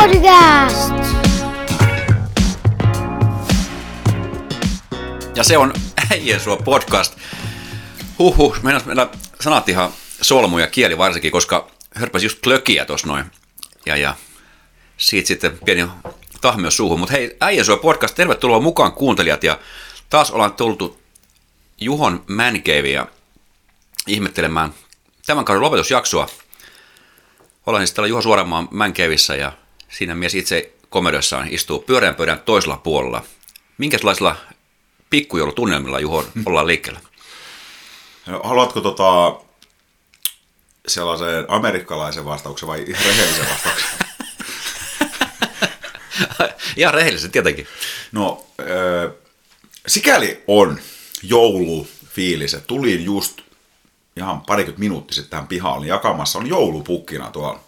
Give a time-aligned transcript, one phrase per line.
[0.00, 0.92] Podcast!
[5.36, 5.72] Ja se on
[6.10, 7.18] Äijän sua podcast.
[8.18, 9.08] Huhhuh, meillä meillä
[9.40, 9.92] sanat ihan
[10.22, 13.24] solmu ja kieli varsinkin, koska hörpäs just klökiä tuossa noin.
[13.86, 14.14] Ja, ja
[14.96, 15.88] siitä sitten pieni
[16.40, 17.00] tahmio suuhun.
[17.00, 19.44] Mutta hei, Äijän sua podcast, tervetuloa mukaan kuuntelijat.
[19.44, 19.58] Ja
[20.10, 21.00] taas ollaan tultu
[21.80, 23.06] Juhon Mancavea
[24.06, 24.74] ihmettelemään
[25.26, 26.28] tämän kauden lopetusjaksoa.
[27.66, 29.52] Ollaan siis täällä Juho Suoramaan Mancaveissa ja
[29.88, 33.24] siinä mies itse komediossaan istuu pyöreän pöydän toisella puolella.
[33.78, 34.36] Minkälaisilla
[35.10, 37.00] pikkujoulutunnelmilla Juho ollaan liikkeellä?
[38.26, 39.40] No, Haluatko tota,
[40.88, 43.88] sellaisen amerikkalaisen vastauksen vai ihan rehellisen vastauksen?
[46.76, 47.66] Ihan rehellisesti tietenkin.
[48.12, 49.12] No, äh,
[49.86, 50.80] sikäli on
[51.22, 53.40] joulufiilis, että tulin just
[54.16, 57.60] ihan parikymmentä minuuttia sitten tähän pihaan, jakamassa, on joulupukkina tuolla.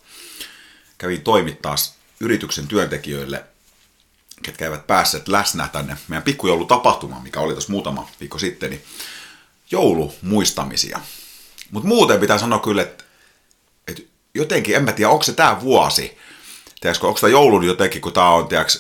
[0.99, 1.75] Kävin toimittaa
[2.21, 3.45] yrityksen työntekijöille,
[4.43, 8.85] ketkä eivät päässeet läsnä tänne meidän pikkujoulutapahtumaan, mikä oli tuossa muutama viikko sitten, niin
[9.71, 11.01] joulumuistamisia.
[11.71, 13.05] Mutta muuten pitää sanoa kyllä, että,
[13.89, 14.03] että
[14.35, 16.19] jotenkin, en mä tiedä, onko se tämä vuosi,
[16.81, 18.79] tiedätkö, onko tämä joulun jotenkin, kun tämä on, tiedätkö,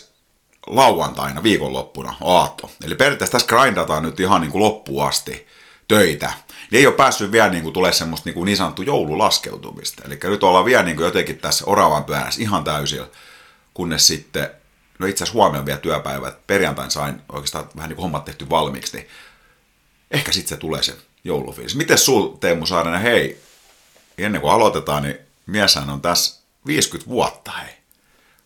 [0.66, 2.70] lauantaina, viikonloppuna, aatto.
[2.84, 5.46] Eli periaatteessa tässä grindataan nyt ihan niin kuin loppuun asti
[5.88, 6.33] töitä.
[6.70, 10.02] Niin ei ole päässyt vielä niin kuin tulee semmoista niin, kuin niin sanottu joululaskeutumista.
[10.06, 13.08] Eli nyt ollaan vielä niin kuin jotenkin tässä oravan pyörässä ihan täysillä,
[13.75, 14.51] kunnes sitten,
[14.99, 18.51] no itse asiassa huomenna vielä työpäivä, että perjantain sain oikeastaan vähän niin kuin hommat tehty
[18.51, 19.09] valmiiksi, niin
[20.11, 21.77] ehkä sitten se tulee se joulufiilis.
[21.77, 23.41] Miten sul, Teemu Saarinen, hei,
[24.19, 27.75] ennen kuin aloitetaan, niin mieshän on tässä 50 vuotta, hei.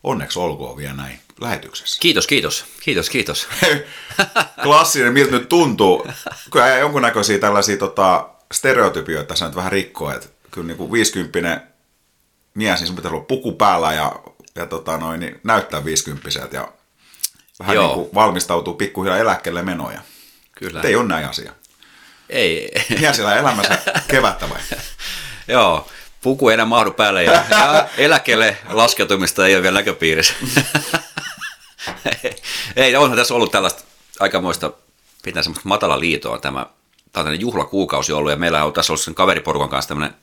[0.02, 2.00] Onneksi olkoon vielä näin lähetyksessä.
[2.00, 2.64] Kiitos, kiitos.
[2.80, 3.48] Kiitos, kiitos.
[4.62, 6.06] Klassinen, miltä nyt tuntuu.
[6.50, 11.60] Kyllä jonkunnäköisiä tällaisia tota, stereotypioita tässä nyt vähän rikkoo, että kyllä niin kuin 50
[12.54, 14.12] mies, niin sun pitäisi olla puku päällä ja,
[14.54, 16.68] ja tota noin, niin näyttää 50 ja
[17.58, 17.86] vähän Joo.
[17.86, 20.00] niin kuin valmistautuu pikkuhiljaa eläkkeelle menoja.
[20.52, 20.80] Kyllä.
[20.80, 21.52] Ei ole näin asia.
[22.28, 22.72] Ei.
[23.00, 23.78] Mies elää elämänsä
[24.08, 24.58] kevättä vai?
[25.48, 25.88] Joo,
[26.22, 30.34] puku ei enää mahdu päälle ja, ja eläkkeelle laskeutumista ei ole vielä näköpiirissä.
[32.76, 33.82] ei, onhan tässä ollut tällaista
[34.20, 34.72] aikamoista,
[35.22, 36.66] pitää semmoista matala liitoa tämä,
[37.12, 40.16] tämä on juhlakuukausi ollut ja meillä on tässä ollut sen kaveriporukan kanssa tämmöinen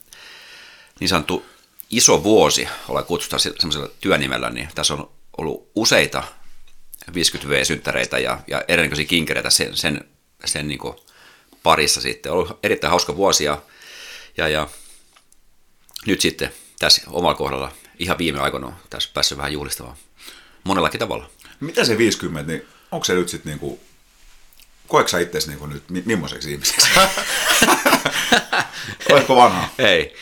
[1.00, 1.46] niin sanottu
[1.92, 6.24] iso vuosi, ollaan kutsutaan semmoisella työnimellä, niin tässä on ollut useita
[7.12, 10.06] 50V-synttäreitä ja, ja erinäköisiä kinkereitä sen, sen,
[10.46, 10.96] sen niin kuin
[11.64, 12.32] parissa sitten.
[12.32, 13.62] On ollut erittäin hauska vuosi ja,
[14.38, 14.68] ja, ja
[16.06, 19.98] nyt sitten tässä omalla kohdalla ihan viime aikoina on tässä päässyt vähän juhlistamaan
[20.64, 21.30] monellakin tavalla.
[21.60, 23.80] Mitä se 50, niin onko se nyt sitten niinku,
[24.88, 26.90] koetko sä itsesi niinku nyt mi- millaiseksi ihmiseksi?
[29.12, 29.70] Oletko vanha?
[29.78, 30.16] Ei.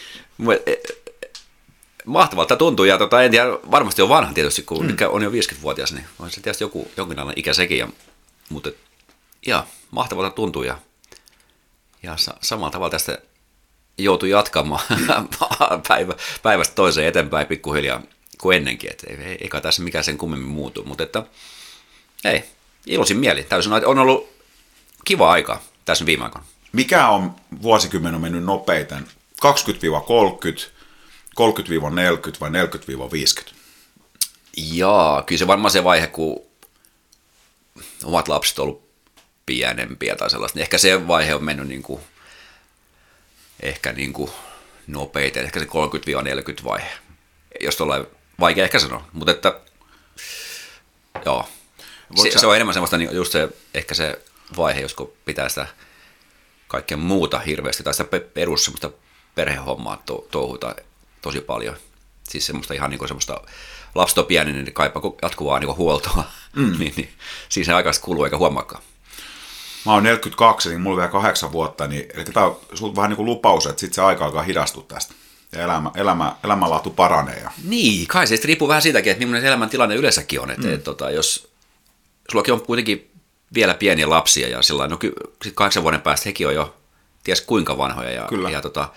[2.09, 4.95] Mahtavalta tuntuu ja tota, en tiedä, varmasti on vanha tietysti, kun mm.
[5.09, 7.77] on jo 50-vuotias, niin on se tietysti joku, jonkinlainen ikä sekin.
[7.77, 7.87] Ja,
[8.49, 8.69] mutta
[9.47, 10.77] ja, mahtavalta tuntuu ja,
[12.03, 13.17] ja sa- samalla tavalla tästä
[13.97, 14.81] joutui jatkamaan
[15.87, 18.01] päivä, päivästä toiseen eteenpäin pikkuhiljaa
[18.41, 18.91] kuin ennenkin.
[18.91, 21.23] Et ei, ei, ei kai tässä mikään sen kummemmin muutu, mutta että
[22.25, 22.43] ei,
[22.85, 23.43] iloisin mieli.
[23.43, 24.29] Täysin on ollut
[25.05, 26.47] kiva aika tässä viime aikoina.
[26.71, 29.07] Mikä on vuosikymmen on mennyt nopeiten?
[29.45, 30.78] 20-30,
[31.39, 31.41] 30-40
[32.39, 33.53] vai 40-50?
[34.57, 36.41] Jaa, kyllä se varmaan se vaihe, kun
[38.03, 38.89] omat lapset on ollut
[39.45, 42.01] pienempiä tai sellaista, niin ehkä se vaihe on mennyt niin kuin,
[43.61, 44.31] ehkä niin kuin
[44.88, 46.89] nopeiten, ehkä se 30-40 vaihe,
[47.61, 48.06] jos tuolla
[48.39, 49.59] vaikea ehkä sanoa, mutta että
[51.25, 51.50] joo,
[52.16, 54.21] se, sä- se, on enemmän semmoista niin just se, ehkä se
[54.57, 55.67] vaihe, josko pitää sitä
[56.67, 58.89] kaikkea muuta hirveästi, tai sitä pe- perus semmoista
[59.35, 60.75] perhehommaa to- touhuta
[61.22, 61.75] tosi paljon.
[62.30, 63.41] Siis semmoista ihan niin kuin semmoista
[63.96, 66.24] lapset on pieni, niin kaipaa jatkuvaa niin huoltoa.
[66.56, 66.75] Mm.
[66.80, 67.09] niin, niin,
[67.50, 68.84] siinä se aikaista kuluu eikä huomaakaan.
[69.85, 73.09] Mä oon 42, niin mulla on vielä kahdeksan vuotta, niin eli tämä on sulta vähän
[73.09, 75.13] niin kuin lupaus, että sitten se aika alkaa hidastua tästä.
[75.51, 77.39] Ja elämä, elämä, elämänlaatu paranee.
[77.39, 77.51] Ja...
[77.63, 80.51] Niin, kai se riippuu vähän siitäkin, että millainen se elämäntilanne yleensäkin on.
[80.51, 80.74] Että, mm.
[80.74, 81.51] et, tota, jos
[82.31, 83.12] sullakin on kuitenkin
[83.54, 85.13] vielä pieniä lapsia ja sillä no ky-
[85.44, 86.75] sit kahdeksan vuoden päästä hekin on jo
[87.24, 88.12] ties kuinka vanhoja.
[88.12, 88.50] Ja, Kyllä.
[88.50, 88.89] ja tota,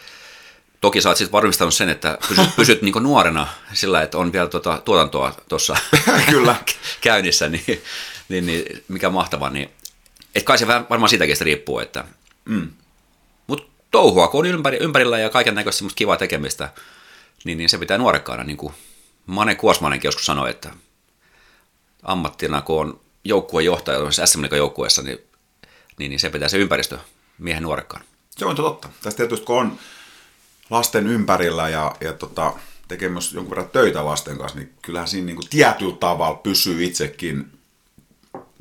[0.83, 4.49] toki sä oot sitten varmistanut sen, että pysyt, pysyt niin nuorena sillä, että on vielä
[4.49, 5.77] tota, tuotantoa tuossa
[6.31, 6.57] Kyllä.
[7.01, 7.83] käynnissä, niin,
[8.29, 9.51] niin, niin, mikä mahtavaa.
[9.51, 9.71] Niin,
[10.35, 12.05] et kai se varmaan siitäkin sitten riippuu, että
[12.45, 12.71] Mm.
[13.47, 16.73] mutta touhua, kun on ympäri, ympärillä ja kaiken näköistä semmoista kivaa tekemistä,
[17.45, 18.75] niin, niin se pitää nuorekkaana, niin kuin
[19.27, 20.71] Mane Kuosmanenkin joskus sanoi, että
[22.03, 25.19] ammattina, kun on joukkueen johtaja sm joukkueessa, niin,
[25.99, 26.99] niin, niin se pitää se ympäristö
[27.39, 28.05] miehen nuorekkaan.
[28.31, 28.89] Se on totta.
[29.03, 29.79] Tästä tietysti kun on
[30.73, 32.53] lasten ympärillä ja, ja tota,
[32.89, 36.85] tekee myös jonkun verran töitä lasten kanssa, niin kyllähän siinä niin kuin tietyllä tavalla pysyy
[36.85, 37.53] itsekin,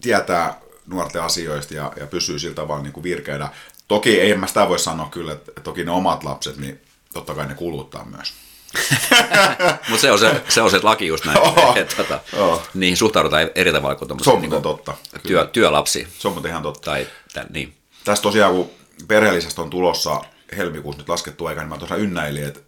[0.01, 3.49] tietää nuorten asioista ja, ja pysyy sillä tavalla niin kuin virkeänä.
[3.87, 6.81] Toki ei mä sitä voi sanoa kyllä, että toki ne omat lapset, niin
[7.13, 8.33] totta kai ne kuluttaa myös.
[9.89, 11.73] Mutta se, on se, se on se laki just näin, Oo.
[11.75, 12.63] että tota, Oo.
[12.73, 14.93] niihin suhtaudutaan eri tavalla kuin Se on niin totta.
[15.27, 16.07] työ, työlapsi.
[16.19, 16.91] Se on muuten ihan totta.
[16.91, 17.73] Tai, tämän, niin.
[18.03, 18.69] Tässä tosiaan, kun
[19.07, 20.21] perheellisestä on tulossa
[20.57, 22.59] helmikuussa nyt laskettu aika, niin mä tosiaan ynnäilin, että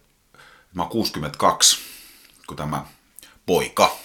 [0.74, 1.78] mä oon 62,
[2.46, 2.86] kun tämä
[3.46, 3.96] poika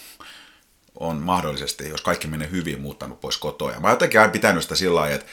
[0.99, 3.71] on mahdollisesti, jos kaikki menee hyvin, muuttanut pois kotoa.
[3.71, 5.27] Ja mä jotenkin aina pitänyt sitä sillä lailla, että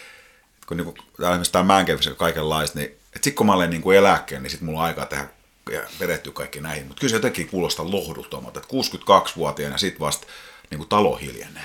[0.67, 1.85] kun niinku, esimerkiksi tämä
[2.17, 5.29] kaikenlaista, niin että sit kun mä olen niinku eläkkeen, niin sit mulla on aikaa tehdä
[5.73, 6.87] ja perehtyä kaikki näihin.
[6.87, 10.27] Mutta kyllä se jotenkin kuulostaa lohduttomalta, että 62-vuotiaana sit vasta
[10.71, 11.65] niinku talo hiljenee.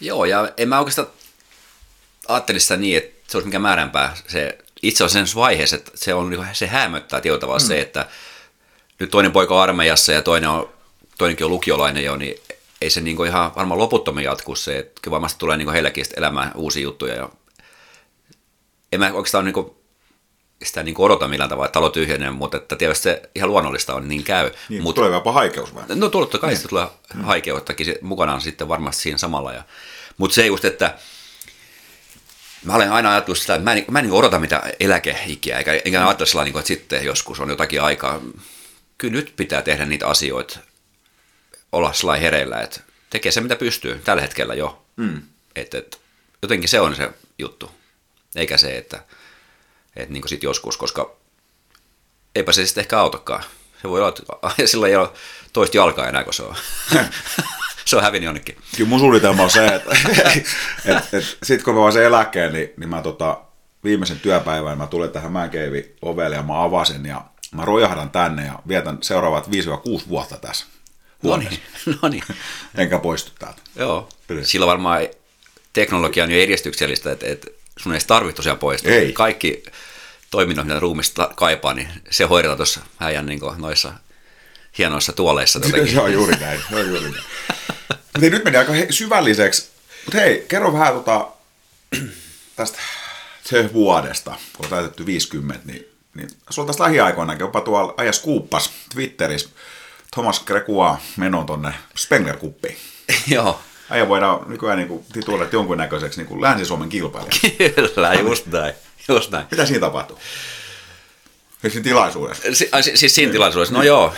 [0.00, 1.08] Joo, ja en mä oikeastaan
[2.28, 4.16] ajattelisi sitä niin, että se olisi mikään määränpää.
[4.28, 7.66] Se, itse on sen vaiheessa, että se, on, niinku- se hämöttää tietyllä tavalla mm.
[7.66, 8.06] se, että
[8.98, 10.68] nyt toinen poika on armeijassa ja toinen on,
[11.18, 12.40] toinenkin on lukiolainen jo, niin
[12.80, 16.18] ei se niinku ihan varmaan loputtomiin jatku se, että kyllä varmasti tulee niinku heillekin sitten
[16.18, 17.14] elämään uusia juttuja.
[17.14, 17.28] Ja
[18.92, 19.80] en mä oikeastaan niinku
[20.64, 24.08] sitä niinku odota millään tavalla, että talo tyhjenee, mutta että tietysti se ihan luonnollista on,
[24.08, 24.50] niin käy.
[24.68, 25.84] Niin, Mut- tulee jopa haikeus vai?
[25.94, 26.86] No totta kai sitten tulee
[27.22, 29.52] haikeuttakin se- mukanaan sitten varmasti siinä samalla.
[29.52, 29.62] Ja,
[30.16, 30.94] mutta se just, että
[32.64, 35.72] mä olen aina ajatellut sitä, että mä en, mä en niin odota mitä eläkeikiä, eikä,
[35.72, 38.20] eikä ajattele sillä niin kuin, että sitten joskus on jotakin aikaa.
[38.98, 40.58] Kyllä nyt pitää tehdä niitä asioita,
[41.72, 42.80] olla sillä hereillä, että
[43.10, 44.84] tekee se mitä pystyy tällä hetkellä jo.
[44.96, 45.22] Mm.
[45.56, 46.00] Et, et,
[46.42, 47.70] jotenkin se on se juttu,
[48.36, 49.04] eikä se, että,
[49.96, 51.16] että niin sitten joskus, koska
[52.34, 53.44] eipä se sitten ehkä autakaan.
[53.82, 55.10] Se voi olla, että sillä ei ole
[55.52, 56.56] toista jalkaa enää, kun se on,
[57.84, 58.56] se on hävinnyt jonnekin.
[58.76, 59.96] Kyllä mun suunnitelma on se, että
[60.84, 63.40] et, et, sit kun mä vaan sen eläkkeen, niin, niin mä tota,
[63.84, 68.58] viimeisen työpäivän mä tulen tähän Mänkeivi ovelle ja mä avasen ja mä rojahdan tänne ja
[68.68, 69.50] vietän seuraavat 5-6
[70.08, 70.66] vuotta tässä
[71.22, 71.60] No niin,
[72.02, 72.22] no niin.
[72.78, 73.62] Enkä poistu täältä.
[73.76, 74.08] Joo.
[74.42, 75.08] Sillä varmaan
[75.72, 77.46] teknologia on jo edistyksellistä, että, että
[77.76, 78.92] sun ei tarvitse tosiaan poistua.
[78.92, 79.12] Ei.
[79.12, 79.62] Kaikki
[80.30, 83.92] toiminnot, mitä ruumista kaipaa, niin se hoidetaan tuossa häijän niin noissa
[84.78, 85.60] hienoissa tuoleissa.
[85.92, 86.60] Se on juuri näin.
[86.70, 87.24] Se on juuri näin.
[87.88, 89.68] Mutta nyt meni aika syvälliseksi.
[90.04, 91.28] Mutta hei, kerro vähän tota,
[92.56, 92.78] tästä
[93.72, 99.48] vuodesta, kun on täytetty 50, niin, niin sulla tässä lähiaikoinakin jopa tuolla ajas kuuppas Twitterissä
[100.14, 102.76] Thomas Grekua menon tonne Spengler-kuppiin.
[103.34, 103.60] Joo,
[103.90, 107.32] Äijä voidaan nykyään niin tituloida jonkunnäköiseksi niin Länsi-Suomen kilpailija.
[107.94, 108.74] kyllä, just näin.
[109.08, 109.46] Just näin.
[109.50, 110.18] Mitä siinä tapahtuu?
[111.60, 112.42] Siis siinä tilaisuudessa.
[112.52, 114.14] Si- ai, siis siinä tilaisuudessa, no joo,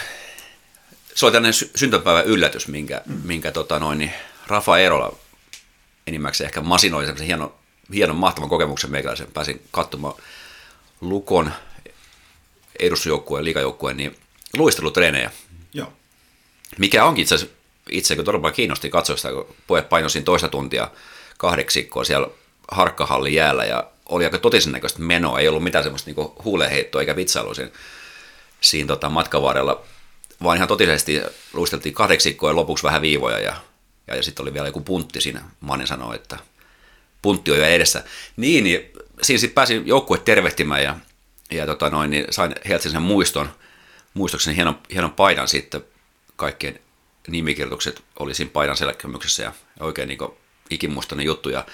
[1.15, 3.21] se oli tämmöinen sy- syntymäpäivän yllätys, minkä, mm.
[3.25, 4.13] minkä tota noin, niin
[4.47, 5.17] Rafa Erola
[6.07, 7.55] enimmäkseen ehkä masinoi semmoisen hienon,
[7.95, 9.33] hienon mahtavan kokemuksen meikäläisen.
[9.35, 10.15] Pääsin katsomaan
[11.01, 11.53] Lukon
[12.79, 14.17] edustusjoukkueen, liikajoukkueen, niin
[14.57, 15.31] luistelutreenejä,
[15.75, 15.93] Joo.
[16.79, 17.57] mikä onkin itse asiassa
[17.91, 20.91] itse kun todella kiinnosti katsoa sitä, kun pojat painoi siinä toista tuntia
[21.39, 22.29] kahdeksikkoa siellä
[22.71, 27.17] harkkahallin jäällä ja oli aika totisen näköistä menoa, ei ollut mitään semmoista niinku huuleheittoa eikä
[27.17, 27.71] vitsailua siinä,
[28.61, 29.85] siinä tota matkavarrella,
[30.43, 31.21] vaan ihan totisesti
[31.53, 33.55] luisteltiin kahdeksikkoa ja lopuksi vähän viivoja ja,
[34.07, 36.39] ja, ja sitten oli vielä joku puntti siinä, Mani sanoi, että
[37.23, 38.05] puntti on jo edessä.
[38.37, 38.93] Niin, niin
[39.23, 40.97] siinä sitten pääsin joukkue tervehtimään ja,
[41.51, 43.53] ja tota noin, niin sain sen muiston,
[44.15, 45.85] muistoksen hienon, hienon paidan sitten,
[46.37, 46.81] kaikkien
[47.29, 50.19] nimikirjoitukset oli siinä paidan selkämyksessä ja oikein niin
[50.71, 51.67] ikimuistainen juttu ja,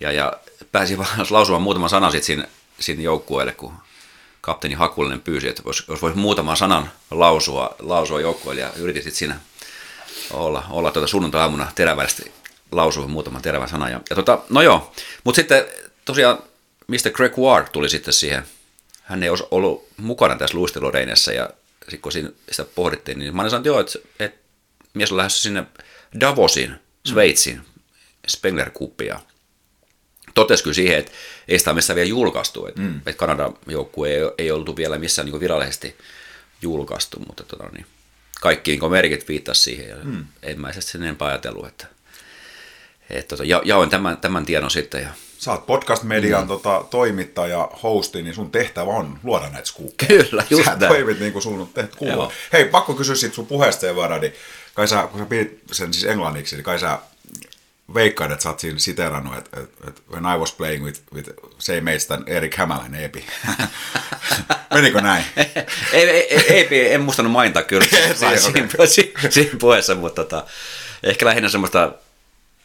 [0.00, 0.32] ja, ja
[0.72, 2.48] pääsin vaan lausumaan muutaman sanan sitten siinä,
[2.80, 3.72] siinä joukkueelle, kun
[4.42, 9.18] kapteeni Hakulinen pyysi, että jos, jos voisi muutaman sanan lausua, lausua joukkueelle ja yritin sitten
[9.18, 9.40] siinä
[10.30, 12.32] olla, olla tuota sunnuntai-aamuna terävästi
[12.72, 13.92] lausua muutaman terävän sanan.
[13.92, 14.92] Ja, ja tota, no joo,
[15.24, 15.64] mutta sitten
[16.04, 16.38] tosiaan
[16.88, 17.10] Mr.
[17.12, 18.42] Greg Ward tuli sitten siihen,
[19.02, 23.48] hän ei olisi ollut mukana tässä luistelureinessä ja sitten kun siinä sitä pohdittiin, niin mä
[23.50, 24.38] sanonut, että joo, että, että
[24.94, 25.64] mies on lähdössä sinne
[26.20, 26.74] Davosiin,
[27.06, 27.64] Sveitsiin, mm.
[28.28, 29.20] Spengler Cupiin ja
[30.34, 31.12] totesi kyllä siihen, että
[31.48, 32.96] ei sitä missään vielä julkaistu, että, mm.
[32.96, 35.96] että Kanadan joukkue ei, ei oltu vielä missään niin virallisesti
[36.62, 37.86] julkaistu, mutta tota, niin,
[38.40, 40.24] kaikki niin merkit viittasi siihen ja mm.
[40.42, 41.86] en mä sitten sen enempää ajatellut, että,
[43.10, 45.08] että tota, ja, jaoin tämän, tämän tiedon sitten ja
[45.42, 46.48] Sä oot podcast-median mm.
[46.48, 50.24] tota, toimittaja, hosti, niin sun tehtävä on luoda näitä skuukkeja.
[50.24, 50.92] Kyllä, just Sä näin.
[50.92, 52.16] toimit niin kuin sun kuuluu.
[52.16, 52.32] Joo.
[52.52, 54.32] Hei, pakko kysyä siitä sun puheesta sen verran, niin
[54.74, 56.98] kai sä, kun sä pidit sen siis englanniksi, niin kai sä
[57.94, 61.30] veikkaat, että sä oot siinä siterannut, että, että, että when I was playing with, with
[61.82, 63.26] mates than Erik Hämälän Epi.
[64.74, 65.24] Menikö näin?
[65.92, 68.86] ei, ei, ei, ei, en muistanut mainita kyllä Ei, siinä, okei.
[68.86, 70.46] siinä, siinä puheessa, mutta tota,
[71.02, 71.92] ehkä lähinnä semmoista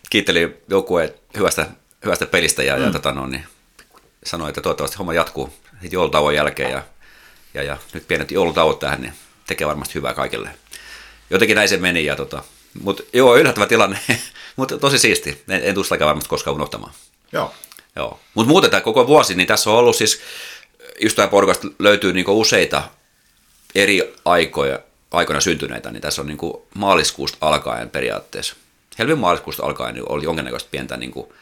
[0.10, 1.68] kiitteli joukkueen hyvästä,
[2.06, 2.84] hyvästä pelistä ja, mm.
[2.84, 3.46] ja tota, no, niin,
[4.26, 5.54] sanoi, että toivottavasti homma jatkuu
[5.92, 6.84] joulutauon jälkeen ja,
[7.54, 9.14] ja, ja nyt pienet joulutauot tähän, niin
[9.48, 10.50] tekee varmasti hyvää kaikille.
[11.30, 12.44] Jotenkin näin se meni, ja tota,
[12.82, 14.00] mutta joo, yllättävä tilanne,
[14.56, 15.44] mutta tosi siisti.
[15.50, 16.94] En, en tule sitäkään varmasti koskaan unohtamaan.
[17.32, 17.54] Joo.
[17.96, 18.20] Joo.
[18.34, 20.22] Mutta muuten tämä koko vuosi, niin tässä on ollut siis,
[21.32, 22.84] podcast löytyy niinku useita
[23.76, 24.80] eri aikoja,
[25.12, 28.56] aikoina syntyneitä, niin tässä on niinku maaliskuusta alkaen periaatteessa.
[29.00, 31.34] Helmin maaliskuusta alkaen niin oli jonkinnäköistä pientä niinku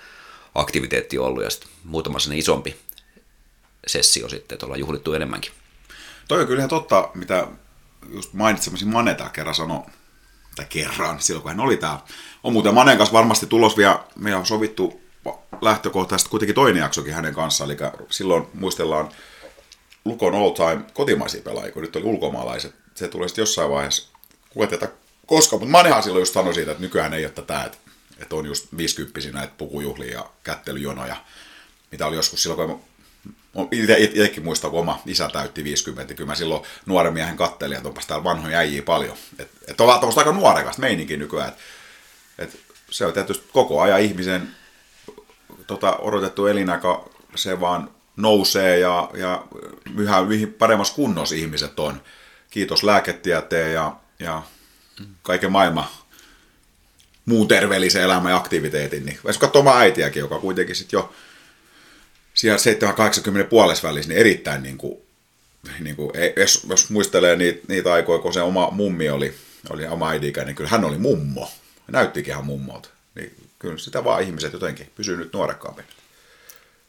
[0.56, 2.76] aktiviteettia ollut ja sitten muutama sinne isompi
[3.88, 5.52] sessio sitten, että ollaan juhlittu enemmänkin.
[6.28, 7.48] Toi on kyllä ihan totta, mitä
[8.14, 9.82] just mainitsemasi Maneta kerran sanoi,
[10.56, 12.00] tai kerran, silloin kun hän oli tää.
[12.44, 15.02] On muuten Manen kanssa varmasti tulos vielä, me on sovittu
[15.62, 19.10] lähtökohtaisesti kuitenkin toinen jaksokin hänen kanssaan, eli silloin muistellaan
[20.06, 22.76] Lukon all time kotimaisia pelaajia, kun nyt oli ulkomaalaiset.
[22.96, 24.12] Se tulee sitten jossain vaiheessa,
[24.50, 24.90] kuka tietää
[25.26, 27.78] koska, mutta Manehan silloin just sanoi siitä, että nykyään ei ole tätä, että,
[28.20, 31.16] että on just 50 näitä pukujuhlia ja kättelyjonoja,
[31.92, 32.82] mitä oli joskus silloin, kun
[33.98, 38.06] itsekin muistan, kun oma isä täytti 50, kyllä mä silloin nuoren miehen kattelin, että onpas
[38.06, 39.18] täällä vanhoja äijiä paljon.
[39.40, 41.50] Että et on tuommoista aika nuorekasta meininkin nykyään.
[41.50, 41.56] Et,
[42.38, 42.60] et
[42.90, 44.50] se on tietysti koko ajan ihmisen
[45.68, 49.44] tota, odotettu elinaika, se vaan nousee ja, ja
[49.98, 50.18] yhä
[50.58, 52.02] paremmassa kunnossa ihmiset on.
[52.50, 54.44] Kiitos lääketieteen ja, ja
[55.22, 55.86] kaiken maailman
[57.26, 59.06] muun terveellisen elämän ja aktiviteetin.
[59.06, 61.14] Niin, jos katsoo äitiäkin, joka kuitenkin sitten jo
[62.36, 64.98] siellä 7-80 puolessa välissä, niin erittäin niin kuin,
[65.80, 69.34] niin kuin, jos, jos muistelee niitä, niitä aikoja, kun se oma mummi oli,
[69.70, 71.52] oli oma äiti niin kyllä hän oli mummo.
[71.88, 72.90] Näyttikin ihan mummolta.
[73.16, 75.82] Niin kyllä sitä vaan ihmiset jotenkin pysyy nyt nuorekkaampi.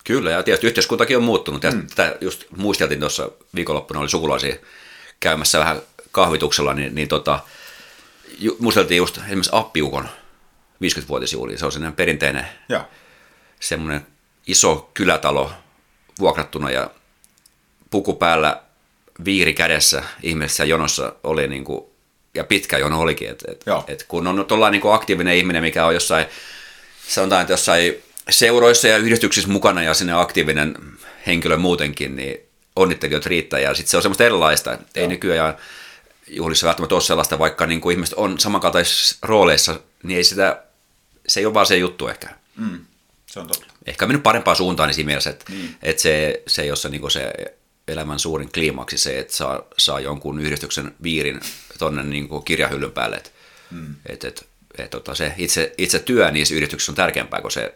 [0.05, 1.63] Kyllä, ja tietysti yhteiskuntakin on muuttunut.
[1.63, 1.87] Ja mm.
[1.87, 4.57] Tätä just muisteltiin tuossa viikonloppuna, oli sukulaisia
[5.21, 7.41] käymässä vähän kahvituksella, niin, niin tota,
[8.39, 10.09] ju, muisteltiin just esimerkiksi Appiukon
[10.85, 11.59] 50-vuotisjuhli.
[11.59, 12.89] Se on sellainen perinteinen ja.
[13.61, 14.07] semmoinen
[14.47, 15.53] iso kylätalo
[16.19, 16.91] vuokrattuna ja
[17.91, 18.63] puku päällä,
[19.25, 21.85] viiri kädessä, ihmisessä jonossa oli niin kuin,
[22.35, 23.31] ja pitkä jono olikin.
[23.31, 26.27] Et, et, et kun on tuolla niin aktiivinen ihminen, mikä on jossain,
[27.09, 27.95] sanotaan, että jossain
[28.31, 30.75] seuroissa ja yhdistyksissä mukana ja sinne aktiivinen
[31.27, 32.37] henkilö muutenkin, niin
[32.77, 33.61] onnittelijat riittää.
[33.61, 34.71] Ja sitten se on semmoista erilaista.
[34.71, 34.81] Joo.
[34.95, 35.57] Ei nykyään
[36.27, 40.63] juhlissa välttämättä ole sellaista, vaikka niin kuin ihmiset on samankaltaisissa rooleissa, niin ei sitä,
[41.29, 42.29] se ei ole vaan se juttu ehkä.
[42.57, 42.81] Mm,
[43.37, 45.69] se on totta ehkä mennyt parempaan suuntaan niin siinä mielessä, että, mm.
[45.83, 47.33] että se, se ei ole se, niin se
[47.89, 51.41] elämän suurin kliimaksi se, että saa, saa jonkun yhdistyksen viirin
[51.79, 53.17] tuonne niin kirjahyllyn päälle.
[53.17, 53.31] Että,
[53.71, 53.95] mm.
[54.07, 54.43] että, että,
[54.79, 57.75] että, tota, se itse, itse työ niissä yrityksissä on tärkeämpää kuin se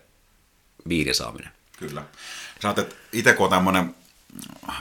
[0.89, 1.51] viirin saaminen.
[1.79, 2.03] Kyllä.
[2.61, 3.95] Sanoit, että itse kun on tämmöinen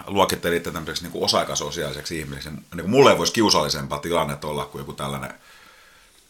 [0.07, 4.93] luokittelitte tämmöiseksi niin osa-aikasosiaaliseksi ihmiseksi, niin kuin mulle ei voisi kiusallisempaa tilannetta olla kuin joku
[4.93, 5.33] tällainen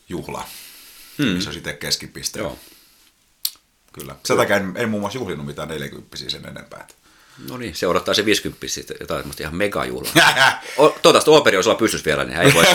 [0.10, 0.46] juhla,
[1.18, 1.25] mm.
[1.25, 2.39] missä on sitten keskipiste.
[2.39, 2.58] Joo.
[3.93, 4.15] Kyllä.
[4.25, 6.88] Sen takia en, en muun muassa juhlinut mitään 40 sen enempää.
[7.50, 10.13] No niin, se odottaa se 50 sitten jotain ihan megajuhlaa.
[10.75, 12.65] Toivottavasti Operi olisi olla pystyssä vielä, niin hän ei voi.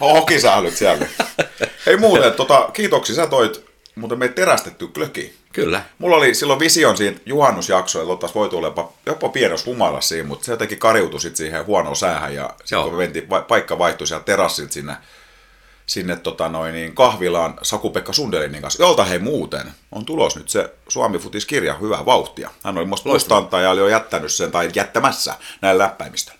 [0.14, 1.06] Hokisäälyt siellä.
[1.86, 5.34] Hei muuten, tota, kiitoksia, sä toit muuten meitä terästetty klöki.
[5.52, 5.82] Kyllä.
[5.98, 10.28] Mulla oli silloin vision siinä juhannusjakso, että oltaisiin voitu olla jopa, jopa pienos humala siinä,
[10.28, 14.06] mutta se jotenkin kariutui sitten siihen huonoon säähän ja sitten kun me mentiin, paikka vaihtui
[14.06, 14.96] sieltä terassilta sinne
[15.86, 20.74] sinne tota noin, niin kahvilaan Saku-Pekka Sundelinin kanssa, jolta hei muuten on tulos nyt se
[20.88, 22.50] Suomi Futis-kirja hyvää vauhtia.
[22.64, 26.32] Hän oli musta mustantaa ja oli jo jättänyt sen tai jättämässä näin läppäimistä.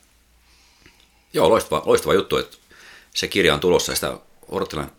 [1.32, 2.56] Joo, loistava, loistava juttu, että
[3.14, 4.90] se kirja on tulossa ja sitä odottelen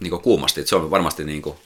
[0.00, 1.56] niin kuumasti, että se on varmasti niin kuin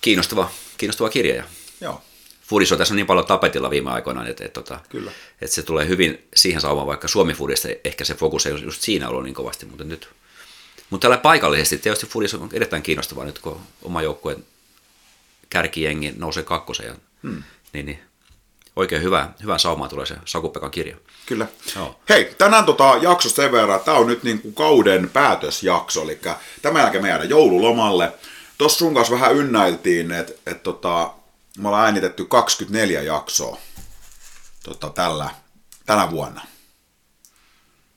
[0.00, 1.44] kiinnostava, kiinnostava kirja.
[1.80, 2.02] Joo.
[2.42, 5.12] Fudis on tässä niin paljon tapetilla viime aikoina, että, että, että, Kyllä.
[5.40, 9.08] että se tulee hyvin siihen saumaan, vaikka Suomi Fudista ehkä se fokus ei just siinä
[9.08, 10.08] ollut niin kovasti, mutta nyt
[10.90, 14.44] mutta tällä paikallisesti tietysti Fudis on erittäin kiinnostavaa nyt, kun oma joukkueen
[15.50, 16.96] kärkijengi nousee kakkoseen.
[17.22, 17.42] Hmm.
[17.72, 17.98] Niin, niin
[18.76, 20.96] oikein hyvä, hyvä saumaa tulee se Sakupekan kirja.
[21.26, 21.46] Kyllä.
[21.76, 22.00] Joo.
[22.08, 26.20] Hei, tänään tota jaksosta sen verran, tämä on nyt niin kuin kauden päätösjakso, eli
[26.62, 28.12] tämän jälkeen me jäädään joululomalle.
[28.58, 31.12] Tuossa sun kanssa vähän ynnäiltiin, että et tota,
[31.58, 33.58] me ollaan äänitetty 24 jaksoa
[34.62, 35.30] tota, tällä,
[35.86, 36.40] tänä vuonna.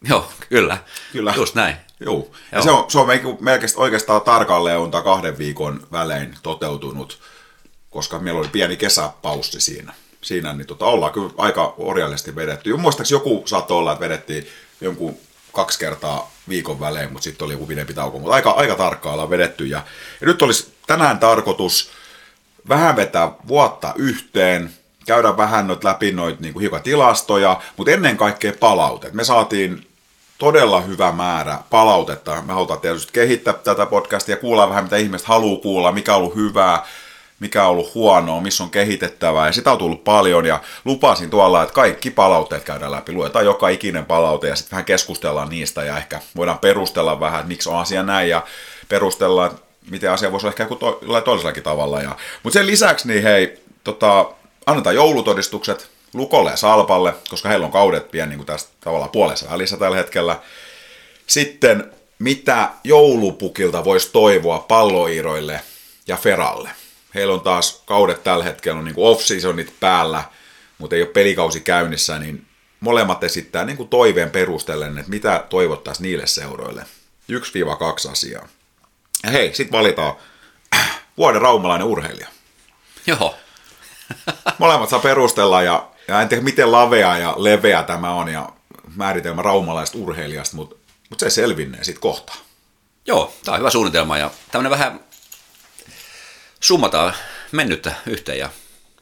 [0.09, 0.77] Joo, kyllä.
[1.11, 1.33] Kyllä.
[1.35, 1.75] Just näin.
[1.99, 2.27] Joo.
[2.51, 2.63] Ja Joo.
[2.63, 3.07] se on, se on
[3.39, 7.19] melkein oikeastaan tarkalleen on kahden viikon välein toteutunut,
[7.89, 9.93] koska meillä oli pieni kesäpaussi siinä.
[10.21, 12.77] Siinä niin tota, ollaan kyllä aika orjallisesti vedetty.
[12.77, 14.47] Muistaakseni joku saattoi olla, että vedettiin
[14.81, 15.17] jonkun
[15.51, 18.19] kaksi kertaa viikon välein, mutta sitten oli joku pidempi tauko.
[18.19, 19.65] Mutta aika, aika tarkkaan ollaan vedetty.
[19.65, 19.81] Ja,
[20.21, 21.91] ja nyt olisi tänään tarkoitus
[22.69, 24.73] vähän vetää vuotta yhteen,
[25.05, 29.13] käydä vähän noit läpi noit niin kuin tilastoja, mutta ennen kaikkea palautet.
[29.13, 29.87] Me saatiin
[30.43, 32.41] todella hyvä määrä palautetta.
[32.41, 36.35] Me halutaan tietysti kehittää tätä podcastia kuulla vähän, mitä ihmiset haluaa kuulla, mikä on ollut
[36.35, 36.85] hyvää,
[37.39, 41.63] mikä on ollut huonoa, missä on kehitettävää, ja sitä on tullut paljon, ja lupasin tuolla,
[41.63, 45.97] että kaikki palautteet käydään läpi, luetaan joka ikinen palaute, ja sitten vähän keskustellaan niistä, ja
[45.97, 48.43] ehkä voidaan perustella vähän, että miksi on asia näin, ja
[48.89, 49.51] perustellaan,
[49.89, 52.01] miten asia voisi olla ehkä joku to- toisellakin tavalla.
[52.01, 52.15] Ja...
[52.43, 54.25] Mutta sen lisäksi, niin hei, tota,
[54.65, 59.51] annetaan joulutodistukset Lukolle ja Salpalle, koska heillä on kaudet pieni niin kuin tästä tavallaan puolessa
[59.51, 60.39] välissä tällä hetkellä.
[61.27, 65.61] Sitten mitä joulupukilta voisi toivoa palloiroille
[66.07, 66.69] ja Feralle.
[67.15, 70.23] Heillä on taas kaudet tällä hetkellä on niin kuin off-seasonit päällä,
[70.77, 72.45] mutta ei ole pelikausi käynnissä, niin
[72.79, 76.85] molemmat esittää niin kuin toiveen perustellen, että mitä toivottaisiin niille seuroille.
[77.31, 78.47] 1-2 asiaa.
[79.23, 80.13] Ja hei, sitten valitaan
[81.17, 82.27] vuoden raumalainen urheilija.
[83.07, 83.35] Joo.
[84.57, 88.49] Molemmat saa perustella ja, ja en tiedä miten lavea ja leveä tämä on ja
[88.95, 90.75] määritelmä raumalaista urheilijasta, mutta,
[91.09, 92.33] mutta se selvinnee sitten kohta.
[93.05, 94.99] Joo, tämä on hyvä suunnitelma ja tämmöinen vähän
[96.59, 97.13] summataan
[97.51, 98.49] mennyttä yhteen ja,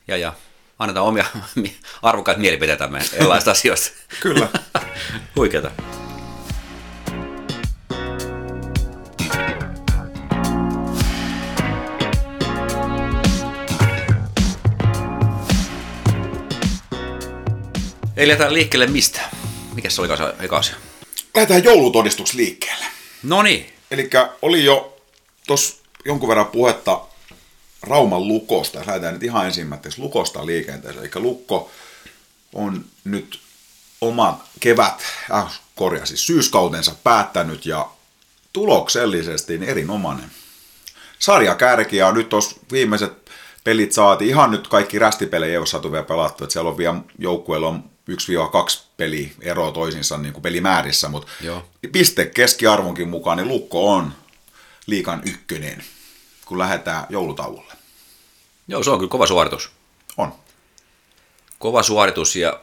[0.07, 0.33] ja, ja
[0.79, 1.25] annetaan omia
[2.01, 3.91] arvokkaita mielipiteitämme erilaisista asioista.
[4.19, 4.47] Kyllä.
[5.35, 5.71] Huikeeta.
[18.21, 19.21] Eli lähdetään liikkeelle mistä?
[19.73, 20.09] Mikä se oli
[20.39, 20.75] eka asia?
[21.35, 22.85] Lähdetään joulutodistuksi liikkeelle.
[23.23, 23.73] No niin.
[23.91, 24.09] Eli
[24.41, 24.97] oli jo
[25.47, 25.75] tuossa
[26.05, 27.01] jonkun verran puhetta
[27.83, 28.79] Rauman lukosta.
[28.79, 31.05] Lähdetään nyt ihan ensimmäiseksi lukosta liikenteeseen.
[31.05, 31.71] Eli lukko
[32.53, 33.39] on nyt
[34.01, 35.01] oman kevät,
[35.33, 37.89] äh, korjaa siis syyskautensa päättänyt ja
[38.53, 40.31] tuloksellisesti niin erinomainen.
[41.19, 43.31] Sarja kärkiä on nyt tuossa viimeiset
[43.63, 44.29] pelit saatiin.
[44.29, 46.43] Ihan nyt kaikki rästipelejä ei ole saatu vielä pelattu.
[46.43, 48.13] Että siellä on vielä joukkueella on 1-2
[48.97, 51.69] peli eroa toisinsa niin kuin pelimäärissä, mutta Joo.
[51.91, 54.13] piste keskiarvonkin mukaan, niin Lukko on
[54.87, 55.83] liikan ykkönen,
[56.45, 57.73] kun lähdetään joulutauolle.
[58.67, 59.71] Joo, se on kyllä kova suoritus.
[60.17, 60.33] On.
[61.59, 62.59] Kova suoritus ja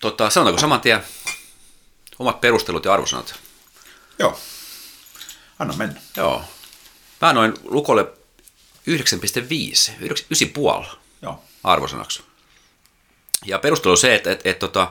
[0.00, 1.02] tota, sanotaanko saman tien
[2.18, 3.34] omat perustelut ja arvosanat.
[4.18, 4.40] Joo.
[5.58, 6.00] Anna mennä.
[6.16, 6.44] Joo.
[7.20, 8.02] Mä noin Lukolle
[8.90, 9.92] 9,5,
[10.82, 11.44] 9,5 Joo.
[11.64, 12.22] arvosanaksi.
[13.46, 14.86] Ja perustelu on se, että, että, että, että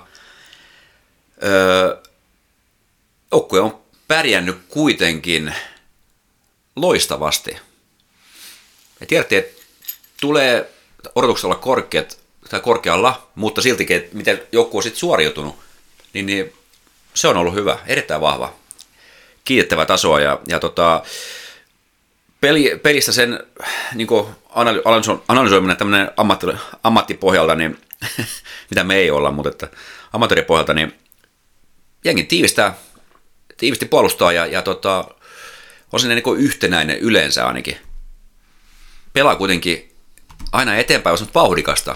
[1.43, 1.97] öö,
[3.31, 5.55] on pärjännyt kuitenkin
[6.75, 7.57] loistavasti.
[8.99, 9.61] Ja tiedätte, että
[10.21, 10.69] tulee
[11.15, 15.55] odotukset olla korkeat, tai korkealla, mutta siltikin, että miten joku on sitten suoriutunut,
[16.13, 16.53] niin, niin
[17.13, 18.53] se on ollut hyvä, erittäin vahva,
[19.45, 20.19] kiitettävä tasoa.
[20.19, 21.03] Ja, ja tota,
[22.41, 23.43] peli, pelistä sen
[23.95, 24.07] niin
[24.49, 24.83] analy-
[25.27, 26.47] analysoiminen tämmöinen ammatti,
[26.83, 27.77] ammattipohjalta, niin
[28.69, 29.67] mitä me ei olla, mutta että
[30.13, 30.99] amatööripohjalta, niin
[32.05, 32.77] jengi tiivistää,
[33.57, 35.05] tiivisti puolustaa ja, ja tota,
[35.91, 37.77] on sinne niin yhtenäinen yleensä ainakin.
[39.13, 39.95] Pelaa kuitenkin
[40.51, 41.95] aina eteenpäin, on vauhdikasta,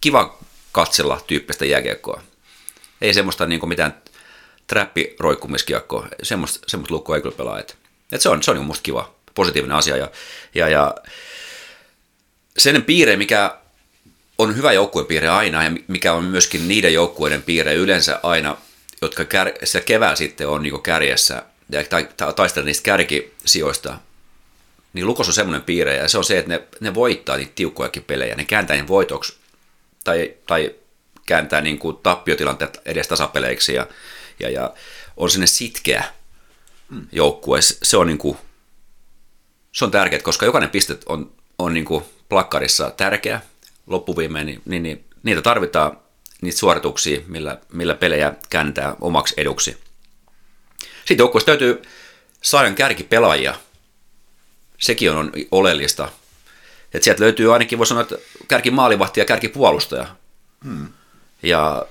[0.00, 0.38] kiva
[0.72, 2.22] katsella tyyppistä jääkiekkoa.
[3.00, 4.02] Ei semmoista niin mitään
[4.66, 7.60] trappiroikkumiskiekkoa, semmoista, semmoista lukkoa ei kyllä pelaa.
[7.60, 7.76] Et,
[8.12, 9.96] et se on, se on niin musta kiva, positiivinen asia.
[9.96, 10.10] Ja,
[10.54, 10.94] ja, ja
[12.58, 13.61] sen piirre, mikä
[14.42, 18.56] on hyvä joukkuepiirre aina ja mikä on myöskin niiden joukkueiden piirre yleensä aina,
[19.02, 21.84] jotka kär, se kevää sitten on niin kärjessä ja
[22.16, 23.98] ta, taistella niistä kärkisijoista,
[24.92, 28.04] niin Lukos on semmoinen piirre ja se on se, että ne, ne voittaa niitä tiukkojakin
[28.04, 29.36] pelejä, ne kääntää ne voitoksi
[30.04, 30.74] tai, tai
[31.26, 33.86] kääntää niin kuin tappiotilanteet edes tasapeleiksi ja,
[34.40, 34.74] ja, ja
[35.16, 36.04] on sinne sitkeä
[37.12, 37.58] joukkue.
[37.62, 38.38] Se on, niin kuin,
[39.72, 43.40] se on tärkeää, koska jokainen piste on, on niin kuin plakkarissa tärkeä
[43.86, 45.98] loppuviimein, niin, niin, niin niitä tarvitaan,
[46.42, 49.76] niitä suorituksia, millä, millä pelejä kääntää omaksi eduksi.
[50.98, 51.82] Sitten joukkueessa täytyy
[52.42, 53.54] saada kärkipelaajia.
[54.78, 56.08] Sekin on oleellista.
[56.94, 58.16] Että sieltä löytyy ainakin, voi sanoa, että
[58.48, 60.06] kärkimaalivahti ja kärkipuolustaja.
[60.64, 60.88] Hmm.
[61.42, 61.86] Ja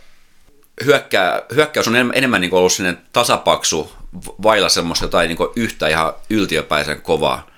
[0.86, 3.92] hyökkää, hyökkäys on enemmän, enemmän niin ollut sinne tasapaksu,
[4.44, 7.51] vailla semmoista jotain niin yhtä ihan yltiöpäisen kovaa.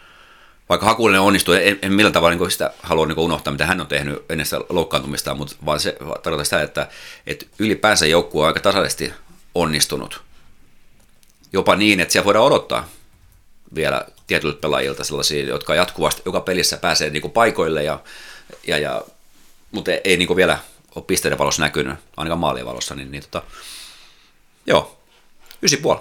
[0.73, 3.88] Vaikka Hakulinen onnistuu, en, en millään tavalla niin sitä halua niin unohtaa, mitä hän on
[3.88, 6.88] tehnyt ennen sitä loukkaantumista, mutta vaan se tarkoittaa sitä, että,
[7.27, 9.13] että ylipäänsä joukkue on aika tasaisesti
[9.55, 10.21] onnistunut.
[11.53, 12.89] Jopa niin, että siellä voidaan odottaa
[13.75, 17.99] vielä tietyiltä pelaajilta sellaisia, jotka jatkuvasti joka pelissä pääsee niin kuin paikoille, ja,
[18.67, 19.01] ja, ja,
[19.71, 20.57] mutta ei, ei niin kuin vielä
[20.95, 23.43] ole pisteiden valossa näkynyt, ainakaan maalien valossa, niin, niin tota,
[24.65, 24.99] joo,
[25.62, 25.99] ysi puoli.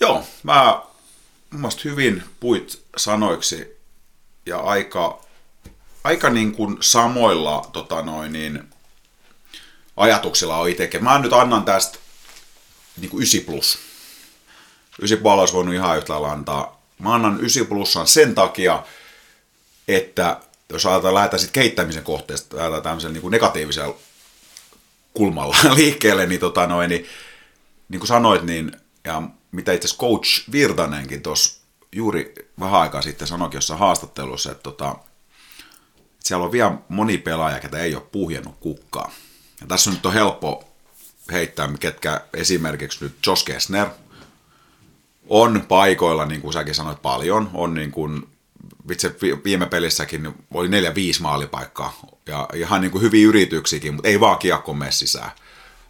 [0.00, 0.82] Joo, mä
[1.50, 3.76] mun hyvin puit sanoiksi
[4.46, 5.24] ja aika,
[6.04, 8.70] aika niin kuin samoilla tota noin, niin,
[9.96, 11.04] ajatuksilla on itsekin.
[11.04, 11.98] Mä nyt annan tästä
[12.96, 13.78] niin kuin 9 plus.
[14.98, 16.82] 9 puolella olisi voinut ihan yhtä lailla antaa.
[16.98, 18.82] Mä annan 9 plussan sen takia,
[19.88, 23.96] että jos ajatellaan, lähdetään sitten kehittämisen kohteesta, lähdetään tämmöisen niin kuin negatiivisella
[25.14, 27.06] kulmalla liikkeelle, niin, tota noin, niin,
[27.88, 28.72] niin kuin sanoit, niin,
[29.04, 31.60] ja mitä itse asiassa coach Virtanenkin tuossa
[31.92, 34.96] juuri vähän aikaa sitten sanoikin jossain haastattelussa, että, tota,
[36.02, 39.10] että siellä on vielä moni pelaaja, ketä ei ole puhjennut kukkaa.
[39.60, 40.64] Ja tässä nyt on helppo
[41.32, 43.86] heittää, ketkä esimerkiksi nyt Josh Kessner
[45.28, 47.50] on paikoilla, niin kuin säkin sanoit, paljon.
[47.54, 48.28] On niin kuin,
[48.88, 49.08] vitsi,
[49.44, 52.00] viime pelissäkin oli neljä viisi maalipaikkaa.
[52.26, 55.30] Ja ihan niin kuin hyviä yrityksiäkin, mutta ei vaan kiekko mene sisään.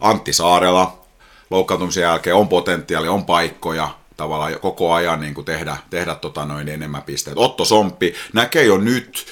[0.01, 1.06] Antti Saarela,
[1.51, 6.69] loukkaantumisen jälkeen on potentiaali, on paikkoja, tavallaan koko ajan niin kuin tehdä, tehdä tota noin
[6.69, 7.41] enemmän pisteitä.
[7.41, 9.27] Otto Somppi näkee jo nyt,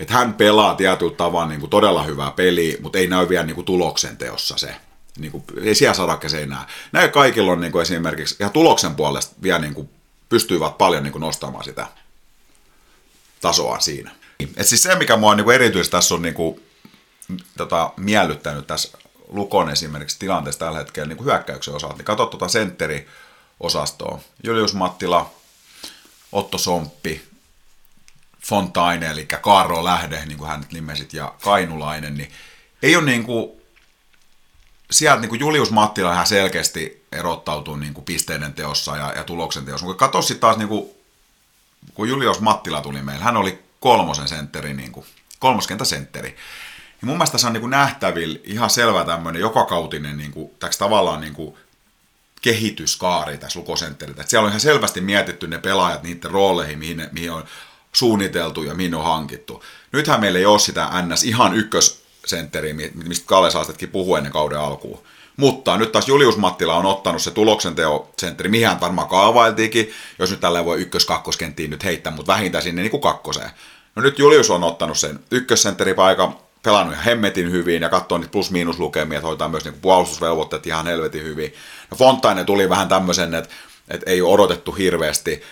[0.00, 3.54] että hän pelaa tietyllä tavalla niin kuin todella hyvää peliä, mutta ei näy vielä niin
[3.54, 4.74] kuin tuloksen teossa se.
[5.18, 6.66] Niin kuin, ei siellä se enää.
[6.92, 9.88] Näillä kaikilla on niin kuin esimerkiksi ihan tuloksen puolesta vielä niin kuin
[10.28, 11.86] pystyvät paljon niin kuin nostamaan sitä
[13.40, 14.10] tasoa siinä.
[14.56, 16.60] Et siis se, mikä mua niin kuin erityisesti tässä on niin kuin,
[17.56, 18.98] tota, miellyttänyt tässä
[19.32, 24.20] Lukon esimerkiksi tilanteessa tällä hetkellä niin kuin hyökkäyksen osalta, niin katso tuota sentteri-osastoa.
[24.44, 25.30] Julius Mattila,
[26.32, 27.22] Otto Somppi,
[28.40, 32.32] Fontaine, eli Kaaro Lähde, niin kuin hän nimesit, ja Kainulainen, niin
[32.82, 33.50] ei ole niin kuin,
[34.90, 39.64] sieltä niin kuin Julius Mattila ihan selkeästi erottautuu niin kuin pisteiden teossa ja, ja tuloksen
[39.64, 39.86] teossa.
[39.86, 40.90] Mutta katso sitten taas, niin kuin,
[41.94, 45.06] kun Julius Mattila tuli meille, hän oli kolmosen sentteri, niin kuin,
[45.38, 46.36] kolmoskentäsentteri.
[47.02, 51.20] Ja mun mielestä se on niin kuin nähtävillä ihan selvä tämmöinen jokakautinen niin kuin, tavallaan
[51.20, 51.56] niin kuin
[52.42, 54.24] kehityskaari tässä lukosentteriltä.
[54.26, 57.44] Siellä on ihan selvästi mietitty ne pelaajat niiden rooleihin, mihin, ne, mihin on
[57.92, 59.64] suunniteltu ja mihin on hankittu.
[59.92, 62.72] Nythän meillä ei ole sitä NS ihan ykkössentteri,
[63.04, 65.02] mistä Kalle Saastetkin puhui ennen kauden alkuun.
[65.36, 70.64] Mutta nyt taas Julius Mattila on ottanut se tuloksenteosentteri, mihin varmaan kaavailtiinkin, jos nyt tällä
[70.64, 73.50] voi ykkös-kakkoskenttiin nyt heittää, mutta vähintään sinne niin kuin kakkoseen.
[73.94, 78.78] No nyt Julius on ottanut sen ykkössentteripaikan, pelannut ihan hemmetin hyvin ja katsoo niitä plus-miinus
[78.78, 81.54] lukemia, että hoitaa myös niin puolustusvelvoitteet ihan helvetin hyvin.
[81.90, 83.54] No Fontaine tuli vähän tämmöisen, että,
[83.90, 85.42] että ei ole odotettu hirveästi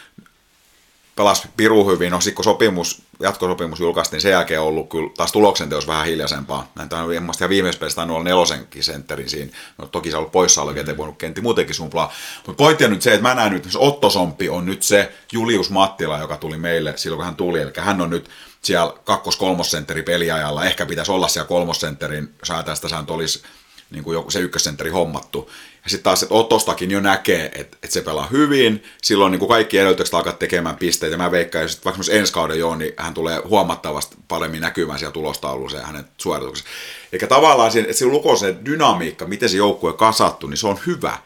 [1.19, 5.33] pelasi piru hyvin, no sitten kun sopimus, jatkosopimus julkaistiin, sen jälkeen on ollut kyllä taas
[5.33, 6.73] tuloksen teos vähän hiljaisempaa.
[6.75, 9.53] Näin on ihan viimeisessä pelissä tainnut olla nelosenkin sentterin siinä.
[9.79, 12.13] No, toki se on ollut poissaolo, ettei voinut kentti muutenkin sumplaa.
[12.47, 15.13] Mutta pointti on nyt se, että mä näen nyt, että Otto Sompi on nyt se
[15.33, 17.61] Julius Mattila, joka tuli meille silloin, kun hän tuli.
[17.61, 18.31] Eli hän on nyt
[18.63, 20.65] siellä kakkos-kolmosentteri peliajalla.
[20.65, 23.43] Ehkä pitäisi olla siellä kolmosentterin, ajatellaan, että olisi
[23.91, 25.51] niin kuin se ykkössentteri hommattu.
[25.89, 29.49] Ja sitten taas, että Otostakin jo näkee, että, että se pelaa hyvin, silloin niin kuin
[29.49, 31.17] kaikki edellytykset alkaa tekemään pisteitä.
[31.17, 35.13] Mä veikkaan, että vaikka myös ensi kauden joo, niin hän tulee huomattavasti paremmin näkymään siellä
[35.13, 36.71] tulostaulussa ja hänen suorituksessa.
[37.13, 38.05] Eli tavallaan se, että se
[38.41, 41.19] se dynamiikka, miten se joukkue kasattu, niin se on hyvä.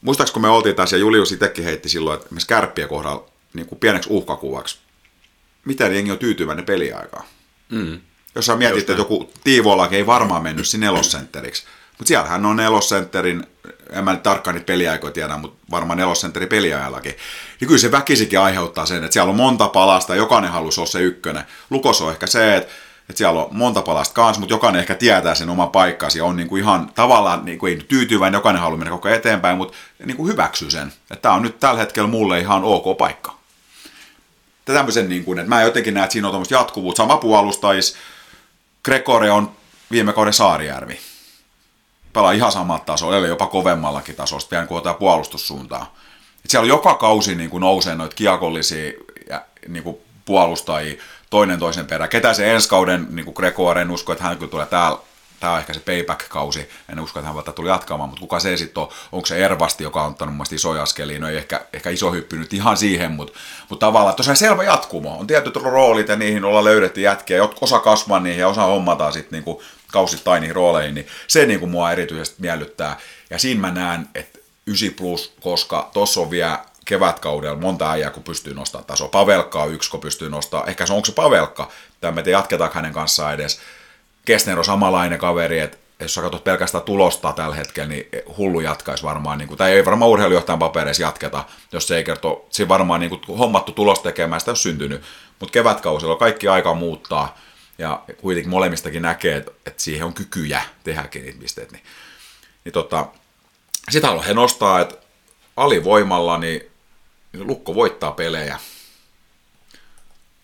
[0.00, 3.66] Muistaakseni kun me oltiin taas, ja Julius itsekin heitti silloin, että me kärppiä kohdalla niin
[3.66, 4.78] kuin pieneksi uhkakuvaksi.
[5.64, 7.26] Miten jengi on tyytyväinen peliaikaa?
[7.68, 8.00] Mm.
[8.34, 11.64] Jos sä mietit, että joku Tiivolakin ei varmaan mennyt sinne nelosentteriksi.
[11.98, 13.46] Mutta siellähän on nelosentterin,
[13.90, 17.14] en mä nyt tarkkaan niitä peliaikoja tiedä, mutta varmaan nelosentteri peliajallakin.
[17.60, 21.00] Niin kyllä se väkisikin aiheuttaa sen, että siellä on monta palasta, jokainen halusi olla se
[21.00, 21.44] ykkönen.
[21.70, 22.72] Lukos on ehkä se, että
[23.08, 26.36] että siellä on monta palasta kanssa, mutta jokainen ehkä tietää sen oma paikkansa ja on
[26.36, 30.16] niin kuin ihan tavallaan niin kuin ei tyytyväinen, jokainen haluaa mennä koko eteenpäin, mutta niin
[30.16, 33.34] kuin hyväksyy sen, että tämä on nyt tällä hetkellä mulle ihan ok paikka.
[34.64, 37.02] Tämmöisen, niin kuin, että mä jotenkin näen, että siinä on tuommoista jatkuvuutta.
[37.02, 37.96] Sama puolustais,
[38.84, 39.52] Gregore on
[39.90, 40.98] viime kauden Saarijärvi.
[42.12, 45.94] Pelaa ihan samat tasoa, eli jopa kovemmallakin tasosta, vielä kun puolustussuuntaa.
[46.44, 48.92] Et siellä joka kausi niin kuin nousee noita kiekollisia
[49.28, 52.10] ja, niin kuin puolustajia toinen toisen perään.
[52.10, 54.98] Ketä se ensi kauden, niin kuin Gregore, en usko, että hän kyllä tulee täällä
[55.40, 58.56] tämä on ehkä se payback-kausi, en usko, että hän välttämättä tuli jatkamaan, mutta kuka se
[58.56, 61.90] sitten on, onko se Ervasti, joka on ottanut mun isoja askelia, no ei ehkä, ehkä
[61.90, 66.08] iso hyppy nyt ihan siihen, mutta, mutta tavallaan, että on selvä jatkumo, on tietyt roolit
[66.08, 70.56] ja niihin ollaan löydetty jätkiä, osa kasvaa niihin ja osa hommataan sitten niinku kausittain niihin
[70.56, 72.96] rooleihin, niin se niinku mua erityisesti miellyttää,
[73.30, 78.22] ja siinä mä näen, että 9 plus, koska tuossa on vielä kevätkaudella monta äijää, kun
[78.22, 79.08] pystyy nostamaan tasoa.
[79.08, 80.68] Pavelkkaa yksi, kun pystyy nostamaan.
[80.68, 81.68] Ehkä se onko se Pavelkka,
[82.00, 83.60] tämä me jatketaan hänen kanssaan edes.
[84.24, 89.02] Kestner on samanlainen kaveri, että jos sä katsot pelkästään tulosta tällä hetkellä, niin hullu jatkaisi
[89.02, 93.00] varmaan, niin kuin, tai ei varmaan urheilujohtajan papereissa jatketa, jos se ei kerto, siinä varmaan
[93.00, 95.02] niin kuin, hommattu tulos tekemään, sitä on syntynyt,
[95.40, 97.38] mutta kevätkausilla kaikki aika muuttaa,
[97.78, 101.82] ja kuitenkin molemmistakin näkee, että, että siihen on kykyjä tehdäkin niitä pisteet, niin,
[102.64, 103.08] niin tota,
[103.90, 104.96] sitä haluan he nostaa, että
[105.56, 106.62] alivoimalla niin,
[107.32, 108.58] niin Lukko voittaa pelejä.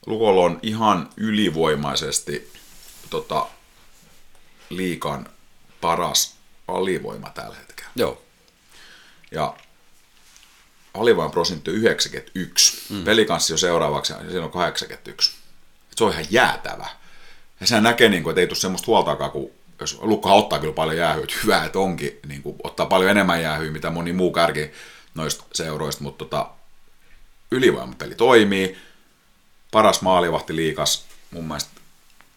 [0.06, 2.52] Lukolla on ihan ylivoimaisesti
[3.10, 3.46] tota,
[4.70, 5.28] liikan
[5.80, 6.36] paras
[6.68, 7.90] alivoima tällä hetkellä.
[7.96, 8.22] Joo.
[9.30, 9.56] Ja
[10.94, 12.82] alivoiman prosentti on 91.
[12.90, 13.04] Mm.
[13.04, 15.32] Pelikanssi on seuraavaksi, siinä on 81.
[15.96, 16.88] Se on ihan jäätävä.
[17.60, 20.72] Ja sehän näkee, niin kuin, että ei tule semmoista huoltaakaan, kun jos Lukkohan ottaa kyllä
[20.72, 24.32] paljon jäähyä, että hyvä, että onkin, niin kuin, ottaa paljon enemmän jäähyä, mitä moni muu
[24.32, 24.70] kärki
[25.14, 26.50] noista seuroista, mutta tota,
[27.50, 28.78] ylivoimapeli toimii,
[29.70, 31.70] paras maalivahti liikas, mun mielestä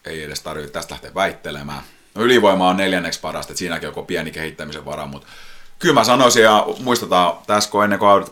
[0.04, 1.82] ei edes tarvitse tästä lähteä väittelemään.
[2.14, 5.26] No ylivoima on neljänneksi parasta, että siinäkin on pieni kehittämisen vara, mutta
[5.78, 8.24] kyllä mä sanoisin, ja muistetaan, tässä kun ennen kuin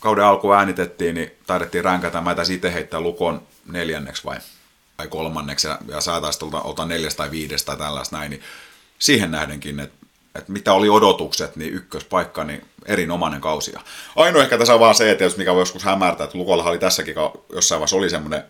[0.00, 4.36] kauden alku äänitettiin, niin taidettiin ränkätä, mä tässä itse heittää lukon neljänneksi vai,
[4.98, 8.42] vai kolmanneksi, ja, ja saataisiin ota, ota neljäs tai viides tai tällaista näin, niin
[8.98, 9.98] siihen nähdenkin, että
[10.34, 13.74] että mitä oli odotukset, niin ykköspaikka, niin erinomainen kausi.
[14.16, 16.78] Ainoa ehkä tässä on vaan se, että jos mikä voi joskus hämärtää, että Lukolla oli
[16.78, 17.14] tässäkin
[17.52, 18.44] jossain vaiheessa oli semmoinen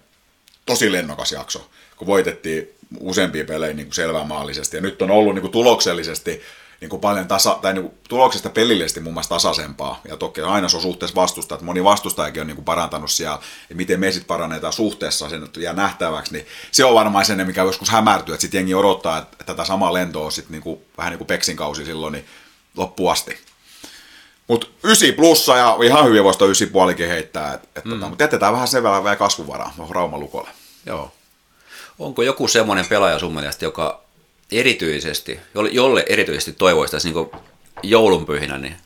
[0.67, 2.69] tosi lennokas jakso, kun voitettiin
[3.01, 6.43] useampia pelejä niin kuin selvämaallisesti, ja nyt on ollut niin kuin tuloksellisesti
[6.81, 10.01] niin kuin paljon tasa, tai niin kuin tuloksesta pelillisesti mun mielestä tasaisempaa.
[10.09, 13.39] Ja toki aina se on suhteessa vastusta, että moni vastustajakin on niin kuin parantanut siellä,
[13.71, 17.63] ja miten me sitten parannetaan suhteessa, sen jää nähtäväksi, niin se on varmaan sen, mikä
[17.63, 21.11] joskus hämärtyy, että sitten jengi odottaa, että tätä samaa lentoa on sitten niin kuin, vähän
[21.11, 22.27] niin kuin Peksin kausi silloin, niin
[22.77, 23.39] loppuasti.
[24.49, 27.93] Mutta ysi plussa ja ihan hyvin voisi ysi puolikin heittää, et, et, tota, mm.
[27.93, 30.51] tota, mutta jätetään vähän sen verran vielä kasvuvaraa Raumalukolle.
[30.87, 31.13] Joo.
[31.99, 34.08] Onko joku semmoinen pelaaja sun mielestä, joka
[34.53, 37.31] erityisesti, jolle, jolle erityisesti toivoisi niin
[37.83, 38.77] joulunpyhinä, niin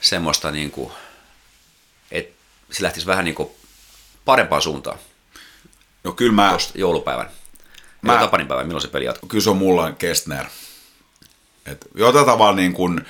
[0.00, 0.92] semmoista, niin kuin,
[2.10, 2.34] että
[2.70, 3.50] se lähtisi vähän niin kuin
[4.24, 4.98] parempaan suuntaan.
[6.04, 6.56] No kyllä mä...
[6.74, 7.30] joulupäivän.
[8.02, 9.28] Mä, Tapanin päivän, milloin se peli jatkuu?
[9.28, 10.46] Kyllä se on mulla Kestner.
[11.66, 13.06] Et jotain tavalla niin kuin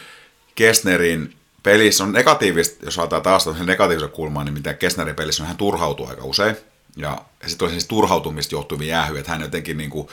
[0.55, 5.57] Kestnerin pelissä on negatiivista, jos ajatellaan taas negatiivisen kulmaa, niin mitä Kestnerin pelissä on, hän
[5.57, 6.57] turhautuu aika usein.
[6.97, 10.09] Ja sitten on siis turhautumista johtuvia jäähyjä, että hän jotenkin niin kuin,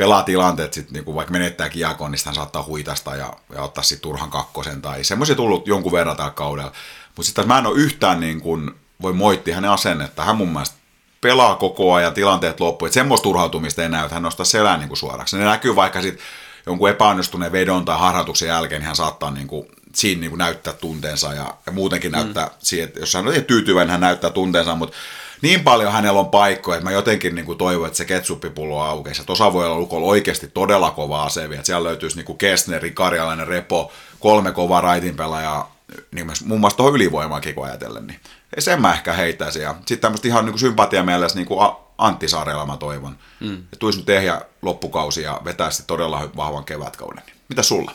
[0.00, 3.84] pelaa tilanteet, sit, niin kuin vaikka menettää kiekon, niin hän saattaa huitasta ja, ja ottaa
[3.84, 6.72] sitten turhan kakkosen tai semmoisia tullut jonkun verran tällä kaudella.
[7.16, 8.70] Mutta sitten mä en ole yhtään niin kuin,
[9.02, 10.24] voi moittia hänen asennetta.
[10.24, 10.76] Hän mun mielestä
[11.20, 12.86] pelaa koko ajan, tilanteet loppuu.
[12.86, 15.38] Että semmoista turhautumista ei näy, että hän nostaa selän niin suoraksi.
[15.38, 16.26] Ne näkyy vaikka sitten
[16.66, 20.72] jonkun epäonnistuneen vedon tai harjoituksen jälkeen, niin hän saattaa niin kuin, siinä niin kuin näyttää
[20.72, 22.16] tunteensa ja, ja muutenkin mm.
[22.16, 24.96] näyttää siihen, että jos hän on tyytyväinen, hän näyttää tunteensa, mutta
[25.42, 29.24] niin paljon hänellä on paikkoja, että mä jotenkin niin kuin toivon, että se ketsuppipullo aukeisi.
[29.26, 33.48] Tuossa voi olla Lukolla oikeasti todella kova asevi, että siellä löytyisi niin kuin Kestneri, Karjalainen,
[33.48, 35.76] Repo, kolme kovaa raitin pelaajaa,
[36.10, 38.20] niin muun muassa tuohon ylivoimaakin kun ajatellen, niin
[38.58, 39.62] sen mä ehkä heittäisin.
[39.62, 43.18] Ja sitten tämmöistä ihan niin sympatia mielessä niin kuin Antti Saarella mä toivon.
[43.40, 43.54] Mm.
[43.54, 47.22] Että tulisi nyt ehjä loppukausi ja vetäisi todella vahvan kevätkauden.
[47.48, 47.94] Mitä sulla?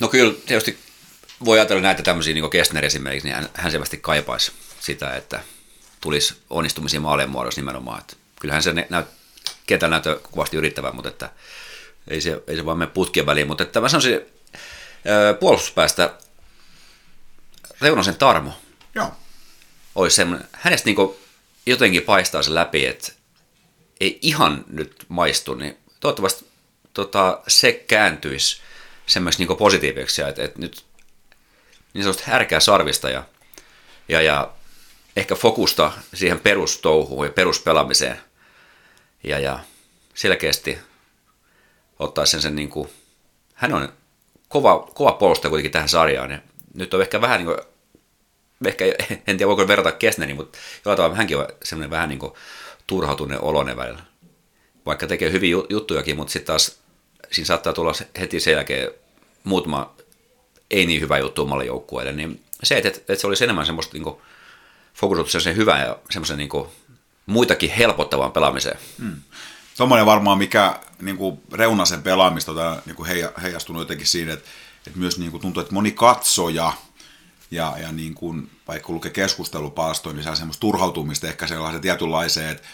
[0.00, 0.78] No kyllä tietysti
[1.44, 5.40] voi ajatella näitä tämmöisiä, niin kuin Kestner esimerkiksi, niin hän, hän selvästi kaipaisi sitä, että
[6.00, 8.00] tulisi onnistumisia maalien muodossa nimenomaan.
[8.00, 9.06] Että kyllähän se näyt,
[9.66, 11.30] kentällä näyttää kovasti yrittävän, mutta että
[12.08, 13.46] ei se, ei se vaan mene putkien väliin.
[13.46, 14.20] Mutta että mä sanoisin
[15.40, 16.14] puolustuspäästä
[17.80, 18.52] Reunasen Tarmo.
[18.94, 19.12] Joo.
[19.94, 20.96] Olisi semmoinen, hänestä niin
[21.66, 23.12] jotenkin paistaa se läpi, että
[24.00, 26.46] ei ihan nyt maistu, niin toivottavasti
[26.94, 28.60] tota, se kääntyisi
[29.06, 30.84] semmoiksi niin positiiviseksi, että, että nyt
[31.94, 33.24] niin sanotusti härkää sarvista ja,
[34.08, 34.50] ja, ja
[35.20, 38.20] ehkä fokusta siihen perustouhuun ja peruspelaamiseen.
[39.24, 39.58] Ja, ja
[40.14, 40.78] selkeästi
[41.98, 42.88] ottaa sen, sen niin kuin,
[43.54, 43.92] hän on
[44.48, 46.30] kova, kova puolustaja kuitenkin tähän sarjaan.
[46.30, 46.38] Ja
[46.74, 47.58] nyt on ehkä vähän niin kuin,
[48.66, 48.84] ehkä,
[49.26, 52.32] en tiedä voiko verrata Kesneriin, mutta jollain tavalla hänkin on semmoinen vähän niin kuin
[52.86, 54.02] turhautuneen oloinen välillä.
[54.86, 56.78] Vaikka tekee hyviä juttujakin, mutta sitten taas
[57.32, 58.90] siinä saattaa tulla heti sen jälkeen
[59.44, 59.94] muutama
[60.70, 64.04] ei niin hyvä juttu omalle joukkueelle, niin se, että, että se olisi enemmän semmoista niin
[64.04, 64.16] kuin,
[65.00, 66.68] fokusoitu sen hyvään ja semmoisen niin kuin,
[67.26, 68.78] muitakin helpottavaan pelaamiseen.
[68.98, 69.16] Hmm.
[69.76, 73.08] Tuommoinen varmaan, mikä niin kuin Reunasen pelaamista tota, niin kuin
[73.42, 74.48] heijastunut jotenkin siinä, että,
[74.86, 76.72] että myös niin kuin tuntuu, että moni katsoja
[77.50, 82.68] ja, ja niin kuin, vaikka lukee keskustelupaastoja, niin saa semmoista turhautumista ehkä sellaisen tietynlaiseen, että,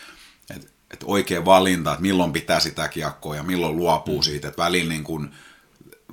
[0.55, 4.25] että, että oikea valinta, että milloin pitää sitä kiekkoa ja milloin luopuu hmm.
[4.25, 5.31] siitä, että välillä niin kuin,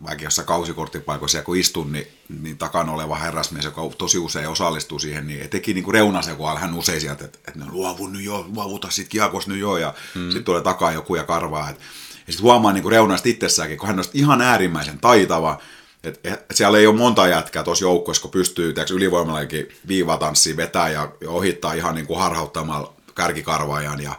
[0.03, 2.07] vaikka jossain kausikorttipaikoissa, kun istun, niin,
[2.41, 6.59] niin takana oleva herrasmies, joka tosi usein osallistuu siihen, niin teki niin kuin reunase, kun
[6.59, 9.93] hän usein sieltä, että, että ne luovu nyt jo, luovuta siitä kiekos nyt jo, ja
[10.15, 10.21] mm.
[10.21, 11.69] sitten tulee takaa joku ja karvaa.
[11.69, 11.79] Et,
[12.27, 15.59] ja sitten huomaa niin reunasta itsessäänkin, kun hän on ihan äärimmäisen taitava,
[16.03, 21.11] että et siellä ei ole monta jätkää tuossa joukkueessa, kun pystyy ylivoimallakin viivatanssiin vetää ja,
[21.21, 24.15] ja ohittaa ihan niin kuin harhauttamalla kärkikarvaajan ja,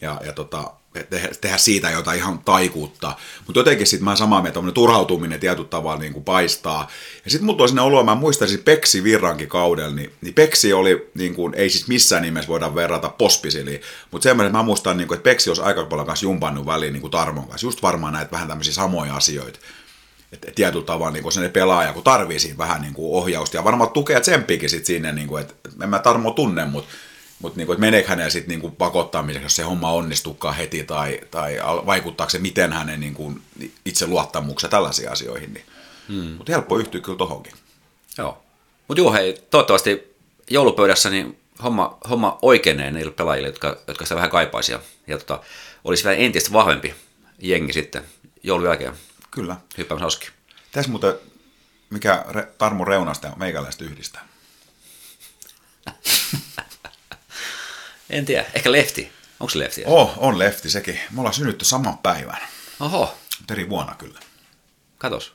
[0.00, 0.70] ja, ja tota,
[1.40, 3.16] tehdä, siitä jotain ihan taikuutta.
[3.46, 6.88] Mutta jotenkin sitten mä samaa mieltä, turhautuminen tietyllä tavalla niin kuin paistaa.
[7.24, 11.34] Ja sitten mulla sinne oloa, mä muistaisin Peksi Virrankin kaudella, niin, niin Peksi oli, niin
[11.34, 15.30] kuin, ei siis missään nimessä voida verrata pospisiliin, mutta semmoinen, mä muistan, niin kuin, että
[15.30, 17.66] Peksi olisi aika paljon kanssa jumpannut väliin niin kuin Tarmon kanssa.
[17.66, 19.58] Just varmaan näitä vähän tämmöisiä samoja asioita.
[20.32, 23.90] Että tietyllä tavalla niin se pelaaja, kun tarvii siinä vähän niin kuin ohjausta ja varmaan
[23.90, 26.90] tukea tsemppiäkin sitten sinne, niin kuin, että en mä Tarmo tunne, mutta
[27.38, 32.30] Mutta niinku, meneekö hänellä sitten niinku pakottamiseksi, jos se homma onnistukaan heti, tai, tai vaikuttaako
[32.30, 33.38] se miten hänen niinku
[33.84, 35.54] itse luottamuksen tällaisiin asioihin.
[35.54, 35.64] Niin.
[36.08, 36.30] Hmm.
[36.30, 37.52] Mutta helppo yhtyä kyllä tohonkin.
[38.18, 38.42] Joo.
[38.88, 40.16] Mutta joo, hei, toivottavasti
[40.50, 44.72] joulupöydässä niin homma, homma oikeenee niille pelaajille, jotka, jotka sitä vähän kaipaisi.
[44.72, 45.42] Ja, ja tota,
[45.84, 46.94] olisi vielä entistä vahvempi
[47.38, 48.04] jengi sitten
[48.42, 48.92] joulun jälkeen
[49.30, 49.56] Kyllä.
[49.78, 50.28] hyppäämässä oski.
[50.72, 51.14] Tässä muuten,
[51.90, 54.28] mikä Re- Tarmo Reunasta meikäläistä yhdistää?
[58.10, 59.12] En tiedä, ehkä lefti.
[59.40, 59.82] Onko se lefti?
[59.86, 61.00] Oh, on lefti sekin.
[61.10, 62.38] Me ollaan synnytty saman päivän.
[62.80, 63.18] Oho,
[63.50, 64.20] eri vuonna kyllä.
[64.98, 65.34] katos.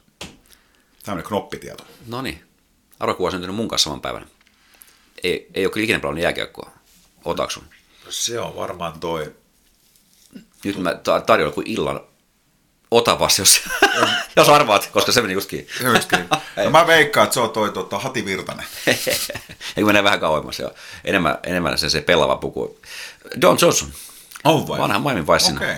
[1.04, 1.86] Tämmöinen knoppitieto.
[2.08, 2.44] No niin.
[3.00, 4.28] Arvokuva on syntynyt mun kanssa saman päivänä.
[5.24, 6.72] Ei, ei ole kyllä ikinä pelannut jääkiekkoa.
[7.26, 7.64] Otaksun.
[8.10, 9.36] Se on varmaan toi.
[10.64, 12.02] Nyt mä ta- tarjoan kuin illan
[12.98, 13.62] otavas, jos,
[14.36, 15.68] jos arvaat, koska se meni justkin.
[15.84, 16.30] Justkin.
[16.64, 18.66] No mä veikkaan, että se on toi tota, Hati Virtanen.
[18.86, 20.74] Eikö menee vähän kauemmas jo.
[21.04, 22.80] Enemmän, enemmän se, se pelava puku.
[23.42, 23.94] Don Johnson,
[24.44, 24.80] On vai?
[24.80, 25.76] vanha Miami Vicein Okei,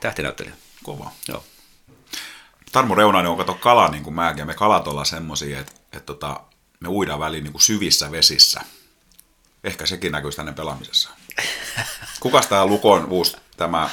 [0.00, 0.54] tähtinäyttelijä.
[0.82, 1.10] kova.
[1.28, 1.44] Joo.
[2.72, 6.40] Tarmo Reunainen on kato kala niin kuin mäkin, me kalat ollaan semmosia, että, että tota,
[6.80, 8.60] me uidaan väliin niin kuin syvissä vesissä.
[9.64, 11.10] Ehkä sekin näkyy tänne pelaamisessa.
[12.20, 13.90] Kukas tämä Lukon uusi, tämä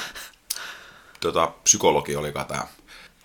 [1.20, 2.60] tota, psykologi olikaan tämä?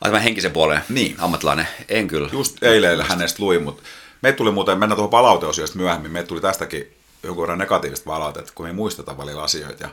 [0.02, 1.16] Ai tämän henkisen puolen Niin.
[1.20, 1.68] ammattilainen.
[1.90, 2.30] En kyllä.
[2.32, 3.84] Just eilen hänestä luin, mutta
[4.22, 8.66] me tuli muuten, mennään tuohon palauteosiosta myöhemmin, me tuli tästäkin jonkun verran negatiivista palautetta, kun
[8.66, 9.84] me ei muisteta välillä asioita.
[9.84, 9.90] Ja,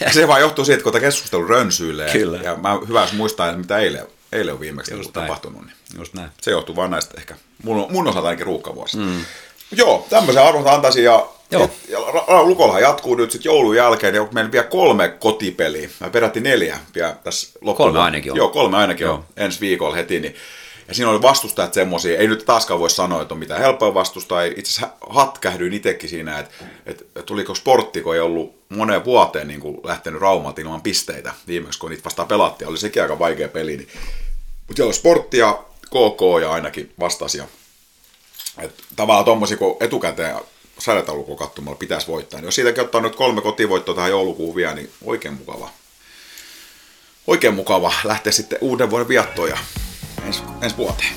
[0.00, 2.12] ja se vaan johtuu siitä, kun tämä keskustelu rönsyilee.
[2.12, 2.36] Kyllä.
[2.38, 5.26] Ja mä hyvä, muistaa, että mitä eilen, eilen on viimeksi Just näin.
[5.26, 5.62] tapahtunut.
[5.64, 6.30] Niin Just näin.
[6.40, 9.06] se johtuu vaan näistä ehkä, mun, mun osalta ainakin ruuhkavuosista.
[9.06, 9.24] Mm.
[9.72, 11.70] Joo, tämmöisen arvon antaisin ja, Joo.
[11.92, 16.78] Ra- Lukollahan jatkuu nyt sitten joulun jälkeen, ja meillä vielä kolme kotipeliä, mä peräti neljä
[16.94, 17.86] vielä tässä loppuun.
[17.86, 18.38] Kolme ainakin on.
[18.38, 19.14] Joo, kolme ainakin Joo.
[19.14, 20.36] on ensi viikolla heti, niin
[20.88, 24.42] ja siinä oli vastustajat semmoisia, ei nyt taaskaan voi sanoa, että on mitään helppoa vastustaa.
[24.42, 26.54] Itse asiassa hatkähdyin itsekin siinä, että,
[26.86, 31.78] että tuliko sportti, kun ei ollut moneen vuoteen niin kuin lähtenyt Raumalta ilman pisteitä viimeksi,
[31.78, 32.68] kun niitä vastaan pelattiin.
[32.68, 33.76] Oli sekin aika vaikea peli.
[33.76, 33.88] Niin.
[34.66, 37.38] Mutta siellä oli sportti ja KK ja ainakin vastasi.
[37.38, 37.44] Ja,
[38.58, 40.36] että tavallaan tuommoisia, kun etukäteen
[40.78, 42.40] sarjataulukon katsomalla pitäisi voittaa.
[42.40, 45.70] Niin jos siitäkin ottaa nyt kolme kotivoittoa tähän joulukuun vielä, niin oikein mukava.
[47.26, 49.58] Oikein mukava lähteä sitten uuden vuoden viettoon ja
[50.26, 51.12] ensi, ensi vuoteen.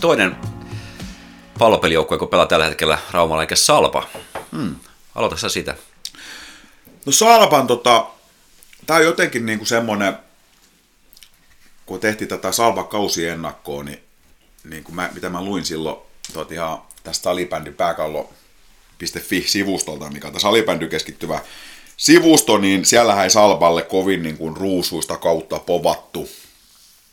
[0.00, 0.36] Toinen
[1.58, 4.08] pallopelijoukkue, kun pelaa tällä hetkellä Raumalla, eikä Salpa.
[4.52, 4.76] Hmm.
[5.14, 5.74] Aloita sä sitä.
[7.06, 8.06] No Salpan tota,
[8.86, 10.18] tää on jotenkin niinku semmonen,
[11.86, 14.00] kun tehtiin tätä Salpa kausiennakkoa, niin,
[14.64, 15.96] niin kuin mä, mitä mä luin silloin
[16.32, 21.40] tot ihan tästä salibändin pääkallo.fi-sivustolta, mikä on tämä salibändy keskittyvä
[21.96, 26.28] sivusto, niin siellähän ei Salpalle kovin niin kuin ruusuista kautta povattu.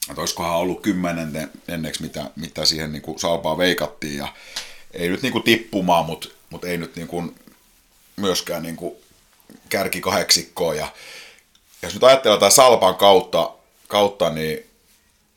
[0.09, 4.17] Että olisikohan ollut kymmenen enneksi, mitä, mitä siihen niin kuin Salpaa veikattiin.
[4.17, 4.33] Ja
[4.91, 7.35] ei nyt niin kuin tippumaan, mutta, mutta ei nyt niin kuin
[8.15, 9.02] myöskään niin kuin
[9.73, 10.73] kärki kahdeksikkoa.
[10.73, 10.87] Ja
[11.81, 13.51] jos nyt ajatellaan tämän Salpan kautta,
[13.87, 14.65] kautta niin,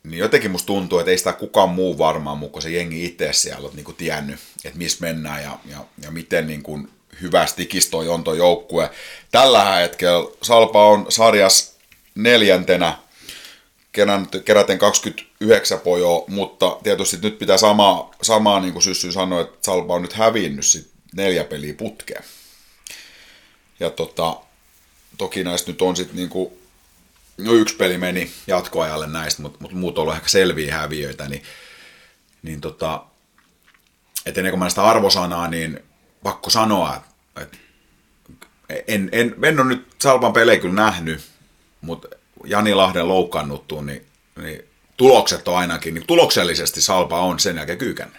[0.02, 3.32] niin jotenkin musta tuntuu, että ei sitä kukaan muu varmaan muu kuin se jengi itse
[3.32, 6.88] siellä on niin kuin tiennyt, että missä mennään ja, ja, ja miten niin kuin
[7.20, 8.90] hyvästi tikistoi on tuo joukkue.
[9.30, 11.74] Tällä hetkellä Salpa on sarjas
[12.14, 12.98] neljäntenä,
[14.44, 19.94] keräten 29 pojoa, mutta tietysti nyt pitää samaa, samaa niin kuin Syssy sanoi, että Salpa
[19.94, 22.24] on nyt hävinnyt sit neljä peliä putkeen.
[23.80, 24.36] Ja tota,
[25.18, 26.58] toki näistä nyt on sitten niinku,
[27.38, 31.42] no yksi peli meni jatkoajalle näistä, mutta mut muut on ollut ehkä selviä häviöitä, niin,
[32.42, 33.04] niin tota,
[34.26, 35.80] et ennen kuin mä sitä arvosanaa, niin
[36.22, 37.04] pakko sanoa,
[37.40, 37.58] että
[38.88, 41.20] en, en, en ole nyt Salpan pelejä kyllä nähnyt,
[41.80, 42.08] mutta
[42.44, 44.64] Jani Lahden loukkaannuttu, niin, niin
[44.96, 48.16] tulokset on ainakin, niin tuloksellisesti Salpa on sen jälkeen kyykännyt.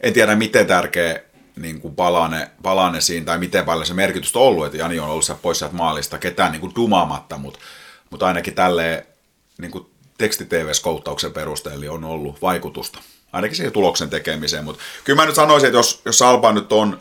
[0.00, 1.22] En tiedä, miten tärkeä
[1.56, 5.08] niin kuin palane, palane siinä, tai miten paljon se merkitystä on ollut, että Jani on
[5.08, 7.58] ollut siellä pois sieltä maalista, ketään niin kuin dumaamatta, mutta,
[8.10, 9.06] mutta ainakin tälleen
[9.58, 12.98] niin kuin teksti-tv-skouttauksen perusteella on ollut vaikutusta.
[13.32, 17.00] Ainakin siihen tuloksen tekemiseen, mutta kyllä mä nyt sanoisin, että jos, jos Salpa nyt on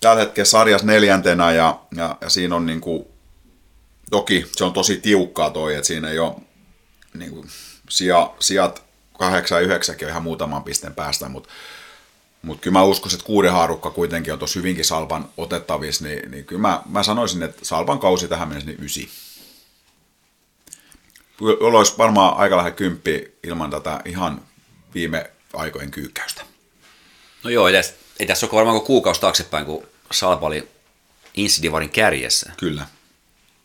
[0.00, 3.04] tällä hetkellä sarjas neljäntenä ja, ja, ja siinä on niin kuin,
[4.10, 6.34] toki se on tosi tiukkaa toi, että siinä ei ole
[7.14, 7.48] niin kuin,
[7.88, 8.82] sija, sijat
[9.18, 11.48] 8 ja 9 on ihan muutaman pisteen päästä, mutta
[12.46, 16.44] mutta kyllä mä uskoisin, että kuuden haarukka kuitenkin on tuossa hyvinkin Salpan otettavissa, niin, niin
[16.44, 19.10] kyllä mä, mä sanoisin, että Salpan kausi tähän mennessä niin ysi.
[21.40, 24.42] Jolla olisi varmaan aika lähde kymppi ilman tätä ihan
[24.94, 26.42] viime aikojen kyykkäystä.
[27.44, 30.68] No joo, tässä, ei tässä ole varmaan kuukausi taaksepäin, kun Salpa oli
[31.34, 32.52] Insidivarin kärjessä.
[32.56, 32.86] Kyllä.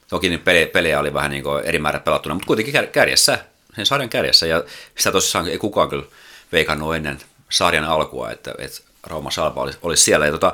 [0.07, 4.09] Toki niin pelejä, pelejä oli vähän niin eri määrä pelattuna, mutta kuitenkin kärjessä, sen sarjan
[4.09, 4.47] kärjessä.
[4.47, 4.63] Ja
[4.97, 6.05] sitä tosissaan ei kukaan kyllä
[6.51, 7.19] veikannut ennen
[7.51, 10.25] sarjan alkua, että, että Rauma Salpa olisi, olisi siellä.
[10.25, 10.53] Ja tota,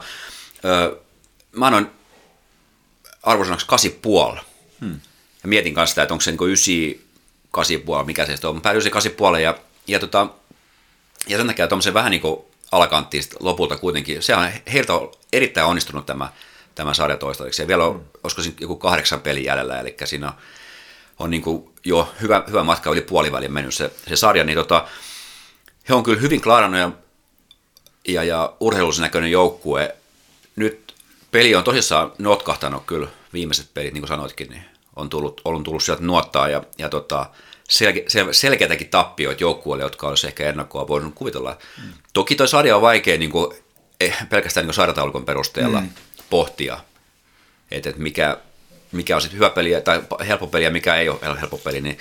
[0.66, 0.98] ö,
[1.52, 1.88] mä annoin
[3.24, 3.68] arvosanaksi
[4.36, 4.40] 8,5.
[4.82, 5.00] Hmm.
[5.44, 8.56] Ja mietin kanssa sitä, että onko se niin 9, 8,5, mikä se on.
[8.56, 10.28] Mä päädyin 8,5 ja, ja, tota,
[11.28, 12.42] ja sen takia tuommoisen vähän niin kuin
[12.72, 14.24] alakanttiin lopulta kuitenkin.
[14.24, 16.30] Se on heiltä on erittäin onnistunut tämä,
[16.76, 17.62] tämä sarja toistaiseksi.
[17.62, 18.06] Ja vielä on, mm.
[18.24, 20.34] olisiko siinä joku kahdeksan pelin jäljellä, eli siinä on,
[21.20, 24.88] on niin kuin jo hyvä, hyvä matka yli puolivälin mennyt se, se sarja, niin tota,
[25.90, 26.92] he on kyllä hyvin klaarannut ja,
[28.08, 29.96] ja, ja urheilullisen näköinen joukkue.
[30.56, 30.96] Nyt
[31.32, 34.66] peli on tosissaan notkahtanut kyllä viimeiset pelit, niin kuin sanoitkin, niin
[34.96, 37.26] on tullut, on tullut sieltä nuottaa ja, ja tota,
[37.70, 41.58] selke, sel, selkeätäkin tappioita joukkueille, jotka olisi ehkä ennakkoa voinut kuvitella.
[41.84, 41.94] Mm.
[42.14, 43.58] Toki tuo sarja on vaikea niin kuin,
[44.00, 45.90] eh, pelkästään niin sarjataulukon perusteella mm.
[46.30, 46.78] pohtia,
[47.72, 48.38] että et mikä,
[48.92, 51.98] mikä on sitten hyvä peli tai helppo peli ja mikä ei ole helppo peli, niin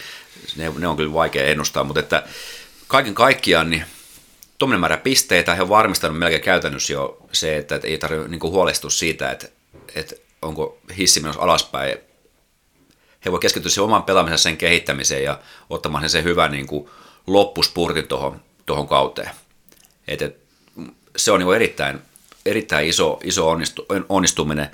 [0.57, 2.22] ne, ne on kyllä vaikea ennustaa, mutta että
[2.89, 3.84] kaiken kaikkiaan niin
[4.59, 8.43] tuommoinen määrä pisteitä, he on varmistanut melkein käytännössä jo se, että, että ei tarvitse niin
[8.43, 9.49] huolestua siitä, että,
[9.95, 11.99] että onko hissi menossa alaspäin
[13.24, 16.91] he voi keskittyä siihen oman pelaamisen sen kehittämiseen ja ottamaan sen, sen hyvän niin kuin
[17.26, 19.30] loppuspurtin tuohon, tuohon kauteen.
[20.09, 20.37] Et, et,
[21.16, 22.03] se on niin erittäin,
[22.47, 24.70] erittäin iso, iso onnistu, onnistuminen.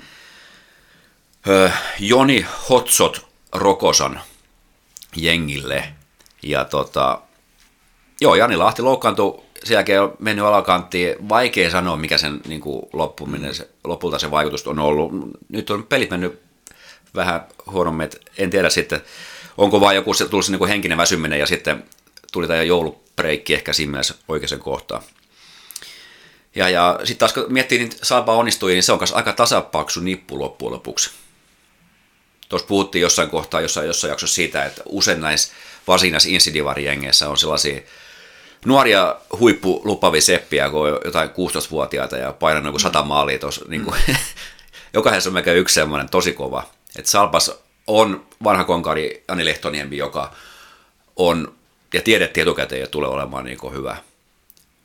[1.47, 4.21] Öö, Joni Hotsot Rokosan
[5.15, 5.93] jengille.
[6.43, 7.21] Ja tota,
[8.23, 11.29] joo, Jani Lahti loukkaantui, sen jälkeen on mennyt alakanttiin.
[11.29, 15.11] Vaikea sanoa, mikä sen niin kuin loppuminen, se, lopulta se vaikutus on ollut.
[15.49, 16.41] Nyt on pelit mennyt
[17.15, 19.01] vähän huonommin, en tiedä sitten,
[19.57, 21.83] onko vain joku se tullut se niin henkinen väsyminen ja sitten
[22.31, 25.03] tuli tämä joulupreikki ehkä siinä mielessä oikeaan kohtaan.
[26.55, 29.99] Ja, ja sitten taas kun miettii, niin Salpa onnistui, niin se on myös aika tasapaksu
[29.99, 31.11] nippu loppujen lopuksi.
[32.49, 35.53] Tuossa puhuttiin jossain kohtaa, jossain, jossain jaksossa siitä, että usein näissä
[35.87, 36.85] varsinkin näissä insidivari
[37.27, 37.81] on sellaisia
[38.65, 43.65] nuoria huippulupavia seppiä, kun on jotain 16-vuotiaita ja painanut joku sata maalia tuossa.
[43.67, 44.15] Niin kuin, mm.
[44.93, 46.63] jokaisessa on melkein yksi semmoinen tosi kova
[46.95, 47.51] et Salpas
[47.87, 50.33] on vanha konkari Ani Lehtoniempi, joka
[51.15, 51.53] on,
[51.93, 53.97] ja tiedettiin etukäteen, että tulee olemaan niin hyvä.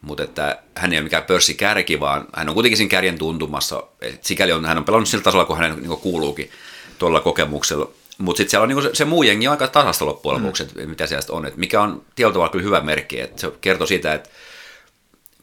[0.00, 3.82] Mutta että hän ei ole mikään pörssikärki, vaan hän on kuitenkin siinä kärjen tuntumassa.
[4.00, 6.50] Et sikäli on, hän on pelannut sillä tasolla, kun hänen niin kuuluukin
[6.98, 7.90] tuolla kokemuksella.
[8.18, 10.90] Mutta sitten siellä on niin se, se muu jengi on aika tasasta loppujen lopuksi, mm.
[10.90, 11.46] mitä siellä on.
[11.46, 13.20] Et mikä on tietyllä tavalla kyllä hyvä merkki.
[13.20, 14.30] Et se kertoo siitä, että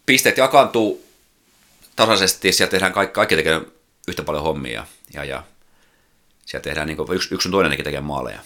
[0.06, 1.06] pisteet jakaantuu
[1.96, 3.62] tasaisesti, siellä tehdään kaikki, kaikki tekee
[4.08, 4.86] yhtä paljon hommia.
[5.14, 5.44] Ja, ja
[6.46, 8.40] siellä tehdään niin yksi, yksi on toinenkin tekee maaleja.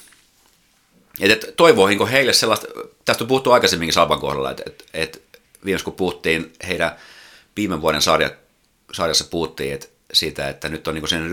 [1.19, 2.67] Et, et toivoo niin heille sellaista,
[3.05, 5.21] tästä on puhuttu aikaisemminkin Salpan kohdalla, että et, et
[5.65, 6.95] viimeksi kun puhuttiin heidän
[7.55, 8.31] viime vuoden sarja,
[8.93, 11.29] sarjassa puhuttiin että siitä, että nyt on niin sen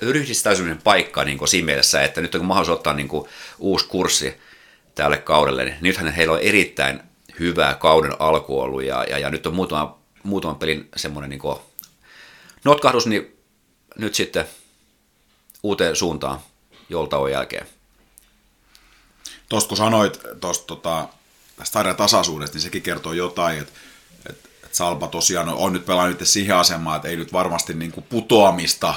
[0.00, 3.08] ryhdistäytymisen paikka niin siinä mielessä, että nyt on mahdollisuus ottaa niin
[3.58, 4.34] uusi kurssi
[4.94, 7.02] tälle kaudelle, niin nythän heillä on erittäin
[7.38, 11.40] hyvä kauden alku ollut ja, ja, ja nyt on muutama, muutaman pelin semmoinen niin
[12.64, 13.36] notkahdus, niin
[13.98, 14.44] nyt sitten
[15.62, 16.40] uuteen suuntaan
[16.88, 17.66] joltauon jälkeen.
[19.48, 21.08] Tuosta kun sanoit tuosta tota,
[21.56, 23.72] tästä tasaisuudesta, niin sekin kertoo jotain, että
[24.72, 28.94] Salpa tosiaan on, nyt pelannut siihen asemaan, että ei nyt varmasti niin kuin putoamista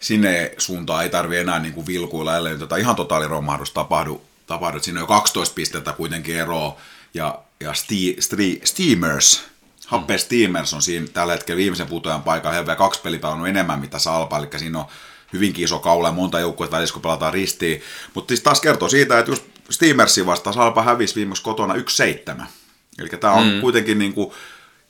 [0.00, 4.80] sinne suuntaan ei tarvi enää niin kuin vilkuilla, ellei tota ihan totaaliromahdus tapahdu, tapahdu.
[4.80, 6.76] Siinä on jo 12 pistettä kuitenkin eroa,
[7.14, 9.44] ja, ja sti, sti, Steamers,
[9.86, 10.18] Happe mm.
[10.18, 13.98] Steamers on siinä tällä hetkellä viimeisen putoajan paikalla, he on vielä kaksi pelipelannut enemmän mitä
[13.98, 14.86] Salpa, eli siinä on
[15.32, 17.82] hyvinkin iso kaula ja monta joukkuetta välissä, kun pelataan ristiin.
[18.14, 22.42] Mutta siis taas kertoo siitä, että just Steamersin vastaan Salpa hävisi viimeksi kotona 1-7.
[22.98, 23.60] Eli tämä on mm.
[23.60, 24.32] kuitenkin niin kuin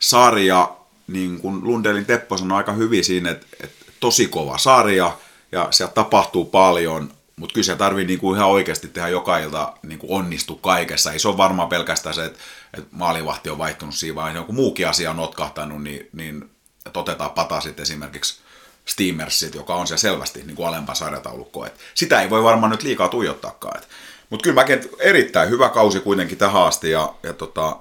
[0.03, 0.77] sarja,
[1.07, 5.17] niin kuin Lundelin Teppo sanoi aika hyvin siinä, että, että tosi kova sarja
[5.53, 10.15] ja siellä tapahtuu paljon, mutta kyllä se tarvii niinku ihan oikeasti tehdä joka ilta niinku
[10.15, 11.13] onnistu kaikessa.
[11.13, 12.39] Ei se ole varmaan pelkästään se, että,
[12.79, 16.51] että maalivahti on vaihtunut siinä, vaan joku muukin asia on notkahtanut, niin, niin
[16.95, 18.41] otetaan patasit esimerkiksi
[18.85, 21.67] Steamersit, joka on se selvästi niin kuin alempaa sarjataulukko.
[21.67, 23.83] Et sitä ei voi varmaan nyt liikaa tuijottaakaan.
[24.31, 27.77] Mutta kyllä mäkin erittäin hyvä kausi kuitenkin tähän asti ja, ja tota,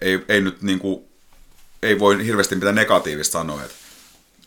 [0.00, 1.09] ei, ei nyt niin kuin,
[1.82, 3.64] ei voi hirveästi mitään negatiivista sanoa.
[3.64, 3.72] Et,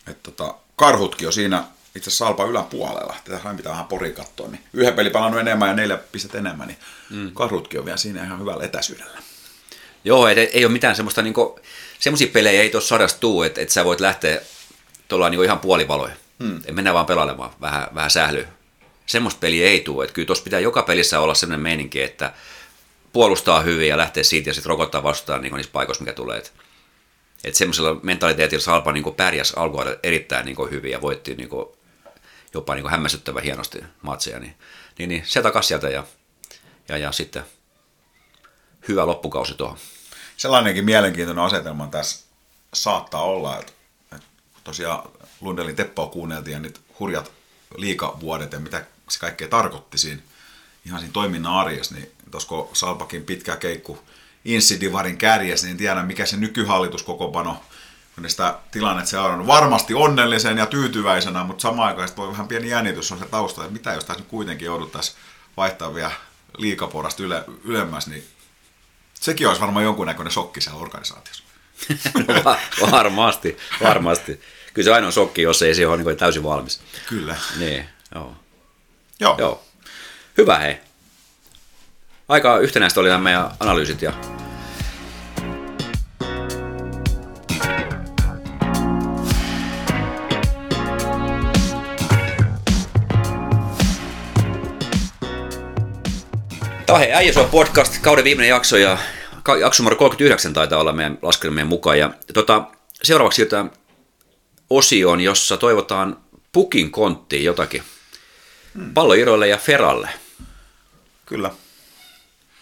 [0.08, 1.64] et tota, karhutkin on siinä
[1.96, 3.16] itse asiassa Salpa yläpuolella.
[3.26, 4.48] Tähän pitää vähän pori katsoa.
[4.48, 6.78] Niin yhden peli palannut enemmän ja neljä pistettä enemmän, niin
[7.10, 7.32] mm.
[7.34, 9.18] karhutkin on vielä siinä ihan hyvällä etäisyydellä.
[10.04, 11.60] Joo, ei, ei ole mitään semmoista, niinku,
[12.00, 14.42] semmoisia pelejä ei tuossa sarjassa tuu, että, että sä voit lähteä
[15.08, 16.14] tuolla niin ihan puolivaloja.
[16.44, 16.62] Hmm.
[16.72, 18.48] Mennään vaan pelailemaan, vähän, vähän sählyä.
[19.06, 20.04] Semmoista peliä ei tule.
[20.04, 22.34] Että kyllä tuossa pitää joka pelissä olla sellainen meininki, että
[23.14, 26.44] puolustaa hyvin ja lähtee siitä ja sitten rokottaa vastaan niin niissä paikoissa, mikä tulee.
[27.44, 31.50] Että et semmoisella mentaliteetilla Salpa niin pärjäs alkuajan erittäin niin hyvin ja voitti niin
[32.54, 34.56] jopa niin hämmästyttävä hienosti matseja, niin,
[34.98, 36.04] niin, niin se takas sieltä ja,
[36.90, 37.44] ja, ja sitten
[38.88, 39.78] hyvä loppukausi tuohon.
[40.38, 42.26] Sellainenkin mielenkiintoinen asetelma tässä
[42.74, 43.72] saattaa olla, että,
[44.12, 44.28] että
[44.64, 45.10] tosiaan
[45.42, 47.32] Lundelin Teppoa kuunneltiin ja nyt hurjat
[47.78, 50.22] liikavuodet ja mitä se kaikkea tarkoitti siinä
[50.86, 54.00] ihan siinä toiminnan arjessa, niin tuossa Salpakin pitkä keikku
[54.46, 57.64] Insidivarin kärjes, niin tiedän mikä se nykyhallitus kokopano
[58.16, 59.48] kun sitä tilannetta seurannut.
[59.48, 63.74] Varmasti onnellisen ja tyytyväisenä, mutta samaan aikaan voi vähän pieni jännitys on se tausta, että
[63.74, 65.18] mitä jos tässä kuitenkin jouduttaisiin
[65.58, 66.12] vaihtaa vielä
[66.58, 68.24] liikaporasta yle, ylemmäs, niin
[69.14, 71.44] sekin olisi varmaan jonkunnäköinen shokki siellä organisaatiossa.
[72.92, 74.42] varmasti, varmasti.
[74.74, 76.82] Kyllä se ainoa shokki, jos ei se ole niin täysin valmis.
[77.10, 77.36] Kyllä.
[77.60, 78.36] Niin, joo.
[79.20, 79.36] Joo.
[79.38, 79.64] joo.
[80.38, 80.78] Hyvä hei.
[82.30, 84.14] Aika yhtenäistä oli nämä meidän analyysit ja
[96.86, 98.98] Tämä on hei, podcast, kauden viimeinen jakso ja
[99.60, 102.00] jakso numero 39 taitaa olla meidän laskelmien mukaan.
[102.00, 102.64] Ja, tota,
[103.04, 103.72] seuraavaksi siirrytään
[104.70, 106.18] osioon, jossa toivotaan
[106.52, 107.84] pukin konttiin jotakin.
[108.74, 108.94] Hmm.
[108.94, 110.10] Palloiroille ja Feralle.
[111.26, 111.52] Kyllä.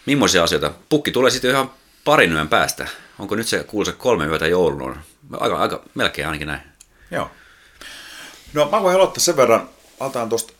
[0.06, 0.72] Millaisia asioita?
[0.88, 1.70] Pukki tulee sitten ihan
[2.04, 2.88] parin yön päästä.
[3.18, 4.98] Onko nyt se kuuluisa kolme yötä joulun?
[5.40, 6.60] Aika, aika melkein ainakin näin.
[7.10, 7.30] Joo.
[8.52, 9.68] No mä voin aloittaa sen verran,
[10.00, 10.52] aloitetaan tuosta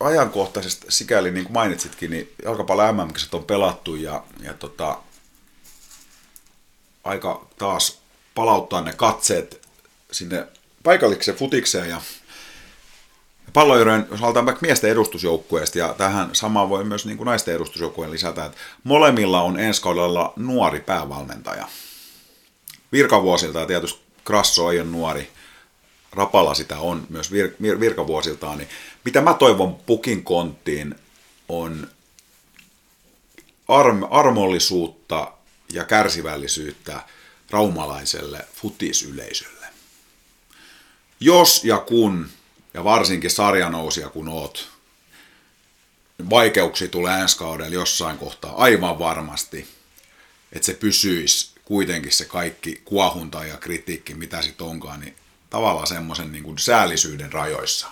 [0.00, 4.98] ajankohtaisesti, sikäli niin kuin mainitsitkin, niin jalkapallon mm on pelattu ja, ja tota,
[7.04, 7.98] aika taas
[8.34, 9.68] palauttaa ne katseet
[10.12, 10.46] sinne
[10.82, 12.00] paikalliseen futikseen ja
[13.52, 18.10] palloirojen, jos aletaan vaikka miesten edustusjoukkueesta, ja tähän samaan voi myös niin kuin naisten edustusjoukkueen
[18.10, 21.68] lisätä, että molemmilla on ensi kaudella nuori päävalmentaja.
[22.92, 25.30] Virkavuosilta ja tietysti Krasso ei ole nuori,
[26.12, 28.68] Rapala sitä on myös vir- virkavuosiltaan, niin
[29.04, 30.94] mitä mä toivon pukin konttiin
[31.48, 31.88] on
[33.68, 35.32] arm- armollisuutta
[35.72, 37.02] ja kärsivällisyyttä
[37.50, 39.66] raumalaiselle futisyleisölle.
[41.20, 42.28] Jos ja kun,
[42.84, 44.68] varsinkin sarjanousia kun oot,
[46.30, 49.68] vaikeuksia tulee ensi kaudella jossain kohtaa aivan varmasti,
[50.52, 55.16] että se pysyisi kuitenkin se kaikki kuohunta ja kritiikki, mitä sitten onkaan, niin
[55.50, 57.86] tavallaan semmoisen niin säällisyyden rajoissa.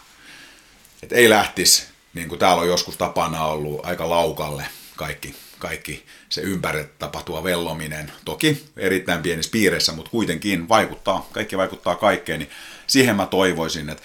[1.02, 4.66] Että ei lähtisi, niin kuin täällä on joskus tapana ollut, aika laukalle
[4.96, 8.12] kaikki, kaikki se ympärillä tapahtuva vellominen.
[8.24, 12.50] Toki erittäin pienissä piirissä, mutta kuitenkin vaikuttaa, kaikki vaikuttaa kaikkeen, niin
[12.86, 14.02] siihen mä toivoisin, että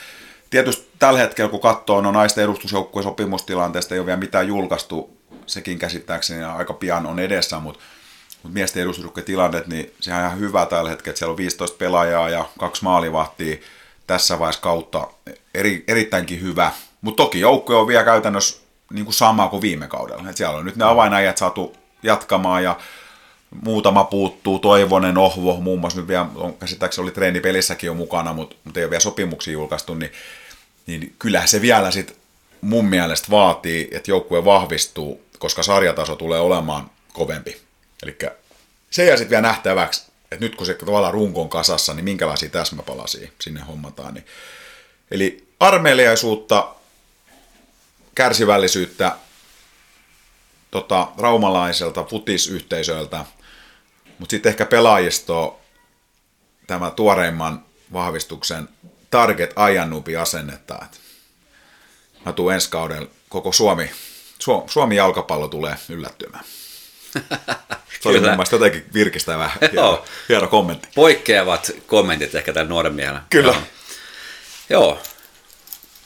[0.53, 5.79] tietysti tällä hetkellä, kun katsoo no naisten edustusjoukkueen sopimustilanteesta, ei ole vielä mitään julkaistu, sekin
[5.79, 7.83] käsittääkseni aika pian on edessä, mutta
[8.43, 8.87] mutta miesten
[9.25, 12.83] tilanteet, niin sehän on ihan hyvä tällä hetkellä, että siellä on 15 pelaajaa ja kaksi
[12.83, 13.55] maalivahtia
[14.07, 15.07] tässä vaiheessa kautta.
[15.53, 18.61] Eri, erittäinkin hyvä, mutta toki joukko on vielä käytännössä
[18.93, 20.29] niin kuin sama kuin viime kaudella.
[20.29, 22.77] Et siellä on nyt ne avainajat saatu jatkamaan ja
[23.63, 28.55] muutama puuttuu, Toivonen, Ohvo, muun muassa nyt vielä, on, käsittääkseni oli treenipelissäkin jo mukana, mutta,
[28.63, 30.11] mutta ei ole vielä sopimuksia julkaistu, niin,
[30.87, 32.17] niin kyllähän se vielä sit
[32.61, 37.61] mun mielestä vaatii, että joukkue vahvistuu, koska sarjataso tulee olemaan kovempi.
[38.03, 38.17] Eli
[38.89, 43.29] se jää sitten vielä nähtäväksi, että nyt kun se tavallaan runkon kasassa, niin minkälaisia täsmäpalasia
[43.41, 44.13] sinne hommataan.
[44.13, 44.25] Niin.
[45.11, 46.75] Eli armeliaisuutta,
[48.15, 49.15] kärsivällisyyttä
[50.71, 53.25] tota, raumalaiselta futisyhteisöiltä,
[54.19, 55.61] mutta sitten ehkä pelaajisto
[56.67, 58.69] tämä tuoreimman vahvistuksen
[59.13, 60.79] target ajannupi asennetta.
[60.83, 61.01] Et
[62.25, 63.91] mä tuun ensi kaudella, koko Suomi,
[64.67, 66.43] Suomi jalkapallo tulee yllättymään.
[68.01, 70.87] Se oli mun mielestä jotenkin virkistävä hieno, hieno kommentti.
[70.95, 73.21] Poikkeavat kommentit ehkä tämän nuoren miehellä.
[73.29, 73.51] Kyllä.
[73.51, 73.61] Joo.
[74.69, 75.01] Joo.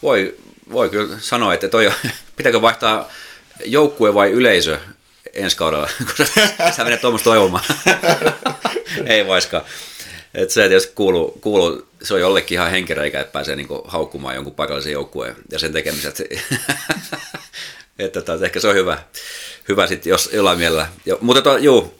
[0.03, 0.35] Voi,
[0.71, 1.91] voi kyllä sanoa, että toi,
[2.37, 3.09] pitääkö vaihtaa
[3.65, 4.79] joukkue vai yleisö
[5.33, 6.25] ensi kaudella, kun
[6.75, 7.63] sä menet tuommoista toivomaan.
[9.05, 9.63] Ei vaiskaan.
[10.33, 14.55] Et se tietysti kuuluu, kuuluu, se on jollekin ihan henkireikä, että pääsee niinku haukkumaan jonkun
[14.55, 16.23] paikallisen joukkueen ja sen tekemiset.
[17.99, 18.97] että taas, ehkä se on hyvä,
[19.69, 20.87] hyvä sitten, jos jollain mielellä.
[21.05, 21.99] Jo, mutta to, juu,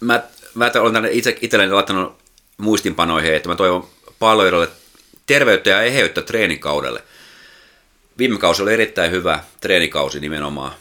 [0.00, 0.22] mä,
[0.54, 2.18] mä olen tänne itse itselleni laittanut
[2.56, 3.88] muistinpanoihin, että mä toivon
[4.18, 4.68] palloidolle
[5.26, 7.02] terveyttä ja eheyttä treenikaudelle.
[8.18, 10.72] Viime kausi oli erittäin hyvä treenikausi nimenomaan.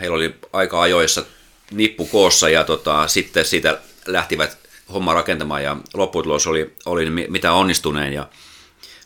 [0.00, 1.24] Heillä oli aika ajoissa
[1.70, 4.61] nippu koossa ja tota, sitten siitä lähtivät
[4.92, 8.12] homma rakentamaan ja lopputulos oli, oli mitä onnistuneen.
[8.12, 8.28] Ja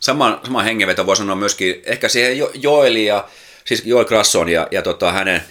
[0.01, 3.29] sama, sama hengenveto voi sanoa myöskin ehkä siihen jo, Joeli ja
[3.65, 5.43] siis Joel Grasson ja, ja tota, hänen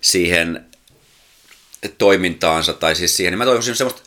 [0.00, 0.66] siihen
[1.98, 4.02] toimintaansa tai siis siihen, niin mä toivoisin semmoista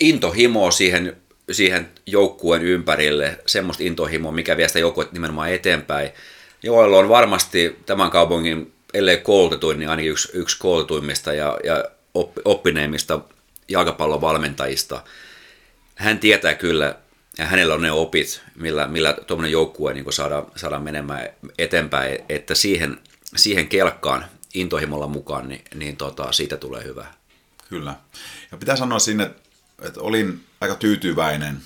[0.00, 1.16] intohimoa siihen
[1.52, 6.10] siihen joukkueen ympärille semmoista intohimoa, mikä vie sitä joukkuetta nimenomaan eteenpäin.
[6.62, 11.84] Joella on varmasti tämän kaupungin, ellei koulutetuin, niin ainakin yksi, yksi koulutuimmista ja, ja
[12.44, 13.20] oppineimmista
[13.68, 15.04] jalkapallon valmentajista.
[15.94, 16.98] Hän tietää kyllä,
[17.38, 22.54] ja hänellä on ne opit, millä, millä tuommoinen joukkue niin saadaan, saadaan menemään eteenpäin, että
[22.54, 23.00] siihen,
[23.36, 27.06] siihen kelkkaan intohimolla mukaan, niin, niin tota, siitä tulee hyvä.
[27.68, 27.96] Kyllä.
[28.52, 29.30] Ja pitää sanoa sinne,
[29.82, 31.58] että olin aika tyytyväinen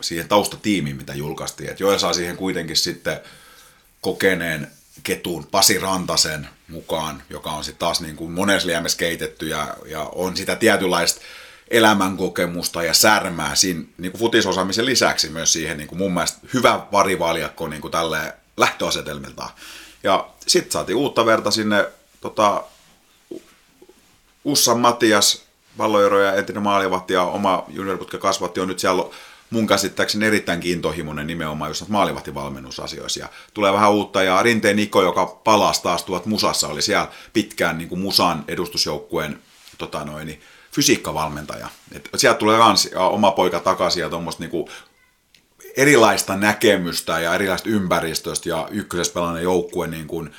[0.00, 1.70] siihen taustatiimiin, mitä julkaistiin.
[1.70, 3.20] Että Joel saa siihen kuitenkin sitten
[4.00, 4.70] kokeneen
[5.02, 10.00] ketun Pasi Rantasen mukaan, joka on sitten taas niin kuin monessa liemessä keitetty ja, ja
[10.00, 11.20] on sitä tietynlaista
[11.70, 16.86] elämänkokemusta ja särmää siinä niin kuin futisosaamisen lisäksi myös siihen niin kuin mun mielestä hyvä
[16.92, 19.50] varivaljakko niin kuin tälle lähtöasetelmiltaan.
[20.02, 21.88] Ja sitten saatiin uutta verta sinne
[22.20, 22.64] tota,
[24.44, 25.42] Ussan Matias,
[25.76, 29.04] palloeroja entinen maalivahti ja oma junioriputke kasvatti on nyt siellä
[29.52, 33.20] mun käsittääkseni erittäin kiintohimoinen nimenomaan just maalivahtivalmennusasioissa.
[33.20, 37.78] Ja tulee vähän uutta ja Rinteen Niko, joka palasi taas tuot Musassa, oli siellä pitkään
[37.78, 39.38] niin kuin Musan edustusjoukkueen
[39.78, 40.40] tota noin, niin
[40.72, 41.68] fysiikkavalmentaja.
[41.92, 44.68] Et sieltä tulee kans oma poika takaisin ja tuommoista niinku
[45.76, 50.32] erilaista näkemystä ja erilaista ympäristöstä ja ykkösessä pelannut joukkue niin kuin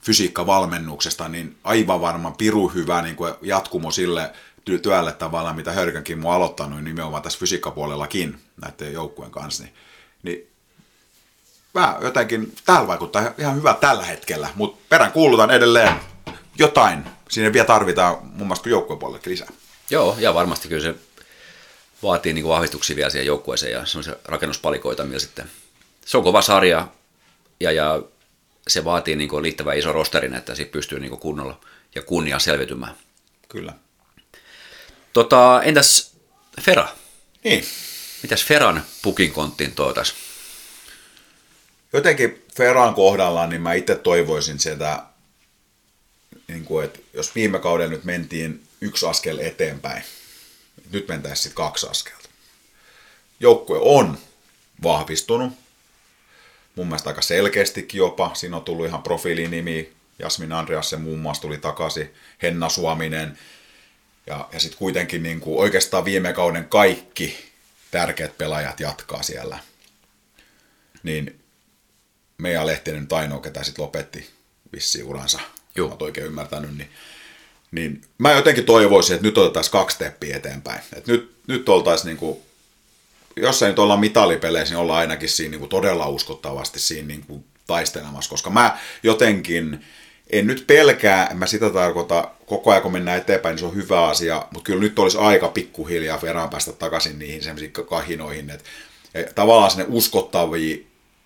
[0.00, 4.32] fysiikkavalmennuksesta, niin aivan varmaan piru hyvä niin kuin jatkumo sille
[4.82, 9.62] työlle tavallaan, mitä Hörkänkin mun aloittanut niin nimenomaan tässä fysiikkapuolellakin näiden joukkueen kanssa.
[9.62, 9.74] Niin,
[10.22, 10.50] niin
[11.74, 15.94] mä jotenkin, täällä vaikuttaa ihan hyvä tällä hetkellä, mutta perään kuulutan edelleen
[16.58, 17.04] jotain.
[17.28, 19.48] Sinne vielä tarvitaan muun muassa joukkueen puolelle lisää.
[19.90, 20.94] Joo, ja varmasti kyllä se
[22.02, 25.50] vaatii niin vahvistuksia vielä siihen joukkueeseen ja semmoisia rakennuspalikoita, millä sitten
[26.04, 26.88] se on kova sarja
[27.60, 28.02] ja, ja
[28.68, 31.60] se vaatii niin liittävän iso rosterin, että siitä pystyy niin kunnolla
[31.94, 32.94] ja kunnia selvitymään.
[33.48, 33.72] Kyllä.
[35.16, 36.12] Tota, entäs
[36.62, 36.88] Fera?
[37.44, 37.64] Niin.
[38.22, 40.14] Mitäs Feran pukinkonttiin toitas?
[41.92, 45.02] Jotenkin Feran kohdalla, niin mä itse toivoisin sitä,
[46.48, 50.02] niin kuin, että jos viime kauden nyt mentiin yksi askel eteenpäin.
[50.92, 52.28] Nyt mentäisiin sitten kaksi askelta.
[53.40, 54.18] Joukkue on
[54.82, 55.52] vahvistunut.
[56.74, 58.34] Mun mielestä aika selkeästikin jopa.
[58.34, 59.92] Siinä on tullut ihan profiilinimi.
[60.18, 62.14] Jasmin Andreasen muun muassa tuli takaisin.
[62.42, 63.38] Henna Suominen.
[64.26, 67.52] Ja, ja sitten kuitenkin niin kuin oikeastaan viime kauden kaikki
[67.90, 69.58] tärkeät pelaajat jatkaa siellä.
[71.02, 71.40] Niin
[72.38, 74.30] Meija Lehtinen nyt ainoa, ketä sitten lopetti
[74.72, 75.40] vissiin uransa.
[75.76, 75.88] Joo.
[75.88, 76.90] Mä oikein ymmärtänyt, niin
[77.70, 80.80] niin mä jotenkin toivoisin, että nyt otettaisiin kaksi steppiä eteenpäin.
[80.96, 82.38] Että nyt, nyt oltaisiin niin kuin,
[83.36, 87.24] jos ei nyt olla mitalipeleissä, niin ollaan ainakin siinä niin kuin todella uskottavasti siinä niin
[87.26, 89.84] kuin taistelemassa, koska mä jotenkin
[90.30, 93.74] en nyt pelkää, en mä sitä tarkoita, koko ajan kun mennään eteenpäin, niin se on
[93.74, 99.32] hyvä asia, mutta kyllä nyt olisi aika pikkuhiljaa verran päästä takaisin niihin semmoisiin kahinoihin, että
[99.34, 100.76] tavallaan sinne uskottavia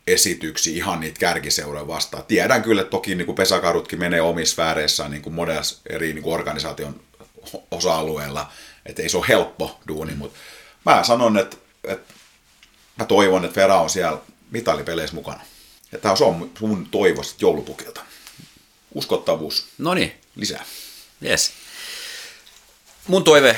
[0.07, 2.25] esityksiä ihan niitä kärkiseuroja vastaan.
[2.29, 6.23] Tiedän kyllä, että toki niin kuin pesakarutkin menee omissa sfääreissään niin kuin monessa eri niin
[6.23, 7.01] kuin organisaation
[7.71, 8.53] osa-alueella,
[8.87, 10.39] että ei se ole helppo duuni, mutta
[10.87, 12.15] mä sanon, että, että
[12.97, 14.19] mä toivon, että Fera on siellä
[14.51, 15.41] mitalipeleissä mukana.
[15.93, 18.01] Ja tämä on mun toivo joulupukilta.
[18.95, 19.67] Uskottavuus.
[19.79, 20.13] No niin.
[20.37, 20.65] Lisää.
[21.25, 21.53] Yes.
[23.07, 23.57] Mun toive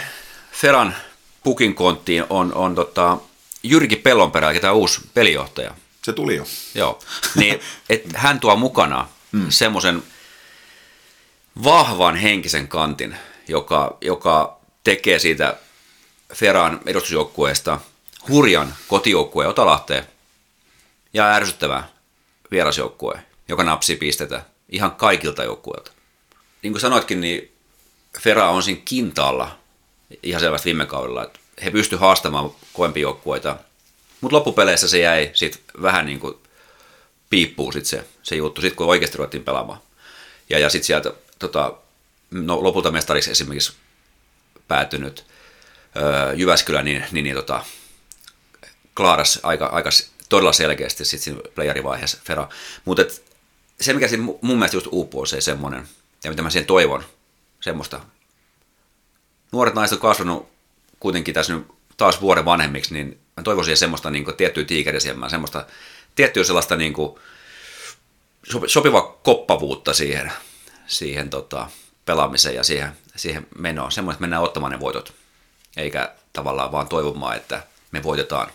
[0.53, 0.95] Feran
[1.43, 3.19] pukin konttiin on, on tota,
[3.63, 5.75] Jyrki Pellonperä, tämä uusi pelijohtaja.
[6.05, 6.45] Se tuli jo.
[6.75, 6.99] Joo,
[7.35, 7.61] niin
[7.91, 9.47] et hän tuo mukana mm.
[9.49, 10.03] semmoisen
[11.65, 13.17] vahvan henkisen kantin,
[13.49, 15.57] joka, joka tekee siitä
[16.35, 17.81] Feran edustusjoukkueesta
[18.29, 20.07] hurjan kotijoukkueen Otalahteen
[21.15, 21.89] ja ärsyttävää
[22.51, 24.43] vierasjoukkue, joka napsii pistetä
[24.73, 25.93] ihan kaikilta joukkueilta.
[26.63, 27.53] Niin kuin sanoitkin, niin
[28.21, 29.59] Fera on siinä kintaalla
[30.23, 33.57] ihan selvästi viime kaudella, että he pystyvät haastamaan kovempia joukkueita–
[34.23, 36.35] mutta loppupeleissä se jäi sit vähän niin kuin
[37.31, 39.81] piippuu sit se, se juttu, sit kun oikeasti ruvettiin pelaamaan.
[40.51, 41.75] Ja, ja sitten sieltä tota,
[42.31, 43.73] no, lopulta mestariksi esimerkiksi
[44.69, 45.25] päätynyt
[45.97, 47.65] öö, Jyväskylä, niin, niin, niin tota,
[48.95, 49.91] klaaras aika, aika
[50.29, 52.49] todella selkeästi sitten siinä playerivaiheessa Fera.
[52.85, 53.03] Mutta
[53.83, 55.89] se, mikä siinä mun mielestä just uupuu, se semmoinen,
[56.25, 57.05] ja mitä mä siihen toivon,
[57.61, 58.01] semmoista.
[59.53, 60.49] Nuoret naiset on kasvanut
[61.01, 61.67] kuitenkin tässä nyt
[61.97, 65.67] taas vuoden vanhemmiksi, niin mä toivoisin semmoista niin kuin, tiettyä tiikerisilmää, semmoista
[66.15, 67.19] tiettyä sellaista niin kuin,
[68.67, 70.33] sopivaa koppavuutta siihen,
[70.87, 71.71] siihen tota,
[72.05, 73.93] pelaamiseen ja siihen, siihen menoon.
[73.93, 75.13] Semmoinen, että mennään ottamaan ne voitot,
[75.77, 78.51] eikä tavallaan vaan toivomaan, että me voitetaan.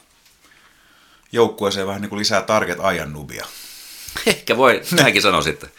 [1.31, 3.45] Joukkueeseen vähän niin kuin lisää target ajan nubia.
[4.25, 5.69] Ehkä voi, näinkin sanoa sitten.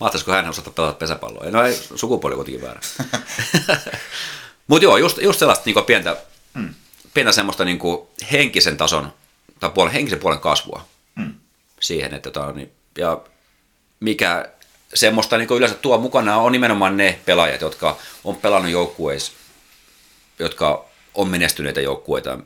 [0.00, 1.50] Mahtaisiko hän osata pelata pesäpalloa?
[1.50, 2.80] No ei, sukupuoli kuitenkin väärä.
[4.66, 6.16] Mutta joo, just, just sellaista niin pientä,
[6.54, 6.74] mm
[7.16, 7.78] pientä semmoista niin
[8.32, 9.12] henkisen tason,
[9.60, 10.86] tai puolen, henkisen puolen kasvua
[11.16, 11.34] hmm.
[11.80, 13.20] siihen, että tota, niin, ja
[14.00, 14.48] mikä
[14.94, 19.32] semmoista niin yleensä tuo mukana on nimenomaan ne pelaajat, jotka on pelannut joukkueissa,
[20.38, 20.84] jotka
[21.14, 22.38] on menestyneitä joukkueita,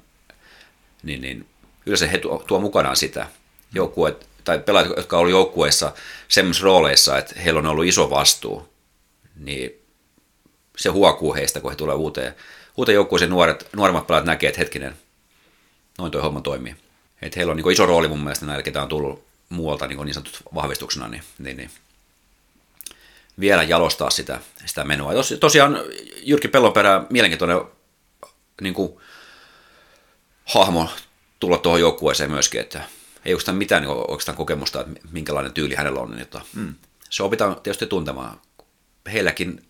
[1.03, 1.47] niin, niin
[1.87, 3.27] yleensä he tuo, tuo mukanaan sitä
[3.75, 5.93] joukkueet, tai pelaajat, jotka on ollut joukkueissa
[6.29, 8.69] semmoisissa rooleissa, että heillä on ollut iso vastuu,
[9.37, 9.83] niin
[10.77, 12.35] se huokuu heistä, kun he tulee uuteen,
[12.77, 14.97] uuteen joukkueeseen nuoret, nuoremmat pelaajat näkee, että hetkinen,
[15.99, 16.77] noin tuo homma toimii.
[17.23, 20.15] Että heillä on niin iso rooli mun mielestä näillä, ketä on tullut muualta niin, niin
[20.15, 21.71] sanotut vahvistuksena, niin, niin, niin
[23.41, 25.13] vielä jalostaa sitä, sitä menoa.
[25.13, 25.79] Tos, tosiaan
[26.23, 27.61] Jyrki Pellonperä, mielenkiintoinen
[28.61, 29.01] niin kuin,
[30.45, 30.89] hahmo
[31.41, 32.83] tulla tuohon joukkueeseen myöskin, että
[33.25, 36.75] ei oikeastaan mitään niin oikeastaan kokemusta, että minkälainen tyyli hänellä on, niin että mm.
[37.11, 38.41] se opitaan tietysti tuntemaan.
[39.13, 39.65] Heilläkin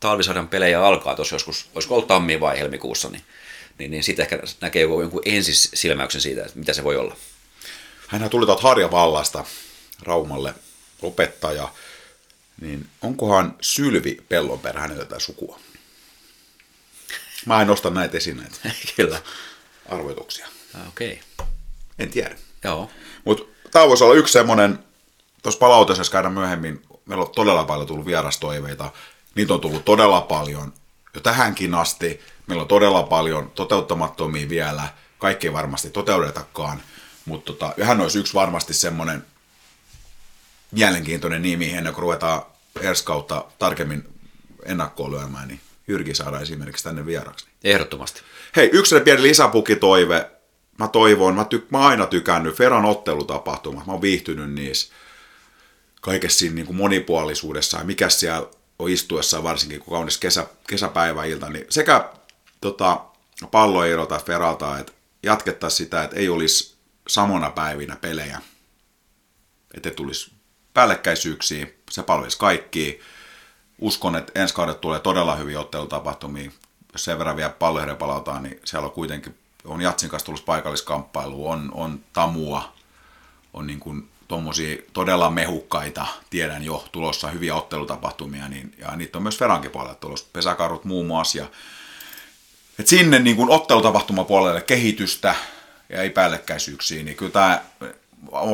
[0.00, 3.22] talvisarjan pelejä alkaa tuossa joskus, olisiko ollut tammi vai helmikuussa, niin,
[3.78, 7.16] niin, niin sitten ehkä näkee joku, jonkun ensisilmäyksen siitä, että mitä se voi olla.
[8.08, 9.44] Hänhän tuli tuolta Harjavallasta
[10.02, 10.54] Raumalle
[11.02, 11.68] opettaja,
[12.60, 15.60] niin onkohan Sylvi Pellonperä hänellä tätä sukua?
[17.46, 18.56] Mä en nosta näitä esineitä.
[18.96, 19.22] Kyllä.
[19.88, 20.48] Arvoituksia.
[20.88, 21.20] Okei.
[21.38, 21.52] Okay.
[21.98, 22.36] En tiedä.
[22.66, 22.90] Joo.
[23.24, 24.78] Mutta tämä voisi olla yksi semmoinen,
[25.42, 28.92] tuossa palautteessa käydään myöhemmin, meillä on todella paljon tullut vierastoiveita,
[29.34, 30.72] niitä on tullut todella paljon
[31.14, 34.88] jo tähänkin asti, meillä on todella paljon toteuttamattomia vielä,
[35.18, 36.82] kaikki ei varmasti toteudetakaan,
[37.24, 39.24] mutta tota, hän olisi yksi varmasti semmoinen
[40.70, 42.42] mielenkiintoinen nimi ennen kuin ruvetaan
[42.80, 44.08] Erskautta tarkemmin
[44.64, 47.46] ennakkoon lyömään, niin Jyrki saadaan esimerkiksi tänne vieraksi.
[47.64, 48.20] Ehdottomasti.
[48.56, 50.30] Hei, yksi pieni lisäpukitoive.
[50.78, 54.92] Mä toivon, mä, ty- mä aina tykännyt Feran ottelutapahtumat, mä oon viihtynyt niissä
[56.00, 58.48] kaikessa siinä niin kuin monipuolisuudessa ja mikä siellä
[58.78, 62.10] on istuessa varsinkin kun kaunis kesä, kesäpäiväilta, niin sekä
[62.60, 63.00] tota,
[63.50, 66.76] palloeirolta Feralta, että jatkettaisiin sitä, että ei olisi
[67.08, 68.40] samana päivinä pelejä,
[69.74, 70.32] että tulisi
[70.74, 73.00] päällekkäisyyksiä, se palvelisi kaikki.
[73.80, 76.50] Uskon, että ensi kaudet tulee todella hyvin ottelutapahtumia.
[76.92, 77.54] Jos sen verran vielä
[77.98, 82.72] palataan, niin siellä on kuitenkin, on Jatsin kanssa tullut paikalliskamppailu, on, on Tamua,
[83.54, 89.22] on niin kuin tuommoisia todella mehukkaita, tiedän jo, tulossa hyviä ottelutapahtumia, niin, ja niitä on
[89.22, 91.46] myös Ferankin puolella tulossa, pesäkarut muun muassa, ja,
[92.78, 95.34] et sinne niin kuin ottelutapahtumapuolelle kehitystä
[95.88, 97.60] ja ei päällekkäisyyksiä, niin kyllä tämä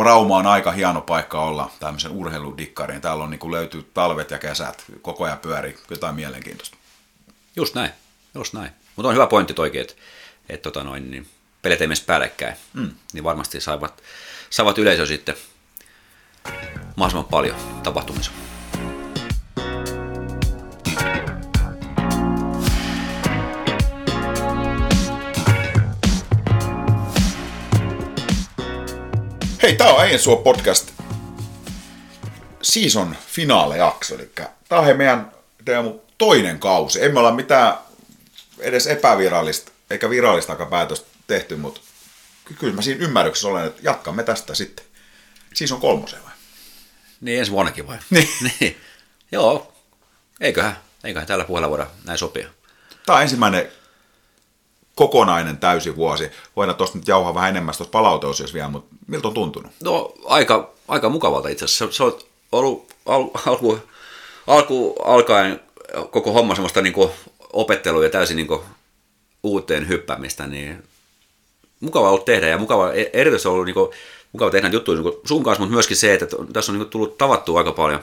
[0.05, 3.01] Rauma on aika hieno paikka olla tämmöisen urheiludikkariin.
[3.01, 6.77] Täällä on niin kuin löytyy talvet ja kesät, koko ajan pyöri, jotain mielenkiintoista.
[7.57, 7.91] Just näin,
[8.35, 8.71] just näin.
[8.97, 9.95] Mutta on hyvä pointti toikin, että,
[10.49, 11.27] että tota noin, niin
[11.63, 12.91] pelit ei päällekkäin, mm.
[13.13, 14.03] niin varmasti saivat,
[14.51, 15.35] saavat yleisö sitten
[16.97, 18.31] mahdollisimman paljon tapahtumissa.
[29.63, 30.93] Hei, tää on Sua podcast
[32.63, 34.31] season finale jakso, eli
[34.69, 35.33] tää on meidän
[35.65, 37.05] Teemu toinen kausi.
[37.05, 37.75] Emme olla mitään
[38.59, 41.81] edes epävirallista eikä virallistakaan päätöstä tehty, mutta
[42.59, 44.85] kyllä mä siinä ymmärryksessä olen, että jatkamme tästä sitten.
[45.55, 46.33] Siis on kolmosen vai?
[47.21, 47.99] Niin, ensi vuonnakin vai?
[48.11, 48.29] Niin.
[48.61, 48.77] niin.
[49.33, 49.73] Joo,
[50.41, 52.49] eiköhän, eiköhän tällä puolella voida näin sopia.
[53.07, 53.73] Tämä on ensimmäinen
[54.95, 56.31] kokonainen täysi vuosi.
[56.57, 59.73] Voidaan tuosta nyt jauhaa vähän enemmän tuosta palauteosiossa vielä, mutta miltä on tuntunut?
[59.83, 61.87] No aika, aika mukavalta itse asiassa.
[61.87, 62.19] Se, se on
[62.53, 63.79] ollut al, alku,
[64.47, 65.61] alku alkaen
[66.11, 66.95] koko homma semmoista niin
[67.53, 68.49] opettelua ja täysin niin
[69.43, 70.83] uuteen hyppäämistä, niin
[71.81, 73.91] mukava ollut tehdä ja mukava, e- erityisesti ollut niin kuin,
[74.33, 77.59] mukava tehdä juttuja niin sun kanssa, mutta myöskin se, että tässä on niin tullut tavattua
[77.59, 78.01] aika paljon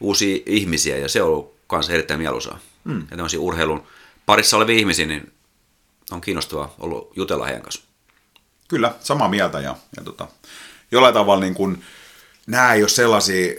[0.00, 2.58] uusia ihmisiä ja se on ollut kanssa erittäin mieluisaa.
[2.84, 3.00] Mm.
[3.00, 3.82] Ja tämmöisiä urheilun
[4.26, 5.32] parissa olevia ihmisiä, niin
[6.10, 7.82] on kiinnostavaa ollut jutella heidän kanssa.
[8.68, 10.28] Kyllä, samaa mieltä ja, ja tota,
[10.92, 11.84] jollain tavalla niin kuin,
[12.46, 13.52] nämä ei ole sellaisia,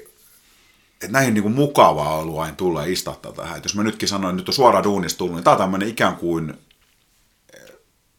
[0.94, 3.58] että näihin niin kuin mukavaa ollut aina tulla ja istahtaa tähän.
[3.58, 5.90] Et jos mä nytkin sanoin, että nyt on suoraan duunista tullut, niin tämä on tämmöinen
[5.90, 6.54] ikään kuin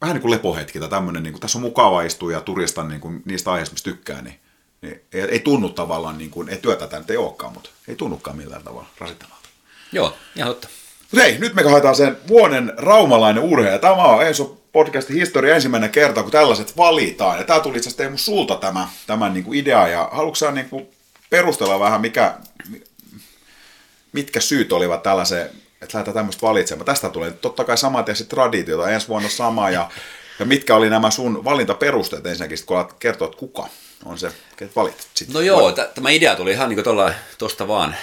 [0.02, 3.00] vähän niin kuin lepohetki tai tämmöinen, niin kuin, tässä on mukava istua ja turistan niin
[3.00, 4.40] kuin, niistä aiheista, mistä tykkää, niin,
[4.82, 7.96] niin ei, ei, tunnu tavallaan, niin kuin, ei työtä tämä nyt ei olekaan, mutta ei
[7.96, 9.48] tunnukaan millään tavalla rasittavalta.
[9.92, 10.68] Joo, ihan totta.
[11.16, 13.78] Hei, nyt me haetaan sen vuoden raumalainen urheilija.
[13.78, 17.38] Tämä on Enso podcastin historia ensimmäinen kerta, kun tällaiset valitaan.
[17.38, 19.88] Ja tämä tuli itse asiassa Teemu sulta tämä, tämän niin kuin idea.
[19.88, 20.86] Ja haluatko niin kuin
[21.30, 22.34] perustella vähän, mikä,
[24.12, 25.50] mitkä syyt olivat tällaiseen,
[25.82, 26.86] että lähdetään tämmöistä valitsemaan.
[26.86, 29.70] Tästä tulee totta kai samat ja sitten traditiota, ensi vuonna sama.
[29.70, 29.90] Ja,
[30.38, 33.68] ja mitkä oli nämä sun valintaperusteet ensinnäkin, kun alat kertoa, että kuka
[34.04, 35.28] on se, ketä valitset.
[35.32, 37.96] No joo, t- tämä idea tuli ihan niin kuin tuosta vaan,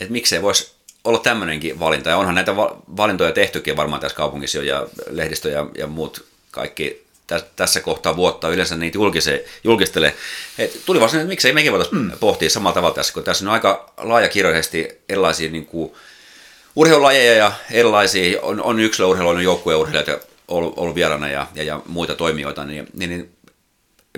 [0.00, 0.72] että miksei voisi
[1.04, 2.10] olla tämmöinenkin valinta.
[2.10, 6.24] Ja onhan näitä va- valintoja tehtykin varmaan tässä kaupungissa jo, ja lehdistö ja, ja muut
[6.50, 10.14] kaikki tä- tässä kohtaa vuotta yleensä niitä julkise, julkistelee.
[10.58, 12.10] Et tuli vaan että miksei mekin voitaisiin mm.
[12.20, 15.92] pohtia samalla tavalla tässä, kun tässä on aika laajakirjoisesti erilaisia niin kuin,
[16.76, 22.14] urheilulajeja ja erilaisia, on, on yksilöurheilu, on joukkueurheilijoita ollut, ollut vieraana ja, ja, ja, muita
[22.14, 23.36] toimijoita, niin, niin, niin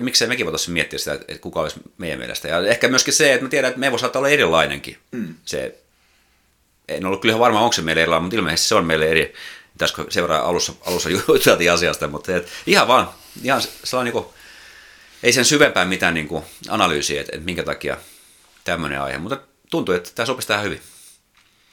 [0.01, 2.47] miksei mekin voitaisiin miettiä sitä, että kuka olisi meidän mielestä.
[2.47, 4.97] Ja ehkä myöskin se, että me tiedän, että me voi saattaa olla erilainenkin.
[5.11, 5.35] Mm.
[5.45, 5.75] Se,
[6.87, 9.33] en ollut kyllä varma, onko se meille erilainen, mutta ilmeisesti se on meille eri.
[9.73, 13.09] Pitäisikö seuraa alussa, alussa juteltiin asiasta, mutta et, ihan vaan,
[13.43, 14.35] ihan sellainen niin kuin,
[15.23, 17.97] ei sen syvempään mitään niin kuin, analyysiä, että, että minkä takia
[18.63, 19.39] tämmöinen aihe, mutta
[19.71, 20.81] tuntuu, että tämä sopisi tähän hyvin.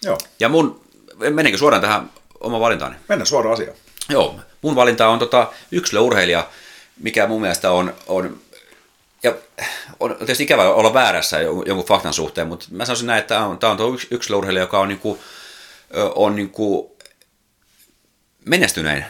[0.05, 0.19] Joo.
[0.41, 0.85] Ja mun,
[1.31, 2.97] menenkö suoraan tähän oma valintaani?
[3.09, 3.77] Mennään suoraan asiaan.
[4.09, 6.49] Joo, mun valinta on tota, yksilöurheilija,
[7.01, 8.41] mikä mun mielestä on, on
[9.23, 9.35] ja
[10.01, 13.77] on tietysti ikävä olla väärässä jonkun faktan suhteen, mutta mä sanoisin näin, että tämä on,
[13.77, 15.21] tuo yksilöurheilija, joka on, niin kuin,
[16.15, 16.91] on niin kuin
[18.45, 19.05] menestynein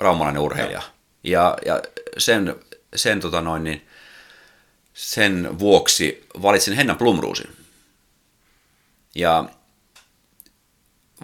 [0.00, 0.82] raumalainen urheilija.
[1.24, 1.82] Ja, ja
[2.18, 2.56] sen,
[2.96, 3.88] sen, tota noin, niin,
[4.94, 7.56] sen vuoksi valitsin Henna Plumruusin.
[9.14, 9.44] Ja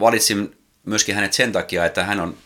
[0.00, 2.36] valitsin myöskin hänet sen takia, että hän on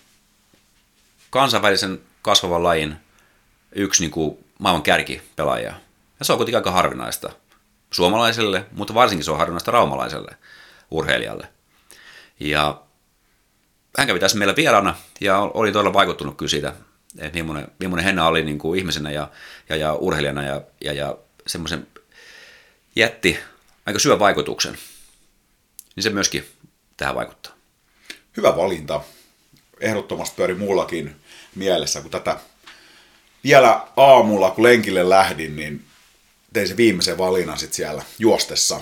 [1.30, 2.97] kansainvälisen kasvavan lajin
[3.72, 5.74] yksi niin kuin maailman kärkipelaaja.
[6.18, 7.32] Ja se on kuitenkin aika harvinaista
[7.90, 10.36] suomalaiselle, mutta varsinkin se on harvinaista raumalaiselle
[10.90, 11.49] urheilijalle.
[12.40, 12.82] Ja
[13.99, 16.74] hän kävi tässä meillä vieraana ja oli todella vaikuttunut kyllä siitä,
[17.18, 19.30] että millainen, millainen Henna oli niin kuin ihmisenä ja,
[19.68, 21.86] ja, ja urheilijana ja, ja, ja semmoisen
[22.97, 23.38] jätti
[23.86, 24.78] aika syvän vaikutuksen.
[25.97, 26.54] Niin se myöskin
[26.97, 27.53] tähän vaikuttaa.
[28.36, 29.01] Hyvä valinta.
[29.80, 31.16] Ehdottomasti pyöri muullakin
[31.55, 32.38] mielessä, kun tätä
[33.45, 35.84] vielä aamulla, kun lenkille lähdin, niin
[36.53, 38.80] tein se viimeisen valinnan sitten siellä juostessa.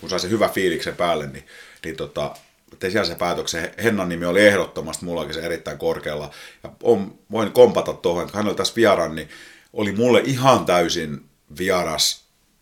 [0.00, 1.46] Kun sai se hyvä fiiliksen päälle, niin,
[1.84, 2.36] niin tota,
[2.78, 3.74] tein siellä se päätöksen.
[3.82, 6.30] Hennan nimi oli ehdottomasti mullakin se erittäin korkealla.
[6.64, 9.28] Ja on, voin kompata tuohon, että hän oli tässä vieraan, niin
[9.72, 11.24] oli mulle ihan täysin
[11.58, 12.19] vieras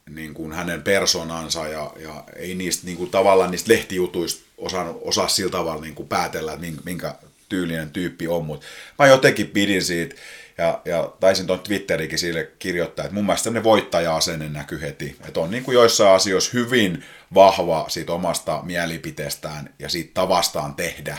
[0.08, 5.28] niin kuin hänen persoonansa ja, ja ei niistä niin kuin, tavallaan niistä lehtijutuista osaa, osaa
[5.28, 7.14] sillä tavalla niin kuin päätellä, että minkä
[7.48, 8.66] tyylinen tyyppi on, mutta
[8.98, 10.14] mä jotenkin pidin siitä
[10.58, 15.16] ja, ja taisin tuon Twitterikin sille kirjoittaa, että mun mielestä tämmöinen voittaja-asenne näkyy heti.
[15.28, 17.04] Että on niin kuin joissain asioissa hyvin
[17.34, 21.18] vahva siitä omasta mielipiteestään ja siitä tavastaan tehdä,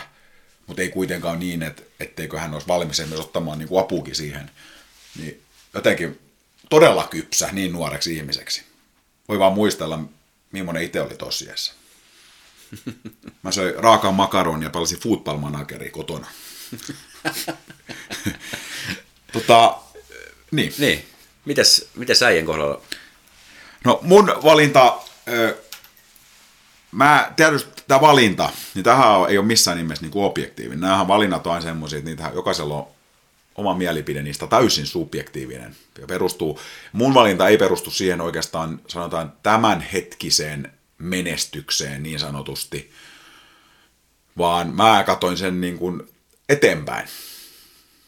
[0.66, 4.50] mutta ei kuitenkaan niin, että etteikö hän olisi valmis myös ottamaan niin kuin apukin siihen.
[5.18, 5.42] Niin
[5.74, 6.18] jotenkin
[6.70, 8.69] todella kypsä niin nuoreksi ihmiseksi.
[9.30, 10.00] Voi vaan muistella,
[10.52, 11.72] millainen itse oli tosiassa.
[13.42, 15.38] Mä söin raakaa makaron ja palasin football
[15.92, 16.26] kotona.
[19.32, 19.78] tota,
[20.50, 20.74] niin.
[20.78, 21.06] Niin.
[21.44, 22.80] Mites, mites äijän kohdalla?
[23.84, 25.00] No mun valinta,
[26.92, 30.80] mä tietysti tämä valinta, niin tähän ei ole missään nimessä niin objektiivinen.
[30.80, 32.88] Nämähän valinnat on semmoisia, että niitä jokaisella on
[33.60, 35.76] oma mielipide niistä täysin subjektiivinen.
[36.00, 36.60] Ja perustuu,
[36.92, 42.90] mun valinta ei perustu siihen oikeastaan, sanotaan, tämänhetkiseen menestykseen niin sanotusti,
[44.38, 46.02] vaan mä katoin sen niin kuin
[46.48, 47.08] eteenpäin.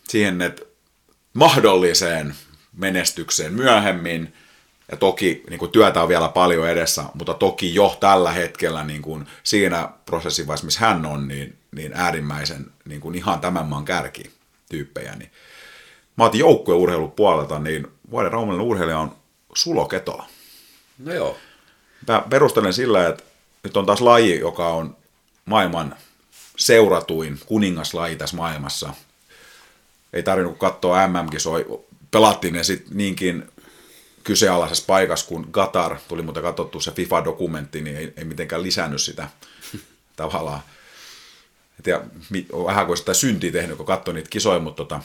[0.09, 0.63] Siihen, että
[1.35, 2.35] mahdolliseen
[2.73, 4.35] menestykseen myöhemmin,
[4.91, 9.03] ja toki niin kuin työtä on vielä paljon edessä, mutta toki jo tällä hetkellä niin
[9.03, 14.31] kuin siinä prosessivaiheessa, missä hän on, niin, niin äärimmäisen niin kuin ihan tämän maan kärki
[14.73, 15.15] tyyppejä.
[15.17, 15.31] Niin
[16.17, 19.17] mä otin joukkueurheilun puolelta, niin vuoden raumallinen urheilija on
[19.55, 20.27] Sulo Ketola.
[20.99, 21.39] No joo.
[22.09, 23.23] Mä perustelen sillä, että
[23.63, 24.97] nyt on taas laji, joka on
[25.45, 25.97] maailman
[26.57, 28.95] seuratuin kuningaslaji tässä maailmassa.
[30.13, 31.65] Ei tarvinnut katsoa MM-kisoja.
[32.11, 33.45] Pelattiin ne sitten niinkin
[34.25, 39.29] kyseenalaisessa paikassa, kun Qatar, tuli muuten katsottu se FIFA-dokumentti, niin ei, ei mitenkään lisännyt sitä
[40.17, 40.61] tavallaan.
[41.83, 42.01] Tiedä,
[42.65, 45.01] vähän kuin sitä syntiä tehnyt, kun katsoi niitä kisoja, mutta tota,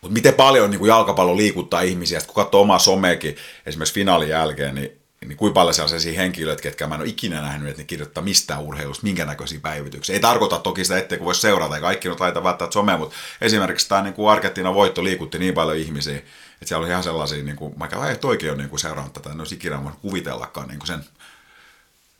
[0.00, 3.36] mutta miten paljon niin kuin jalkapallo liikuttaa ihmisiä, kun katsoo omaa someekin
[3.66, 7.68] esimerkiksi finaalin jälkeen, niin niin kuinka paljon sellaisia henkilöitä, ketkä mä en ole ikinä nähnyt,
[7.68, 10.14] että ne kirjoittaa mistään urheilusta, minkä näköisiä päivityksiä.
[10.14, 13.88] Ei tarkoita toki sitä, etteikö voi seurata, ei kaikki nyt laita välttämättä somea, mutta esimerkiksi
[13.88, 16.28] tämä niin Argentiinan voitto liikutti niin paljon ihmisiä, että
[16.64, 19.40] siellä oli ihan sellaisia, niin kuin, mä ei toikin ole niin kuin seurannut tätä, en
[19.40, 21.04] olisi ikinä voinut kuvitellakaan niin kuin sen,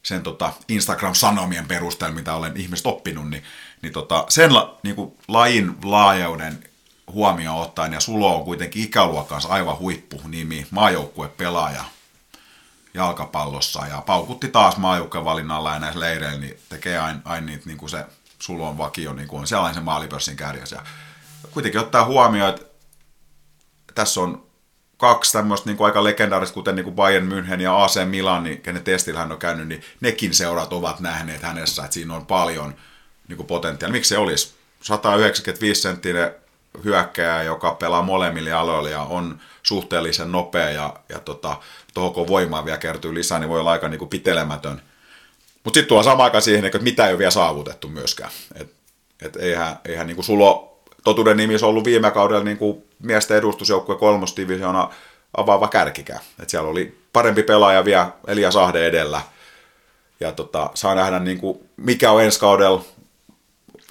[0.02, 3.42] sen tota Instagram-sanomien perusteella, mitä olen ihmiset oppinut, niin,
[3.82, 6.64] niin tota, sen la, niin kuin lajin laajuuden
[7.12, 11.84] huomioon ottaen, ja Sulo on kuitenkin ikäluokkaansa aivan huippu nimi, maajoukkuepelaaja,
[12.94, 14.80] jalkapallossa ja paukutti taas
[15.24, 18.06] valinnalla ja näissä leireillä, niin tekee aina, aina niitä niin kuin se
[18.38, 20.76] sulon vakio, niin kuin on sellainen se maalipörssin kärjessä.
[20.76, 20.82] Ja
[21.50, 22.66] kuitenkin ottaa huomioon, että
[23.94, 24.49] tässä on
[25.00, 28.84] kaksi tämmöistä niin aika legendaarista, kuten niin kuin Bayern München ja AC Milan, niin kenen
[28.84, 32.74] testillä hän on käynyt, niin nekin seurat ovat nähneet hänessä, että siinä on paljon
[33.28, 33.92] niin kuin potentiaalia.
[33.92, 34.54] Miksi se olisi?
[34.80, 36.34] 195 senttinen
[36.84, 41.56] hyökkääjä, joka pelaa molemmille aloille ja on suhteellisen nopea ja, ja tota,
[41.94, 44.82] tuohon kun voimaa vielä kertyy lisää, niin voi olla aika niin kuin pitelemätön.
[45.64, 48.30] Mutta sitten tuo sama aika siihen, että mitä ei ole vielä saavutettu myöskään.
[48.54, 48.72] Et,
[49.22, 53.96] et eihän, eihän niin kuin Sulo totuuden nimissä ollut viime kaudella niin kuin miesten edustusjoukkue
[53.96, 54.90] kolmosdivisioona
[55.36, 56.20] avaava kärkikään.
[56.42, 59.20] Et siellä oli parempi pelaaja vielä Elias Ahde edellä.
[60.20, 62.84] Ja tota, saa nähdä, niin kuin, mikä on ensi kaudella.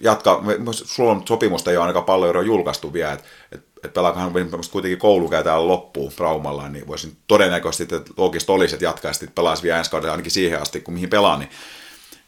[0.02, 0.44] Jatka,
[0.74, 4.34] sulla on sopimusta ole ainakaan paljon julkaistu vielä, että et, et pelaakohan
[4.72, 9.78] kuitenkin koulukäytään loppuun Raumalla, niin voisin todennäköisesti, että loogista olisi, että jatkaisi, että pelaisi vielä
[9.78, 11.50] ensi kaudella ainakin siihen asti, kun mihin pelaa, niin,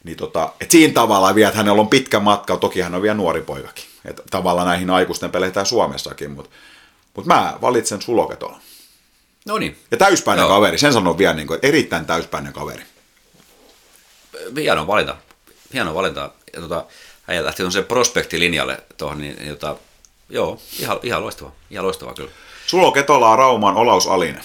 [0.04, 3.14] niin tota, et siinä tavalla vielä, että hänellä on pitkä matka, toki hän on vielä
[3.14, 3.84] nuori poikakin.
[4.04, 6.50] Et tavallaan näihin aikuisten peleihin Suomessakin, mutta
[7.16, 8.60] mut mä valitsen Suloketolla.
[9.46, 9.78] No niin.
[9.90, 10.48] Ja täyspäinen Joo.
[10.48, 12.82] kaveri, sen sanon vielä, niin kuin, että erittäin täyspäinen kaveri.
[14.56, 15.16] Hieno valinta.
[15.72, 16.30] Hieno valinta.
[16.52, 16.84] Ja tota,
[17.28, 19.76] äijä lähti sen prospektilinjalle tuohon, niin, niin tota,
[20.28, 21.52] joo, ihan, ihan loistava.
[21.70, 22.30] Ihan loistava kyllä.
[22.66, 24.42] Sulo Ketolaa Raumaan Olaus Alinen.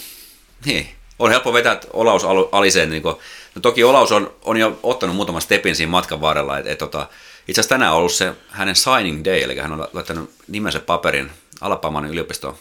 [0.66, 0.90] Niin,
[1.20, 2.90] on helppo vetää Olaus Aliseen.
[2.90, 3.16] Niin kuin,
[3.56, 6.58] no toki Olaus on, on jo ottanut muutaman stepin siinä matkan varrella.
[6.58, 7.08] Et, et, tota,
[7.48, 11.32] itse asiassa tänään on ollut se hänen signing day, eli hän on laittanut nimensä paperin
[11.62, 12.58] Alabamanin yliopiston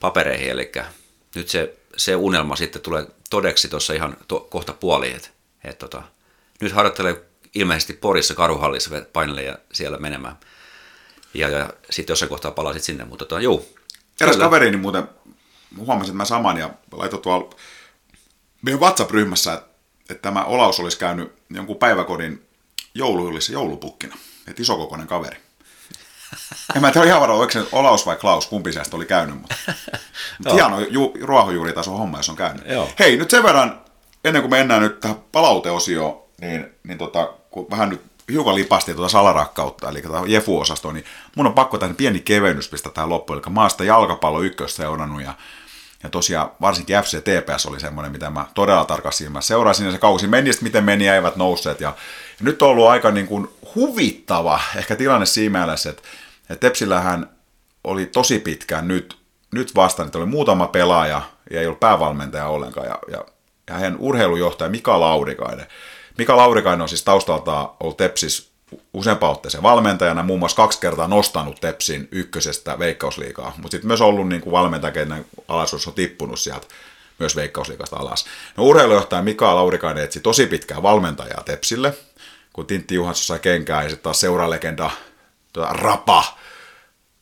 [0.00, 0.72] papereihin, eli
[1.34, 5.28] nyt se, se unelma sitten tulee todeksi tuossa ihan to, kohta puoliin, että
[5.64, 6.02] et, tota,
[6.60, 7.22] nyt harjoittelee
[7.54, 10.36] ilmeisesti Porissa karuhallissa painelle ja siellä menemään.
[11.34, 13.68] Ja, ja sitten jossain kohtaa palasit sinne, mutta tota, juu.
[14.20, 15.08] Eräs kaverini muuten,
[15.78, 17.50] huomasin mä saman ja laitoin tuolla
[18.62, 19.66] meidän WhatsApp-ryhmässä, että,
[20.10, 22.46] että tämä Olaus olisi käynyt jonkun päiväkodin
[22.94, 24.16] joulujuhlissa joulupukkina.
[24.48, 25.36] Että isokokoinen kaveri.
[26.74, 29.56] En mä tiedä ihan varmaan, oliko se Olaus vai Klaus, kumpi sieltä oli käynyt, mutta,
[30.38, 32.66] mutta hieno ju, ruohonjuuritason homma, jos on käynyt.
[32.66, 32.88] Joo.
[32.98, 33.80] Hei, nyt sen verran,
[34.24, 39.08] ennen kuin mennään nyt tähän palauteosioon, niin, niin tota, kun vähän nyt hiukan lipasti tuota
[39.08, 41.04] salarakkautta, eli tuota Jefu-osastoa, niin
[41.36, 43.38] mun on pakko tähän pieni kevennys pistää tähän loppuun.
[43.38, 45.34] Eli mä oon sitä jalkapallo ykköstä seurannut ja,
[46.04, 49.98] ja tosiaan varsinkin FC TPS oli semmoinen, mitä mä todella tarkasti mä seurasin ja se
[49.98, 51.80] kausi meni, miten meni ja eivät nousseet.
[51.80, 51.88] Ja,
[52.38, 56.02] ja nyt on ollut aika niin kuin huvittava ehkä tilanne siinä mielessä, että,
[56.50, 57.30] että Tepsillähän
[57.84, 59.18] oli tosi pitkään nyt,
[59.52, 62.86] nyt vastaan, että oli muutama pelaaja ja ei ollut päävalmentaja ollenkaan.
[62.86, 63.24] Ja, ja,
[63.70, 65.66] ja hän urheilujohtaja Mika Laurikainen
[66.18, 68.53] Mika Laurikainen on siis taustalta ollut Tepsis
[68.92, 74.28] useampaan otteeseen valmentajana, muun muassa kaksi kertaa nostanut Tepsin ykkösestä veikkausliikaa, mutta sitten myös ollut
[74.28, 74.54] niin kuin
[75.48, 76.66] alaisuus on tippunut sieltä
[77.18, 78.26] myös veikkausliikasta alas.
[78.56, 81.94] No, urheilujohtaja Mika Laurikainen etsi tosi pitkää valmentajaa Tepsille,
[82.52, 84.90] kun Tintti Juhansson sai kenkää ja sitten taas seuralegenda
[85.52, 86.38] tuota, Rapa,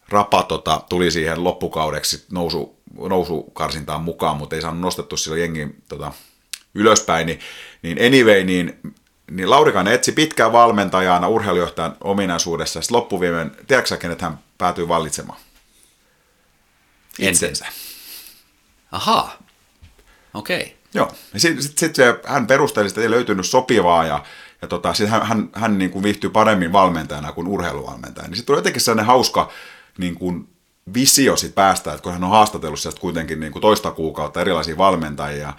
[0.08, 6.12] Rapa tota, tuli siihen loppukaudeksi nousu, nousukarsintaan mukaan, mutta ei saanut nostettu sillä jengin tota,
[6.74, 7.38] ylöspäin, niin,
[7.82, 8.80] niin anyway, niin,
[9.36, 15.38] niin Laurikainen etsi pitkään valmentajana urheilujohtajan ominaisuudessa, ja sitten loppuviimein, tiedätkö kenet hän päätyy vallitsemaan?
[17.18, 17.66] Itsensä.
[18.92, 19.38] Ahaa,
[20.34, 20.62] okei.
[20.62, 20.72] Okay.
[20.94, 24.24] Joo, ja sitten sit, sit hän perusteli että ei löytynyt sopivaa, ja,
[24.62, 28.28] ja tota, sit hän, hän, hän niin kuin viihtyy paremmin valmentajana kuin urheiluvalmentajana.
[28.28, 29.50] Niin sitten tuli jotenkin sellainen hauska
[29.98, 30.48] niin kuin
[30.94, 34.78] visio sit päästä, että kun hän on haastatellut sieltä kuitenkin niin kuin toista kuukautta erilaisia
[34.78, 35.52] valmentajia,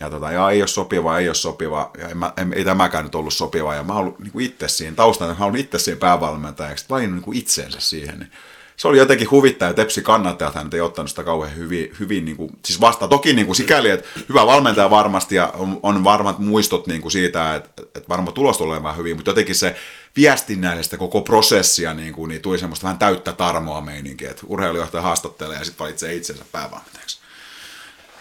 [0.00, 3.04] ja, tota, ja ei ole sopiva, ei ole sopiva, ja en mä, en, ei tämäkään
[3.04, 6.84] nyt ollut sopiva, ja mä ollut niin itse siinä taustalla, mä ollut itse siinä päävalmentajaksi,
[6.90, 8.30] valinnut niin itseensä siihen, niin
[8.76, 12.36] se oli jotenkin huvittava, että Tepsi kannattajat hän ei ottanut sitä kauhean hyvin, hyvin niin
[12.36, 16.38] kuin, siis vasta toki niin kuin sikäli, että hyvä valmentaja varmasti ja on, on varmat
[16.38, 19.76] muistot niin kuin siitä, että, että varmaan tulos tulee vähän hyvin, mutta jotenkin se
[20.16, 25.58] viestinnällistä koko prosessia niin, kuin, niin tuli semmoista vähän täyttä tarmoa meininkiä, että urheilujohtaja haastattelee
[25.58, 27.18] ja sitten valitsee itsensä päävalmentajaksi.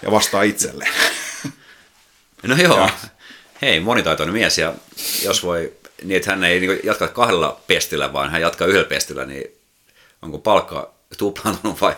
[0.02, 0.94] Ja vastaa itselleen.
[2.44, 2.90] No joo, ja.
[3.62, 4.74] hei, monitaitoinen mies ja
[5.24, 5.74] jos voi,
[6.04, 9.44] niin että hän ei niin jatka kahdella pestillä, vaan hän jatkaa yhdellä pestillä, niin
[10.22, 11.96] onko palkka tuplaantunut vai?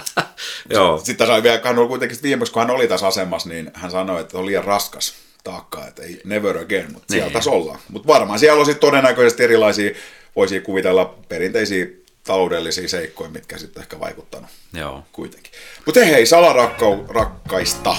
[0.70, 1.00] joo.
[1.04, 4.20] Sitten sai vielä, hän oli kuitenkin viimeksi, kun hän oli tässä asemassa, niin hän sanoi,
[4.20, 7.20] että on liian raskas taakka, että ei never again, mutta niin.
[7.20, 7.78] siellä tässä ollaan.
[7.88, 9.90] Mutta varmaan siellä on sitten todennäköisesti erilaisia,
[10.36, 11.86] voisi kuvitella perinteisiä
[12.24, 15.04] taloudellisia seikkoja, mitkä sitten ehkä vaikuttanut Joo.
[15.12, 15.52] kuitenkin.
[15.86, 17.96] Mutta hei, salarakkaista.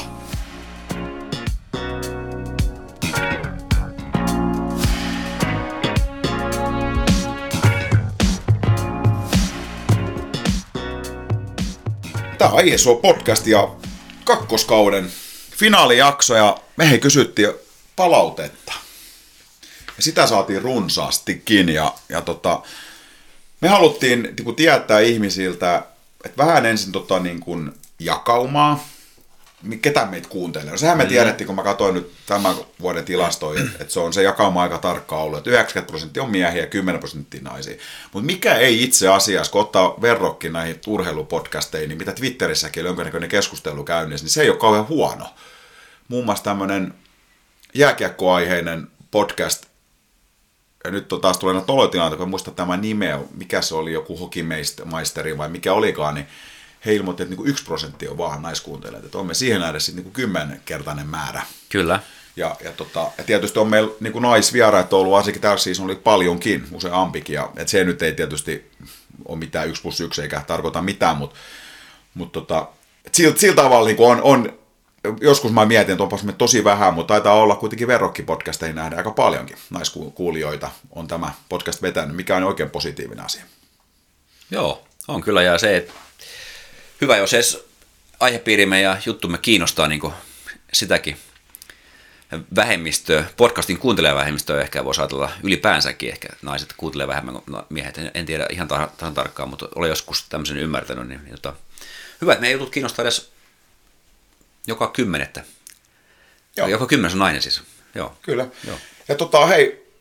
[12.43, 13.69] Tämä on ISO podcast ja
[14.23, 15.11] kakkoskauden
[15.51, 17.53] finaalijakso ja me kysyttiin
[17.95, 18.73] palautetta.
[19.97, 22.61] Ja sitä saatiin runsaastikin ja, ja tota,
[23.61, 25.83] me haluttiin niin tietää ihmisiltä,
[26.25, 28.87] että vähän ensin tota, niin kuin, jakaumaa,
[29.81, 30.71] ketä meitä kuuntelee.
[30.71, 31.09] No sehän me mm.
[31.09, 35.17] tiedettiin, kun mä katsoin nyt tämän vuoden tilastoja, että, se on se jakauma aika tarkka
[35.17, 37.75] ollut, että 90 prosenttia on miehiä ja 10 prosenttia naisia.
[38.13, 43.29] Mutta mikä ei itse asiassa, kun ottaa verrokki näihin urheilupodcasteihin, niin mitä Twitterissäkin oli jonkinnäköinen
[43.29, 45.25] keskustelu käynnissä, niin se ei ole kauhean huono.
[46.07, 46.93] Muun muassa tämmöinen
[47.73, 49.65] jääkiekkoaiheinen podcast,
[50.83, 54.17] ja nyt on taas tulee näitä olotilanteita, kun muista tämä nime, mikä se oli, joku
[54.17, 56.27] hokimeisteri vai mikä olikaan, niin
[56.85, 60.03] he ilmoitti, että niin yksi prosentti on vaan naiskuuntelijat, että on me siihen nähdä sitten
[60.03, 61.41] niin kymmenkertainen määrä.
[61.69, 61.99] Kyllä.
[62.35, 66.67] Ja, ja, tota, ja tietysti on meillä niin naisvieraita ollut, varsinkin tällä siis oli paljonkin,
[66.71, 68.71] useampikin, ja että se nyt ei tietysti
[69.25, 71.35] ole mitään yksi plus yksi eikä tarkoita mitään, mutta,
[72.13, 72.67] mutta tota,
[73.11, 74.59] sillä, sillä tavalla niin on, on,
[75.21, 79.11] joskus mä mietin, että onpas me tosi vähän, mutta taitaa olla kuitenkin verrokkipodcasteihin nähdä aika
[79.11, 83.43] paljonkin naiskuulijoita on tämä podcast vetänyt, mikä on oikein positiivinen asia.
[84.51, 85.93] Joo, on kyllä, ja se, että
[87.03, 87.65] hyvä, jos edes
[88.19, 90.01] aihepiirimme ja juttumme kiinnostaa niin
[90.73, 91.17] sitäkin
[92.55, 98.47] vähemmistöä, podcastin kuuntelejavähemmistöä ehkä voisi ajatella ylipäänsäkin, ehkä naiset kuuntelee vähemmän kuin miehet, en tiedä
[98.49, 101.53] ihan tasan tarkkaan, mutta olen joskus tämmöisen ymmärtänyt, niin jota,
[102.21, 103.31] hyvä, että meidän jutut kiinnostaa edes
[104.67, 105.43] joka kymmenettä.
[106.57, 106.67] Joo.
[106.67, 107.61] Joka kymmenes on nainen siis.
[107.95, 108.17] Joo.
[108.21, 108.47] Kyllä.
[108.67, 108.77] Joo.
[109.07, 109.93] Ja tota, hei,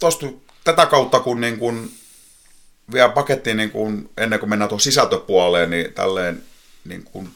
[0.00, 0.26] tosta
[0.64, 1.90] tätä kautta kun niin kun
[2.92, 6.42] vielä pakettiin niin kuin, ennen kuin mennään tuohon sisältöpuoleen, niin tälleen
[6.84, 7.30] niin kuin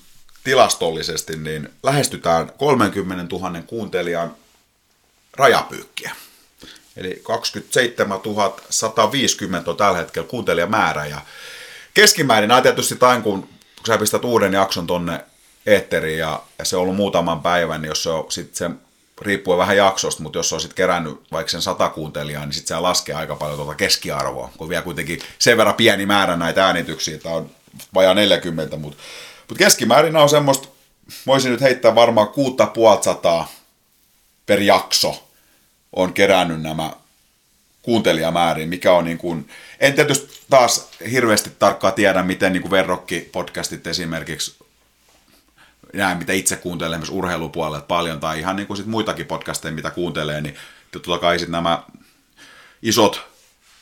[0.45, 4.35] tilastollisesti niin lähestytään 30 000 kuuntelijan
[5.37, 6.13] rajapyykkiä.
[6.97, 8.21] Eli 27
[8.71, 11.07] 150 on tällä hetkellä kuuntelijamäärä.
[11.07, 11.21] Ja
[11.95, 15.25] keskimäärin, näin tietysti tain, kun, kun sä pistät uuden jakson tonne
[15.67, 18.88] eetteriin ja, ja se on ollut muutaman päivän, niin jos se on sitten se
[19.23, 23.15] riippuen vähän jaksosta, mutta jos olisit kerännyt vaikka sen sata kuuntelijaa, niin sitten se laskee
[23.15, 27.51] aika paljon tuota keskiarvoa, kun vielä kuitenkin sen verran pieni määrä näitä äänityksiä, tämä on
[27.95, 29.03] vajaa 40, mutta,
[29.49, 30.69] mutta keskimäärin on semmoista,
[31.27, 33.47] voisin nyt heittää varmaan kuutta puolta
[34.47, 35.29] per jakso
[35.93, 36.93] on kerännyt nämä
[37.83, 39.49] kuuntelijamääriin, mikä on niin kuin,
[39.81, 44.57] en tietysti taas hirveästi tarkkaan tiedä, miten niin kuin verrokki-podcastit esimerkiksi
[45.93, 49.91] näin, mitä itse kuuntelen esimerkiksi urheilupuolelle paljon, tai ihan niin kuin sit muitakin podcasteja, mitä
[49.91, 50.57] kuuntelee, niin
[50.91, 51.83] totta kai sit nämä
[52.83, 53.29] isot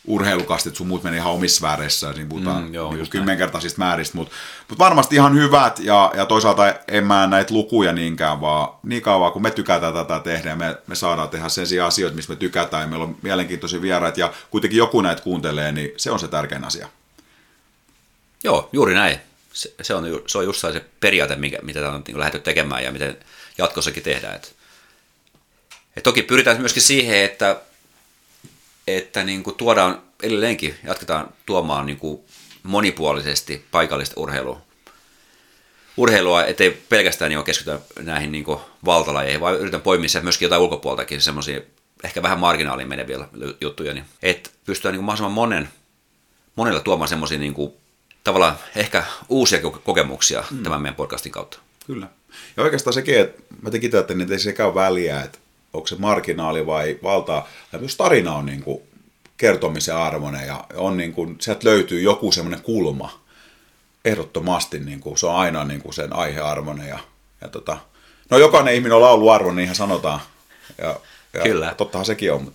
[0.07, 4.35] urheilukastit sun muut meni ihan omissa sfääreissä, niin puhutaan mm, joo, niin kymmenkertaisista määristä, mutta
[4.69, 9.33] mut varmasti ihan hyvät, ja, ja toisaalta en mä näitä lukuja niinkään, vaan niin kauan
[9.33, 12.83] kun me tykätään tätä tehdä, ja me, me saadaan tehdä sen asioita, missä me tykätään,
[12.83, 16.65] ja meillä on mielenkiintoisia vieraita, ja kuitenkin joku näitä kuuntelee, niin se on se tärkein
[16.65, 16.89] asia.
[18.45, 19.21] Joo, juuri näin
[19.57, 22.93] se, se, on, se on just se periaate, mikä, mitä on niin lähdetty tekemään ja
[22.93, 23.17] miten
[23.59, 24.37] jatkossakin tehdään.
[24.37, 24.55] Et,
[25.97, 27.61] et toki pyritään myöskin siihen, että,
[28.87, 32.21] että niin kuin tuodaan edelleenkin, jatketaan tuomaan niin kuin
[32.63, 34.63] monipuolisesti paikallista urheilua.
[35.97, 38.45] Urheilua, ettei pelkästään niin keskitytä näihin niin
[38.85, 41.61] valtalajeihin, vaan yritän poimia myöskin jotain ulkopuoltakin, semmoisia
[42.05, 43.19] ehkä vähän marginaaliin meneviä
[43.61, 45.69] juttuja, niin että pystytään niin mahdollisimman monen,
[46.57, 47.55] monella tuomaan semmoisia niin
[48.27, 50.63] tavallaan ehkä uusia kokemuksia mm.
[50.63, 51.59] tämän meidän podcastin kautta.
[51.87, 52.07] Kyllä.
[52.57, 55.39] Ja oikeastaan sekin, että mä tekin tätä, että ei sekään väliä, että
[55.73, 57.49] onko se marginaali vai valtaa.
[57.73, 58.83] Ja jos tarina on niin kuin
[59.37, 63.21] kertomisen arvoinen ja on niin kuin, sieltä löytyy joku semmoinen kulma,
[64.05, 66.89] ehdottomasti niin kuin, se on aina niin kuin sen aihearvoinen.
[66.89, 66.99] Ja,
[67.41, 67.77] ja tota,
[68.31, 70.21] no jokainen ihminen on lauluarvon, niin ihan sanotaan.
[70.79, 71.01] Ja,
[71.33, 71.75] ja Kyllä.
[71.77, 72.53] Tottahan sekin on.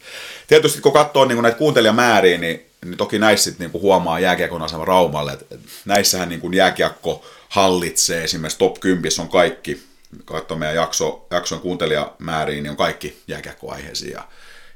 [0.47, 4.61] Tietysti kun katsoo niin kuin näitä kuuntelijamääriä, niin niin toki näissä sitten niinku huomaa jääkiekon
[4.61, 5.55] asema Raumalle, että
[5.86, 9.84] näissähän niinku jääkiekko hallitsee, esimerkiksi top 10 on kaikki,
[10.26, 14.18] katsoo meidän jakso, jakson kuuntelijamääriin, niin on kaikki jääkiekkoaiheisia.
[14.18, 14.27] Ja,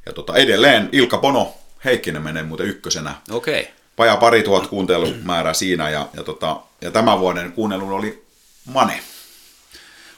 [0.05, 1.53] ja tota, edelleen Ilka Pono
[1.85, 3.15] Heikkinen menee muuten ykkösenä.
[3.31, 3.61] Okei.
[3.61, 3.73] Okay.
[3.97, 8.25] Vajaa pari tuhat kuuntelumäärää siinä, ja, ja, tota, ja tämän vuoden kuunnelun oli
[8.65, 8.99] Mane.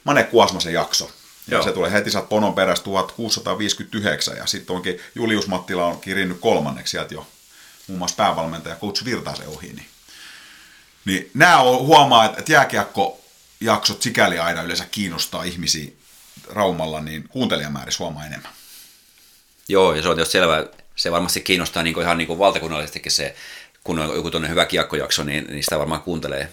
[0.03, 1.05] Mane Kuosmasen jakso.
[1.47, 1.63] Ja Joo.
[1.63, 6.91] se tulee heti saat Ponon perästä 1659, ja sitten onkin Julius Mattila on kirjannut kolmanneksi
[6.91, 7.27] sieltä jo
[7.87, 9.87] muun muassa päävalmentaja Coach Virtasen ohi, niin,
[11.05, 15.91] niin nämä on, huomaa, että jääkiekko-jaksot sikäli aina yleensä kiinnostaa ihmisiä
[16.49, 18.51] Raumalla, niin kuuntelijamäärissä huomaa enemmän.
[19.69, 20.65] Joo, ja se on tietysti selvä.
[20.95, 23.35] Se varmasti kiinnostaa niin kuin ihan niin kuin valtakunnallisestikin se,
[23.83, 26.51] kun on joku tuonne hyvä kiekkojakso, niin, niin sitä varmaan kuuntelee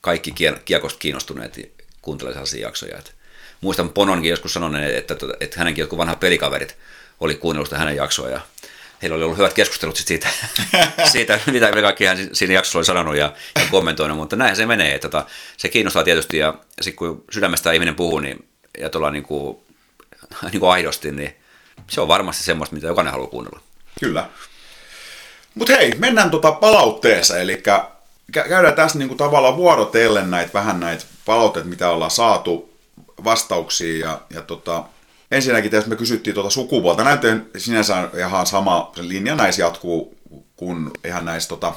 [0.00, 0.34] kaikki
[0.64, 2.98] kiekosta kiinnostuneet kuuntelee sellaisia jaksoja.
[2.98, 3.14] Et
[3.60, 6.76] muistan Pononkin joskus sanoneen, että, että, että hänenkin jotkut vanhat pelikaverit
[7.20, 8.40] oli kuunnellut hänen jaksoa ja
[9.02, 10.28] heillä oli ollut hyvät keskustelut siitä,
[11.12, 14.94] siitä mitä kaikki hän siinä jaksossa oli sanonut ja, ja kommentoinut, mutta näin se menee.
[14.94, 18.48] Että tota, se kiinnostaa tietysti ja sitten kun sydämestä ihminen puhuu niin,
[18.78, 19.56] ja tuolla niin kuin,
[20.52, 21.36] niin kuin aidosti, niin
[21.90, 23.60] se on varmasti semmoista, mitä jokainen haluaa kuunnella.
[24.00, 24.28] Kyllä.
[25.54, 27.62] Mutta hei, mennään tota palautteeseen, eli
[28.32, 32.76] käydään tässä niin kuin tavallaan vuorotellen näitä vähän näitä palautteita, mitä ollaan saatu
[33.24, 34.84] vastauksia ja, ja tota,
[35.30, 40.16] ensinnäkin jos me kysyttiin tuota sukupuolta, näyttää sinänsä ihan sama linja näissä jatkuu
[40.56, 41.74] kuin ihan näissä tota,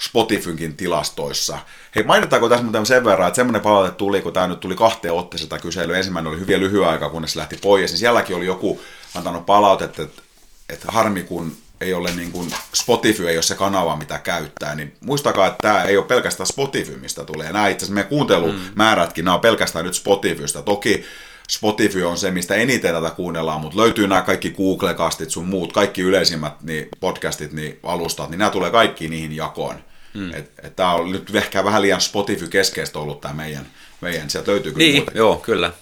[0.00, 1.58] Spotifynkin tilastoissa.
[1.94, 5.14] Hei, mainitaanko tässä muuten sen verran, että semmoinen palaute tuli, kun tämä nyt tuli kahteen
[5.14, 5.96] otteeseen tämä kysely.
[5.96, 7.90] Ensimmäinen oli hyvin lyhyen aikaa, kunnes se lähti pois.
[7.90, 8.80] Niin sielläkin oli joku
[9.14, 10.22] antanut palautetta, että,
[10.68, 14.96] että harmi kun ei ole niin kuin Spotify ei ole se kanava, mitä käyttää, niin
[15.00, 17.52] muistakaa, että tämä ei ole pelkästään Spotify, mistä tulee.
[17.52, 20.62] Nämä itse asiassa meidän kuuntelumäärätkin, nämä on pelkästään nyt Spotifysta.
[20.62, 21.04] Toki
[21.50, 26.02] Spotify on se, mistä eniten tätä kuunnellaan, mutta löytyy nämä kaikki Google-kastit, sun muut, kaikki
[26.02, 29.76] yleisimmät niin podcastit, niin alustat, niin nämä tulee kaikki niihin jakoon.
[30.14, 30.34] Mm.
[30.34, 33.66] Et, et tämä on nyt ehkä vähän liian Spotify-keskeistä ollut tämä meidän,
[34.00, 34.30] meidän.
[34.30, 35.72] sieltä löytyy kyllä Niin, joo, kyllä.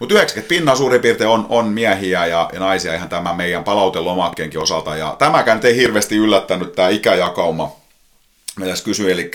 [0.00, 4.60] Mutta 90 pinnaa suurin piirtein on, on miehiä ja, ja naisia ihan tämä meidän palautelomakkeenkin
[4.60, 4.96] osalta.
[4.96, 7.76] Ja tämäkään ei hirveästi yllättänyt tämä ikäjakauma,
[8.56, 9.30] mitä kysyi, eli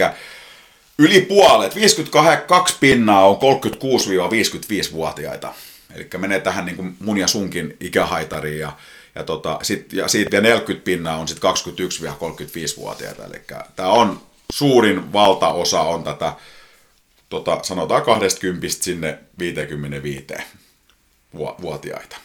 [1.00, 5.54] yli puolet, 52 pinnaa on 36-55-vuotiaita.
[5.96, 8.72] Eli menee tähän niin kuin mun ja sunkin ikähaitariin ja,
[9.16, 13.26] ja, tota, sit, ja siitä vielä 40 pinnaa on sitten 21-35-vuotiaita.
[13.26, 13.42] Eli
[13.76, 14.22] tämä on
[14.54, 16.34] suurin valtaosa on tätä
[17.30, 20.26] tota, sanotaan 20 sinne 55
[21.62, 22.18] vuotiaita.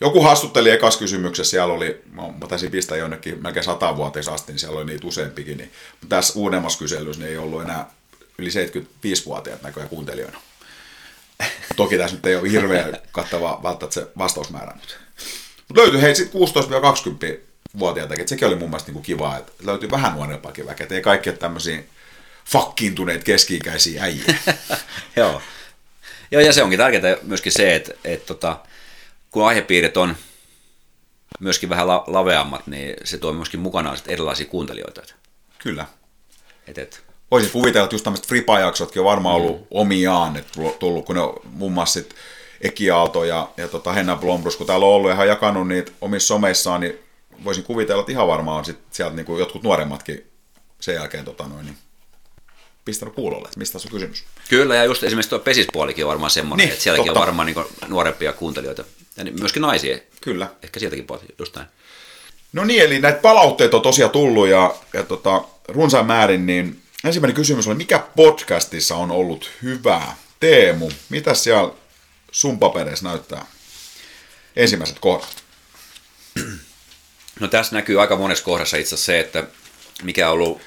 [0.00, 4.58] Joku hastutteli ekas kysymyksessä, siellä oli, mä taisin pistää jonnekin melkein 100 vuotias asti, niin
[4.58, 5.56] siellä oli niitä useampikin.
[5.56, 5.72] Niin,
[6.08, 7.90] tässä uudemmassa kyselyssä niin ei ollut enää
[8.38, 10.40] yli 75-vuotiaat näköjään kuuntelijoina.
[11.76, 14.72] Toki tässä nyt ei ole hirveän kattava välttämättä se vastausmäärä.
[14.74, 14.94] Mutta,
[15.82, 20.12] löytyi hei sitten 16-20-vuotiaitakin, että sekin oli mun mielestä niin kuin kiva, että löytyi vähän
[20.12, 21.82] nuorempaakin väkeä, että ei kaikki tämmöisiä
[22.46, 24.22] fakkiintuneet keski-ikäisiä äijä.
[25.16, 25.42] Joo.
[26.30, 28.58] Joo, ja se onkin tärkeää myöskin se, että, että tota,
[29.36, 30.16] kun aihepiirit on
[31.40, 35.02] myöskin vähän la- laveammat, niin se tuo myöskin mukanaan erilaisia kuuntelijoita.
[35.58, 35.86] Kyllä.
[36.66, 37.02] Et, et.
[37.30, 39.66] Voisin kuvitella, että just tämmöiset fripa-jaksotkin on varmaan ollut mm.
[39.70, 42.14] omiaan, että tullut, kun ne on muun muassa sit
[42.60, 46.26] Eki Aalto ja, ja tota Henna Blombrus, kun täällä on ollut ihan jakanut niitä omissa
[46.26, 46.98] someissaan, niin
[47.44, 50.26] voisin kuvitella, että ihan varmaan on sit sieltä niin kuin jotkut nuoremmatkin
[50.80, 51.76] sen jälkeen tota noin, niin
[52.84, 54.24] pistänyt kuulolle, että mistä on kysymys.
[54.48, 57.20] Kyllä, ja just esimerkiksi tuo pesispuolikin on varmaan semmoinen, niin, että sielläkin totta.
[57.20, 58.84] on varmaan niin nuorempia kuuntelijoita.
[59.16, 59.98] Ja myöskin naisia.
[60.20, 60.48] Kyllä.
[60.62, 61.68] Ehkä sieltäkin puolta, just näin.
[62.52, 67.34] No niin, eli näitä palautteita on tosiaan tullut ja, ja tota, runsaan määrin, niin ensimmäinen
[67.36, 70.16] kysymys oli, mikä podcastissa on ollut hyvää?
[70.40, 71.72] Teemu, mitä siellä
[72.32, 73.46] sun papereissa näyttää?
[74.56, 75.44] Ensimmäiset kohdat.
[77.40, 79.44] No tässä näkyy aika monessa kohdassa itse asiassa se, että
[80.02, 80.60] mikä on ollut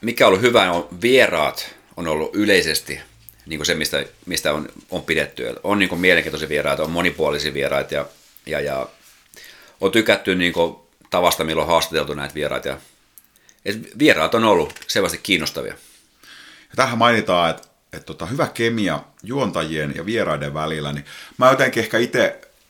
[0.00, 3.00] mikä on ollut hyvä, on vieraat on ollut yleisesti
[3.46, 5.54] niin kuin se, mistä, mistä on, on pidetty.
[5.62, 8.06] On niin kuin mielenkiintoisia vieraita, on monipuolisia vieraita ja,
[8.46, 8.88] ja, ja
[9.80, 10.76] on tykätty niin kuin
[11.10, 12.68] tavasta, milloin on haastateltu näitä vieraita.
[12.68, 12.78] Ja,
[13.64, 15.74] et vieraat on ollut selvästi kiinnostavia.
[16.62, 21.04] Ja tähän mainitaan, että, että tota, hyvä kemia juontajien ja vieraiden välillä, niin
[21.38, 21.98] mä jotenkin ehkä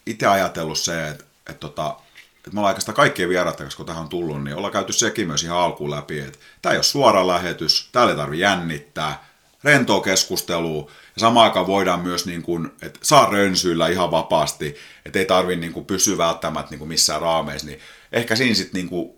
[0.07, 1.97] itse ajatellut se, että, että tota,
[2.36, 5.44] että me ollaan oikeastaan kaikkien vieraiden kun tähän on tullut, niin ollaan käyty sekin myös
[5.44, 9.26] ihan alkuun läpi, että tämä ei ole suora lähetys, täällä ei tarvitse jännittää,
[9.67, 15.19] rentoa keskustelua, ja samaan aikaan voidaan myös, niin kuin, että saa rönsyillä ihan vapaasti, että
[15.19, 17.81] ei tarvitse niin pysyä välttämättä niin kuin missään raameissa, niin
[18.13, 19.15] ehkä siinä sitten niin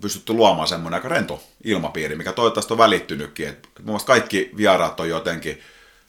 [0.00, 3.48] pystytty luomaan semmoinen aika rento ilmapiiri, mikä toivottavasti on välittynytkin.
[3.48, 5.60] että mun mielestä kaikki vieraat on jotenkin,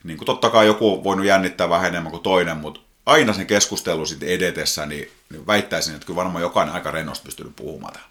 [0.03, 4.05] niin kuin totta kai joku voinut jännittää vähän enemmän kuin toinen, mutta aina sen keskustelu
[4.05, 8.09] sitten edetessä, niin, niin väittäisin, että kyllä varmaan jokainen aika rennosti pystynyt puhumaan tähän.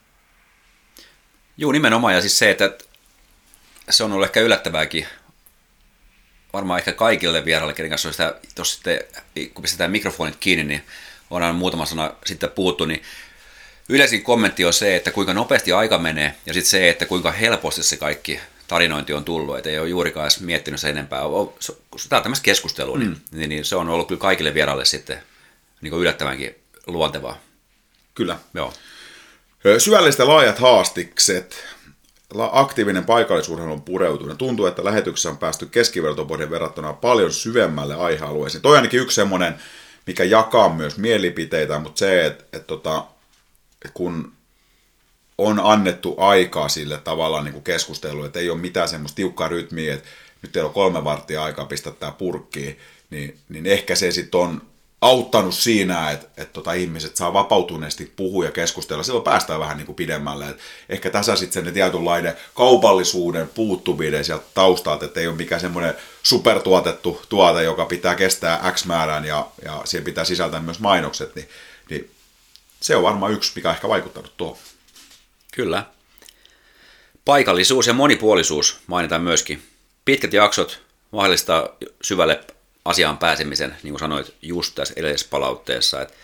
[1.57, 2.15] Joo, nimenomaan.
[2.15, 2.71] Ja siis se, että
[3.91, 5.07] se on ollut ehkä yllättävääkin
[6.53, 9.01] varmaan ehkä kaikille vieraille, kenen kanssa on sitä, jos sitten,
[9.55, 10.83] kun pistetään mikrofonit kiinni, niin
[11.31, 13.03] on aina muutama sana sitten puuttu, niin
[13.89, 17.83] yleisin kommentti on se, että kuinka nopeasti aika menee, ja sitten se, että kuinka helposti
[17.83, 21.23] se kaikki tarinointi on tullut, että ei ole juurikaan edes miettinyt se enempää.
[21.91, 23.39] Kun tämä on tämmöistä keskustelua, niin, mm.
[23.39, 25.23] niin, niin, se on ollut kyllä kaikille vieraille sitten
[25.81, 26.55] niin kuin yllättävänkin
[26.87, 27.41] luontevaa.
[28.15, 28.39] Kyllä.
[28.55, 28.75] Joo.
[29.79, 31.65] Syvälliset ja laajat haastikset,
[32.53, 34.37] aktiivinen paikallisurheilun pureutuminen.
[34.37, 38.63] Tuntuu, että lähetyksessä on päästy keskivertopohjan verrattuna paljon syvemmälle aihealueisiin.
[38.63, 39.55] Toi ainakin yksi semmoinen,
[40.07, 43.05] mikä jakaa myös mielipiteitä, mutta se, että, että, tota,
[43.73, 44.33] että kun
[45.39, 50.09] on annettu aikaa sille tavallaan niin keskusteluun, että ei ole mitään semmoista tiukkaa rytmiä, että
[50.43, 52.79] nyt teillä on kolme varttia aikaa pistää tämä purkkiin,
[53.11, 54.63] niin, niin ehkä se sitten on
[55.01, 59.03] auttanut siinä, että, että tota, ihmiset saa vapautuneesti puhua ja keskustella.
[59.03, 60.49] Silloin päästään vähän niin kuin pidemmälle.
[60.49, 60.59] Et
[60.89, 67.23] ehkä tässä sitten sen tietynlainen kaupallisuuden puuttuminen sieltä taustalta, että ei ole mikään semmoinen supertuotettu
[67.29, 71.49] tuote, joka pitää kestää X määrän ja, ja siihen pitää sisältää myös mainokset, niin,
[71.91, 72.11] niin
[72.81, 74.59] se on varmaan yksi, mikä on ehkä vaikuttanut tuohon.
[75.53, 75.85] Kyllä.
[77.25, 79.63] Paikallisuus ja monipuolisuus mainitaan myöskin.
[80.05, 81.69] Pitkät jaksot mahdollistaa
[82.03, 82.41] syvälle
[82.85, 86.03] asiaan pääsemisen, niin kuin sanoit just tässä edellisessä palautteessa.
[86.03, 86.15] Et,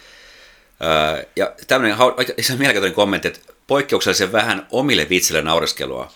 [0.81, 6.13] ää, ja tämmöinen mielenkiintoinen kommentti, että poikkeuksellisen vähän omille vitsille naureskelua,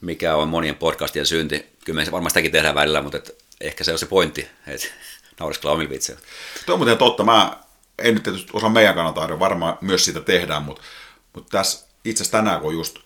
[0.00, 1.66] mikä on monien podcastien synti.
[1.84, 4.86] Kyllä me varmaan sitäkin tehdään välillä, mutta et ehkä se on se pointti, että
[5.40, 6.20] naureskellaan omille vitsille.
[6.66, 7.24] Tuo on muuten totta.
[7.24, 7.56] Mä
[7.98, 10.82] en nyt tietysti osaa meidän kannalta varmaan myös sitä tehdään, mutta,
[11.32, 12.98] mutta tässä itse asiassa tänään, kun just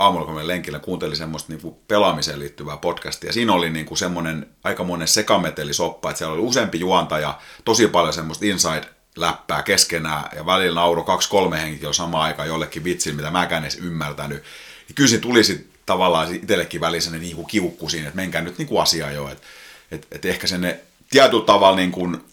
[0.00, 3.32] aamulla, kun lenkillä kuuntelin semmoista niin kuin pelaamiseen liittyvää podcastia.
[3.32, 8.44] Siinä oli niin kuin semmoinen aikamoinen sekametelisoppa, että siellä oli useampi juontaja, tosi paljon semmoista
[8.44, 13.76] inside-läppää keskenään, ja välillä nauro kaksi-kolme henkilöä samaan aikaan jollekin vitsin, mitä mä en edes
[13.76, 14.42] ymmärtänyt.
[14.88, 18.58] Ja kyllä siinä tuli sit tavallaan itsellekin välisenä niin kuin kiukku siinä, että menkää nyt
[18.58, 19.28] niin kuin asiaan jo.
[19.28, 19.46] Että
[19.90, 22.24] et, et ehkä sen tietyllä tavalla niin kuin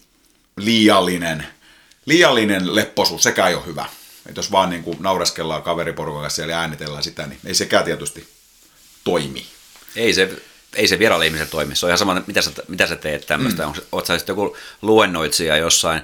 [0.56, 1.46] liiallinen,
[2.06, 3.84] liiallinen lepposuus, sekä ei ole hyvä.
[4.28, 8.28] Että jos vaan niin kuin naureskellaan kaveriporukan kanssa ja äänitellään sitä, niin ei sekään tietysti
[9.04, 9.46] toimi.
[9.96, 10.42] Ei se,
[10.74, 11.76] ei se vieraalle ihmiselle toimi.
[11.76, 13.66] Se on ihan sama, mitä sä, mitä sä teet tämmöistä.
[13.66, 13.72] Mm.
[13.92, 16.00] Oot sä sitten joku luennoitsija jossain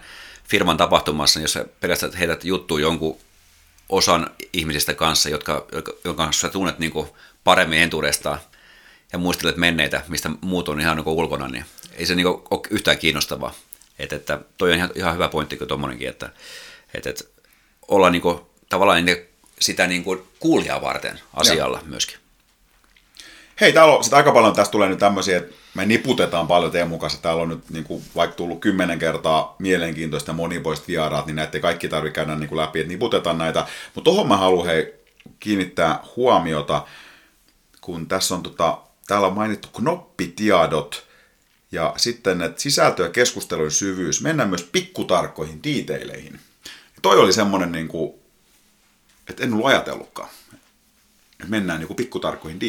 [0.49, 3.19] firman tapahtumassa, niin jos sä pelkästään heität juttuun jonkun
[3.89, 5.67] osan ihmisistä kanssa, jotka,
[6.05, 7.09] jonka kanssa sä tunnet niin kuin
[7.45, 8.39] paremmin entuudestaan
[9.13, 12.61] ja muistelet menneitä, mistä muut on ihan niin ulkona, niin ei se niin kuin ole
[12.71, 13.55] yhtään kiinnostavaa.
[13.99, 16.31] Että, että toi on ihan, ihan hyvä pointti kuin tuommoinenkin, että,
[16.95, 17.25] että, että
[17.89, 19.17] olla niin kuin, tavallaan niin
[19.61, 21.87] sitä niin kuin kuulijaa varten asialla Joo.
[21.87, 22.17] myöskin.
[23.61, 26.99] Hei, täällä on, sit aika paljon tästä tulee nyt tämmöisiä, että me niputetaan paljon Teemun
[26.99, 27.23] kanssa.
[27.23, 31.89] Täällä on nyt niin kuin, vaikka tullut kymmenen kertaa mielenkiintoista monipuolista vieraat, niin näitä kaikki
[31.89, 33.67] tarvitse käydä niin kuin läpi, että niputetaan näitä.
[33.95, 34.95] Mutta tuohon mä haluan hei,
[35.41, 36.87] kiinnittää huomiota,
[37.81, 41.07] kun tässä on tota, täällä on mainittu knoppitiedot
[41.73, 44.21] ja sitten että sisältö ja keskustelun syvyys.
[44.21, 46.41] Mennään myös pikkutarkkoihin diiteileihin
[47.05, 48.15] toi oli semmoinen, niin kuin,
[49.29, 50.29] että en ollut ajatellutkaan.
[51.33, 52.61] Että mennään niin kuin pikkutarkkoihin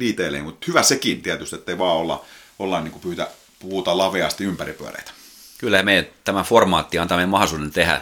[0.00, 2.24] diiteileihin, mutta hyvä sekin tietysti, ettei vaan olla,
[2.58, 3.28] olla niin kuin pyytä,
[3.58, 5.12] puhuta laveasti ympäripyöreitä.
[5.58, 8.00] Kyllä meidän, tämä formaatti antaa meidän mahdollisuuden tehdä,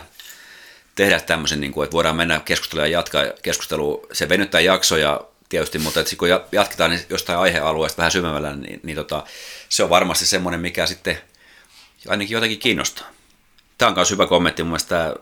[0.95, 4.07] tehdä tämmöisen, niin kuin, että voidaan mennä keskustelemaan ja jatkaa keskustelua.
[4.13, 8.97] Se venyttää jaksoja tietysti, mutta että kun jatketaan niin jostain aihealueesta vähän syvemmällä, niin, niin
[8.97, 9.25] tota,
[9.69, 11.19] se on varmasti semmoinen, mikä sitten
[12.09, 13.07] ainakin jotenkin kiinnostaa.
[13.79, 15.15] Tämä on myös hyvä kommentti mun mielestä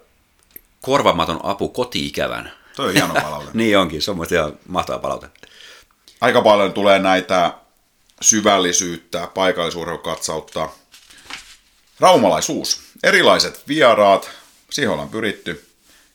[0.87, 2.53] korvamaton apu koti-ikävän.
[2.77, 3.51] Toi on hieno palaute.
[3.55, 5.27] niin onkin, se on ihan mahtava palaute.
[6.21, 7.53] Aika paljon tulee näitä
[8.21, 10.69] syvällisyyttä, paikallisuurheilukatsautta.
[12.01, 12.81] Raumalaisuus.
[13.03, 14.31] Erilaiset vieraat,
[14.71, 15.67] siihen ollaan pyritty.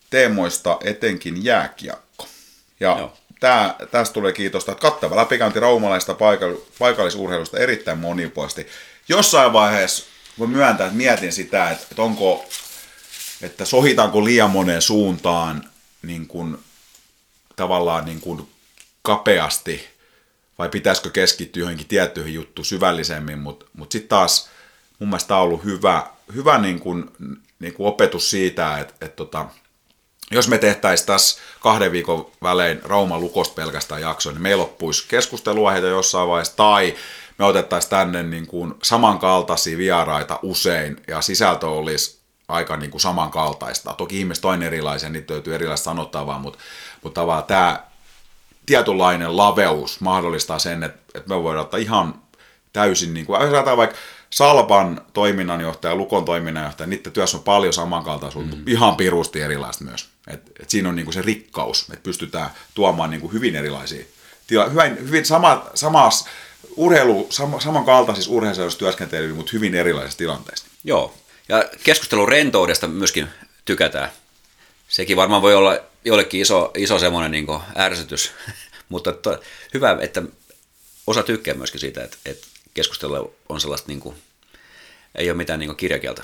[0.09, 2.27] Teemoista etenkin jääkiekko.
[2.79, 6.15] Ja tää, tästä tulee kiitosta, että kattava läpikäynti raumalaista
[6.79, 8.67] paikallisurheilusta erittäin monipuolisesti.
[9.09, 10.05] Jossain vaiheessa
[10.39, 12.45] voi myöntää, että mietin sitä, että onko
[13.41, 15.63] että sohitaanko liian moneen suuntaan
[16.01, 16.57] niin kuin,
[17.55, 18.49] tavallaan niin kuin
[19.01, 19.87] kapeasti
[20.57, 24.49] vai pitäisikö keskittyä johonkin tiettyihin juttuun syvällisemmin, mutta mut sitten taas
[24.99, 27.11] mun mielestä on ollut hyvä, hyvä niin kuin,
[27.59, 29.45] niin kuin opetus siitä, että, että tota,
[30.31, 35.07] jos me tehtäisiin tässä kahden viikon välein Rauman lukosta pelkästään jakso, niin meillä loppuisi
[35.73, 36.95] heitä jossain vaiheessa, tai
[37.37, 42.20] me otettaisiin tänne niin kuin samankaltaisia vieraita usein, ja sisältö olisi
[42.51, 43.93] aika niin kuin samankaltaista.
[43.93, 46.59] Toki ihmiset on erilaisia, niitä löytyy erilaista sanottavaa, mutta,
[47.03, 47.83] mutta tavallaan tämä
[48.65, 52.21] tietynlainen laveus mahdollistaa sen, että, että me voidaan ottaa ihan
[52.73, 53.39] täysin, niin kuin,
[53.77, 53.97] vaikka
[54.29, 58.63] Salpan toiminnanjohtaja, Lukon toiminnanjohtaja, niiden työssä on paljon samankaltaisuutta, mm.
[58.67, 60.09] ihan pirusti erilaista myös.
[60.27, 64.05] Et, et siinä on niin kuin se rikkaus, että pystytään tuomaan niin kuin hyvin erilaisia
[64.47, 66.25] tila, hyvin, hyvin sama, samas,
[66.75, 70.65] urheilu, sama, samankaltaisissa urheiluissa työskentelyä, mutta hyvin erilaisissa tilanteissa.
[70.83, 71.13] Joo,
[71.51, 73.27] ja keskustelun rentoudesta myöskin
[73.65, 74.11] tykätään.
[74.87, 77.45] Sekin varmaan voi olla jollekin iso, iso semmoinen niin
[77.77, 78.31] ärsytys,
[78.89, 79.39] mutta to,
[79.73, 80.23] hyvä, että
[81.07, 84.15] osa tykkää myöskin siitä, että, että keskustelu on sellaista, niin kuin,
[85.15, 86.23] ei ole mitään niin kirjakieltä.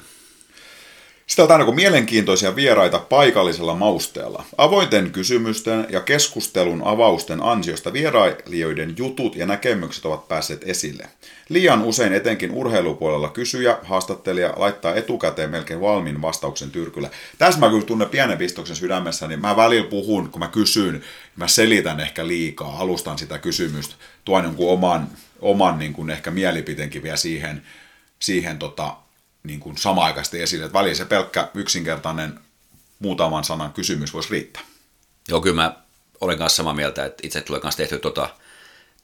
[1.27, 4.43] Sitä aina kuin mielenkiintoisia vieraita paikallisella mausteella.
[4.57, 11.07] Avointen kysymysten ja keskustelun avausten ansiosta vierailijoiden jutut ja näkemykset ovat päässeet esille.
[11.49, 17.09] Liian usein etenkin urheilupuolella kysyjä, haastattelija laittaa etukäteen melkein valmiin vastauksen tyrkyllä.
[17.37, 21.03] Tässä mä kyllä tunnen pienen pistoksen sydämessä, niin mä välillä puhun, kun mä kysyn,
[21.35, 23.95] mä selitän ehkä liikaa, alustan sitä kysymystä,
[24.25, 25.07] tuon jonkun oman,
[25.41, 27.61] oman niin kuin ehkä mielipiteenkin vielä siihen,
[28.19, 28.95] siihen tota,
[29.43, 30.65] niin kuin sama-aikaisesti esille.
[30.65, 32.39] Että väliin se pelkkä yksinkertainen
[32.99, 34.64] muutaman sanan kysymys voisi riittää.
[35.27, 35.76] Joo, kyllä mä
[36.22, 38.30] olen kanssa samaa mieltä, että itse tulee kanssa tehty tota,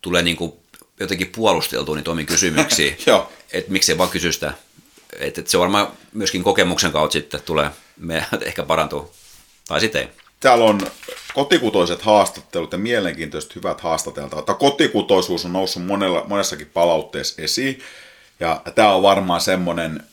[0.02, 0.54] tulee niin kuin
[1.00, 2.96] jotenkin puolusteltua niitä omiin kysymyksiä,
[3.54, 4.54] että miksei vaan kysy sitä.
[5.20, 9.12] Että, että se varmaan myöskin kokemuksen kautta sitten tulee, me ehkä parantuu,
[9.68, 10.10] tai sitten ei.
[10.40, 10.82] täällä on
[11.34, 14.46] kotikutoiset haastattelut ja mielenkiintoiset hyvät haastateltavat.
[14.46, 17.80] Tämä kotikutoisuus on noussut monella, monessakin palautteessa esiin.
[18.40, 20.04] Ja tämä on varmaan semmoinen,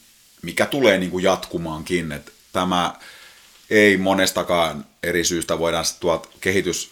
[0.42, 2.12] mikä tulee niin kuin jatkumaankin.
[2.12, 2.94] Että tämä
[3.70, 6.90] ei monestakaan eri syystä voidaan tuolta kehitys,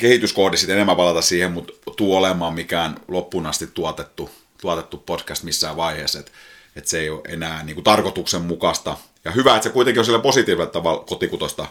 [0.00, 6.18] kehityskohdissa enemmän palata siihen, mutta tuu olemaan mikään loppuun asti tuotettu, tuotettu podcast missään vaiheessa.
[6.18, 6.32] Että
[6.76, 8.96] että se ei ole enää niin kuin tarkoituksenmukaista.
[9.24, 11.66] Ja hyvä, että se kuitenkin on sillä positiivisella tavalla kotikutosta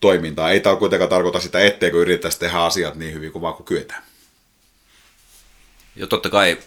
[0.00, 0.50] toimintaa.
[0.50, 4.02] Ei tämä kuitenkaan tarkoita sitä, etteikö yritettäisi tehdä asiat niin hyvin kuin vaan kuin kyetään.
[5.96, 6.58] Joo, totta kai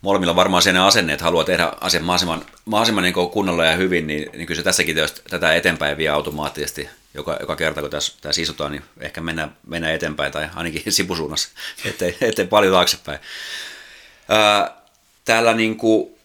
[0.00, 4.30] molemmilla varmaan sen asenne, että haluaa tehdä asiat mahdollisimman, mahdollisimman niin kunnolla ja hyvin, niin,
[4.32, 6.88] niin kyllä se tässäkin jos tätä eteenpäin vie automaattisesti.
[7.14, 11.48] Joka, joka kerta, kun tässä, tässä istutaan, niin ehkä mennään, mennään eteenpäin tai ainakin sivusuunnassa,
[11.84, 13.18] ettei, ettei paljon taaksepäin.
[14.28, 14.76] Ää,
[15.24, 16.18] täällä niin kuin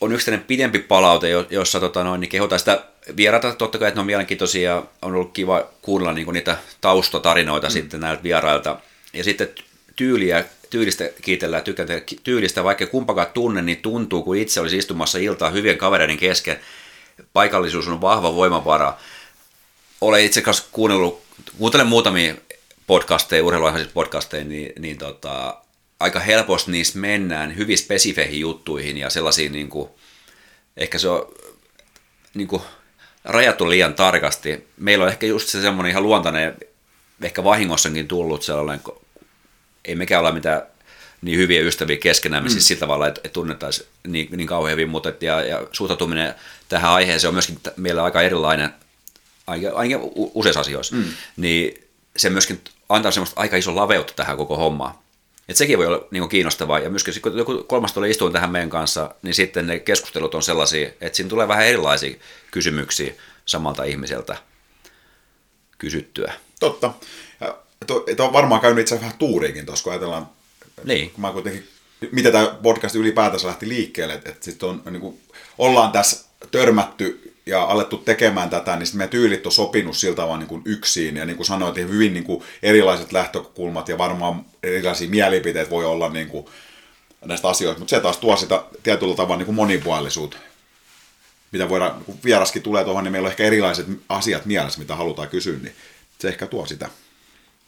[0.00, 2.84] on yksi pidempi palaute, jossa tota noin, niin kehotaan sitä
[3.16, 3.54] vierata.
[3.54, 7.66] Totta kai, että ne on mielenkiintoisia ja on ollut kiva kuulla niin kuin niitä taustatarinoita
[7.66, 7.72] mm.
[7.72, 8.78] sitten näiltä vierailta.
[9.12, 9.48] Ja sitten
[9.96, 11.88] tyyliä, tyylistä kiitellään, tykkään
[12.24, 16.60] tyylistä, vaikka kumpakaan tunne, niin tuntuu, kun itse olisi istumassa iltaa hyvien kavereiden kesken.
[17.32, 18.96] Paikallisuus on vahva voimavara.
[20.00, 21.22] Olen itse kanssa kuunnellut,
[21.58, 22.34] kuuntelen muutamia
[22.86, 25.62] podcasteja, urheiluaiheisia podcasteja, niin, niin tota,
[26.00, 29.88] aika helposti niissä mennään hyvin spesifeihin juttuihin ja sellaisiin, niin kuin,
[30.76, 31.34] ehkä se on
[32.34, 32.62] niin kuin,
[33.24, 34.66] rajattu liian tarkasti.
[34.76, 36.56] Meillä on ehkä just se semmoinen ihan luontainen,
[37.22, 38.84] ehkä vahingossakin tullut sellainen,
[39.84, 40.62] ei mekään ole mitään
[41.22, 42.54] niin hyviä ystäviä keskenään, siis mm.
[42.54, 46.34] siis sillä tavalla, että, että tunnettaisiin niin, niin kauhean hyvin, mutta et, ja, ja suhtautuminen
[46.68, 48.70] tähän aiheeseen on myöskin meillä aika erilainen,
[49.46, 51.04] aika, aika useissa asioissa, mm.
[51.36, 54.94] niin se myöskin antaa semmoista aika iso laveutta tähän koko hommaan.
[55.48, 56.78] Et sekin voi olla niin kuin kiinnostavaa.
[56.78, 60.42] Ja myöskin kun joku kolmas tulee istuin tähän meidän kanssa, niin sitten ne keskustelut on
[60.42, 62.16] sellaisia, että siinä tulee vähän erilaisia
[62.50, 63.14] kysymyksiä
[63.46, 64.36] samalta ihmiseltä
[65.78, 66.32] kysyttyä.
[66.60, 66.94] Totta.
[67.86, 70.28] To, on varmaan käynyt itse vähän tuuriikin tuossa, kun ajatellaan,
[70.84, 71.10] niin.
[71.10, 71.68] kun mä kuitenkin,
[72.12, 75.20] mitä tämä podcast ylipäätänsä lähti liikkeelle, että, että sitten on, niin kuin,
[75.58, 80.48] ollaan tässä törmätty ja alettu tekemään tätä, niin meidän tyylit on sopinut siltä vaan niin
[80.48, 81.16] kuin yksin.
[81.16, 85.84] Ja niin kuin sanoit, niin hyvin niin kuin erilaiset lähtökulmat ja varmaan erilaisia mielipiteet voi
[85.84, 86.46] olla niin kuin
[87.24, 87.78] näistä asioista.
[87.78, 90.36] Mutta se taas tuo sitä tietyllä tavalla niin kuin monipuolisuutta.
[91.52, 95.28] Mitä voidaan, kun vieraskin tulee tuohon, niin meillä on ehkä erilaiset asiat mielessä, mitä halutaan
[95.28, 95.74] kysyä, niin
[96.18, 96.88] se ehkä tuo sitä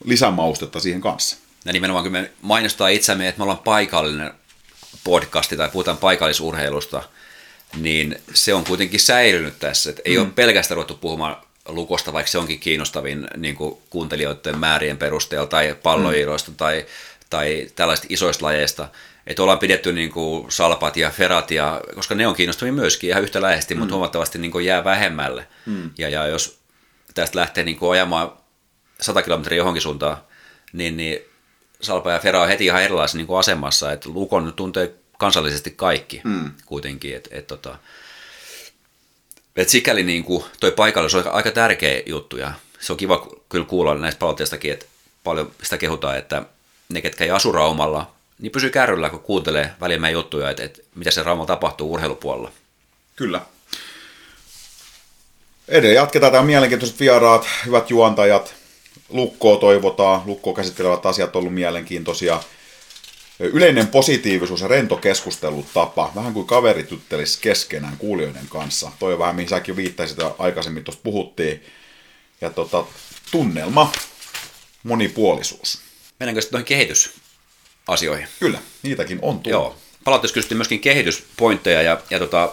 [0.04, 1.36] lisämaustetta siihen kanssa.
[1.64, 4.32] Ja nimenomaan kun me mainostaa itseämme, että me ollaan paikallinen
[5.04, 7.02] podcasti tai puhutaan paikallisurheilusta–
[7.76, 9.90] niin se on kuitenkin säilynyt tässä.
[9.90, 10.22] Että ei mm.
[10.22, 11.36] ole pelkästään ruvettu puhumaan
[11.68, 16.56] lukosta, vaikka se onkin kiinnostavin niin kuin kuuntelijoiden määrien perusteella tai palloiroista mm.
[16.56, 16.86] tai,
[17.30, 18.88] tai tällaista isoista lajeista.
[19.26, 23.22] Että ollaan pidetty niin kuin salpat ja ferat, ja, koska ne on kiinnostavia myöskin ihan
[23.22, 23.78] yhtä läheisesti, mm.
[23.78, 25.46] mutta huomattavasti niin kuin jää vähemmälle.
[25.66, 25.90] Mm.
[25.98, 26.58] Ja, ja jos
[27.14, 28.32] tästä lähtee niin kuin ajamaan
[29.02, 30.16] 100 kilometriä johonkin suuntaan,
[30.72, 31.18] niin, niin
[31.80, 33.92] salpa ja fera on heti ihan erilaisessa niin kuin asemassa.
[33.92, 36.50] Että lukon tuntee kansallisesti kaikki mm.
[36.66, 37.16] kuitenkin.
[37.16, 37.78] Et, et, tota,
[39.56, 43.64] et sikäli niin kuin toi paikallisuus on aika tärkeä juttu ja se on kiva kyllä
[43.64, 44.86] kuulla näistä palautteistakin, että
[45.24, 46.42] paljon sitä kehutaan, että
[46.88, 51.10] ne, ketkä ei asu Raumalla, niin pysyy kärryllä, kun kuuntelee väliä juttuja, että, että mitä
[51.10, 52.50] se Raumalla tapahtuu urheilupuolella.
[53.16, 53.40] Kyllä.
[55.68, 58.54] Edelleen jatketaan tämä mielenkiintoiset vieraat, hyvät juontajat.
[59.12, 62.40] Lukkoa toivotaan, lukkoa käsittelevät asiat on ollut mielenkiintoisia
[63.40, 68.90] yleinen positiivisuus ja rento keskustelutapa, vähän kuin kaverit juttelisi keskenään kuulijoiden kanssa.
[68.98, 71.64] Toi on vähän, mihin säkin viittaisit ja aikaisemmin tuosta puhuttiin.
[72.40, 72.84] Ja tota,
[73.30, 73.92] tunnelma,
[74.82, 75.78] monipuolisuus.
[76.20, 78.26] Mennäänkö sitten noihin kehitysasioihin?
[78.40, 79.46] Kyllä, niitäkin on tullut.
[79.46, 79.76] Joo.
[80.04, 82.52] Palautteessa kysyttiin myöskin kehityspointteja ja, ja tota,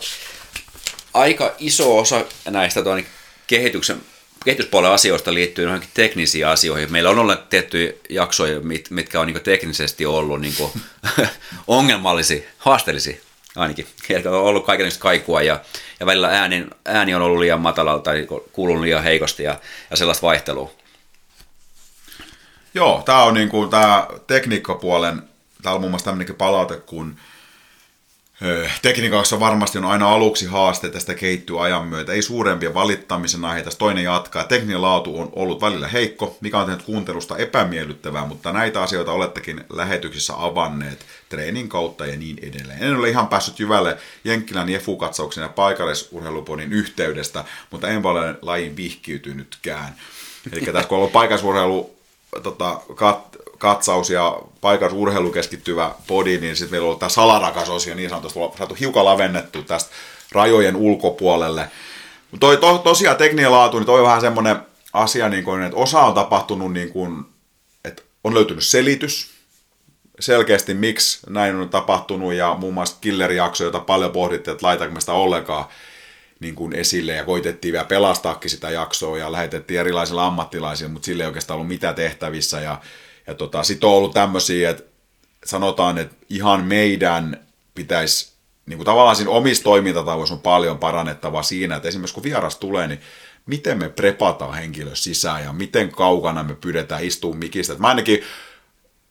[1.14, 3.04] aika iso osa näistä tuon
[3.48, 4.02] kehityksen
[4.46, 6.92] kehityspuolen asioista liittyy johonkin teknisiin asioihin.
[6.92, 10.54] Meillä on ollut tiettyjä jaksoja, mit, mitkä on niin teknisesti ollut niin
[11.68, 13.18] ongelmallisia, haasteellisia
[13.56, 13.88] ainakin.
[14.10, 15.60] Eli on ollut kaikenlaista kaikua ja,
[16.00, 19.60] ja välillä ääni, ääni on ollut liian matalalla tai kuulunut liian heikosti ja,
[19.90, 20.72] ja sellaista vaihtelua.
[22.74, 25.22] Joo, tämä on niin kuin, tämä tekniikkapuolen,
[25.62, 27.16] täällä on muun muassa tämmöinen palaute, kun
[28.82, 32.12] Tekniikassa varmasti on aina aluksi haaste, tästä kehittyy ajan myötä.
[32.14, 33.70] Ei suurempia valittamisen aiheita.
[33.78, 34.44] Toinen jatkaa.
[34.44, 39.64] Tekninen laatu on ollut välillä heikko, mikä on tehnyt kuuntelusta epämiellyttävää, mutta näitä asioita olettekin
[39.70, 42.84] lähetyksissä avanneet treenin kautta ja niin edelleen.
[42.84, 49.96] En ole ihan päässyt jyvälle Jenkkilän Jefu-katsauksen ja paikallisurheilupodin yhteydestä, mutta en ole lajin vihkiytynytkään.
[50.52, 51.96] Eli tässä kun on ollut paikallisurheilu
[52.44, 53.29] tota, kat,
[53.60, 58.10] katsaus ja paikas urheilu keskittyvä podi, niin sitten meillä on ollut tämä salarakas osio niin
[58.10, 59.92] sanotusti saatu hiukan lavennettu tästä
[60.32, 61.70] rajojen ulkopuolelle.
[62.40, 64.56] toi, to, tosiaan tekninen laatu, niin toi on vähän semmoinen
[64.94, 67.26] asia, niin kuin, että osa on tapahtunut niin kuin,
[67.86, 69.30] että on löytynyt selitys,
[70.20, 75.14] selkeästi miksi näin on tapahtunut ja muun muassa killer-jakso, jota paljon pohdittiin, että laitaanko sitä
[75.14, 75.66] ollenkaan
[76.40, 81.24] niin kuin esille ja koitettiin vielä pelastaakin sitä jaksoa ja lähetettiin erilaisilla ammattilaisilla, mutta sille
[81.24, 82.82] ei oikeastaan ollut mitään tehtävissä ja,
[83.30, 84.84] ja tota, sitten on ollut tämmöisiä, että
[85.46, 87.46] sanotaan, että ihan meidän
[87.76, 88.32] pitäisi
[88.66, 92.88] niin kuin tavallaan siinä omissa toimintatavoissa on paljon parannettavaa siinä, että esimerkiksi kun vieras tulee,
[92.88, 93.00] niin
[93.46, 97.74] miten me prepataan henkilö sisään ja miten kaukana me pyydetään istua mikistä.
[97.74, 98.22] Et mä ainakin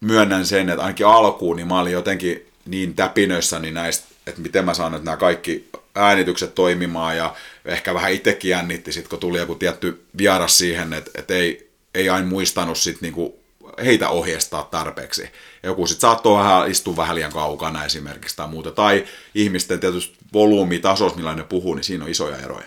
[0.01, 4.75] myönnän sen, että ainakin alkuun niin mä olin jotenkin niin täpinöissäni näistä, että miten mä
[4.75, 7.35] saan nämä kaikki äänitykset toimimaan ja
[7.65, 12.09] ehkä vähän itsekin jännitti sit, kun tuli joku tietty vieras siihen, että, että ei, ei
[12.09, 13.38] aina muistanut sit niinku
[13.85, 15.31] heitä ohjeistaa tarpeeksi.
[15.63, 18.71] Joku sitten saattoi vähän istua vähän liian kaukana esimerkiksi tai muuta.
[18.71, 22.67] Tai ihmisten tietysti volyymitasous, millä ne puhuu, niin siinä on isoja eroja.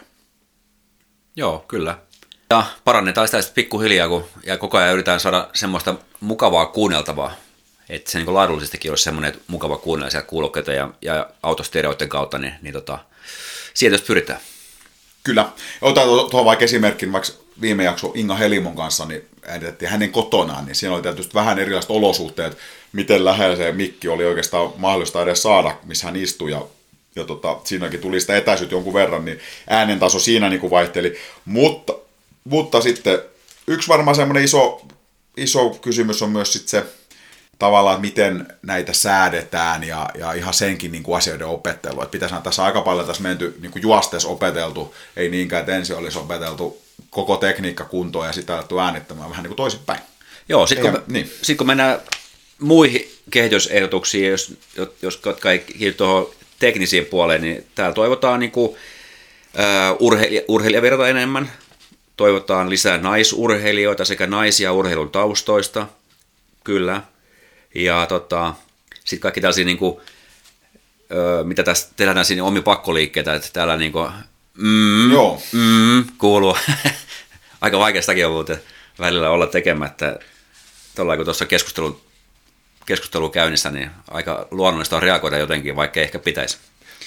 [1.35, 1.97] Joo, kyllä.
[2.49, 7.35] Ja parannetaan sitä sitten pikkuhiljaa, kun ja koko ajan yritetään saada semmoista mukavaa kuunneltavaa.
[7.89, 12.37] Että se niin laadullisestikin olisi semmoinen että mukava kuunnella siellä kuulokkeita ja, ja autostereoiden kautta,
[12.37, 12.99] niin, niin tota,
[13.81, 14.39] jos pyritään.
[15.23, 15.49] Kyllä.
[15.81, 17.31] Otan tuohon vaikka esimerkin, vaikka
[17.61, 21.91] viime jakso Inga Helimon kanssa, niin äänitettiin hänen kotonaan, niin siinä oli tietysti vähän erilaiset
[21.91, 22.57] olosuhteet,
[22.93, 26.65] miten lähellä se mikki oli oikeastaan mahdollista edes saada, missä hän istui, ja,
[27.15, 31.17] ja tota, siinäkin tuli sitä etäisyyttä jonkun verran, niin äänen taso siinä niin kuin vaihteli,
[31.45, 31.93] mutta,
[32.43, 33.19] mutta sitten
[33.67, 34.81] yksi varmaan semmoinen iso,
[35.37, 36.85] iso kysymys on myös sitten se,
[37.59, 42.01] tavallaan, miten näitä säädetään ja, ja ihan senkin niin kuin asioiden opettelu.
[42.01, 43.83] Että pitäisi tässä aika paljon tässä menty niin kuin
[44.27, 49.43] opeteltu, ei niinkään, että ensin olisi opeteltu koko tekniikka kuntoon ja sitä alettu äänittämään vähän
[49.43, 49.99] niin kuin toisinpäin.
[50.49, 51.31] Joo, sitten kun, niin.
[51.41, 51.99] sit kun mennään
[52.59, 54.53] muihin kehitysehdotuksiin, jos,
[55.01, 56.29] jos jotka ei tuohon
[56.59, 58.77] teknisiin puoleen, niin täällä toivotaan niin kuin, uh,
[59.99, 61.51] urheilija, urheilijavirta enemmän,
[62.17, 65.87] toivotaan lisää naisurheilijoita sekä naisia urheilun taustoista,
[66.63, 67.01] kyllä,
[67.75, 68.53] ja tota,
[68.99, 73.91] sitten kaikki tällaisia, niin kuin, uh, mitä tässä tehdään tällaisia omi pakkoliikkeitä, että täällä niin
[73.91, 74.11] kuin,
[74.57, 75.41] Mm, Joo.
[75.51, 76.57] Mm, kuuluu.
[77.61, 78.61] Aika vaikeastakin on muuten
[78.99, 80.19] välillä olla tekemättä.
[80.95, 82.01] Tuolla kun tuossa keskustelu,
[82.85, 86.57] keskustelu käynnissä, niin aika luonnollista on reagoida jotenkin, vaikka ei ehkä pitäisi.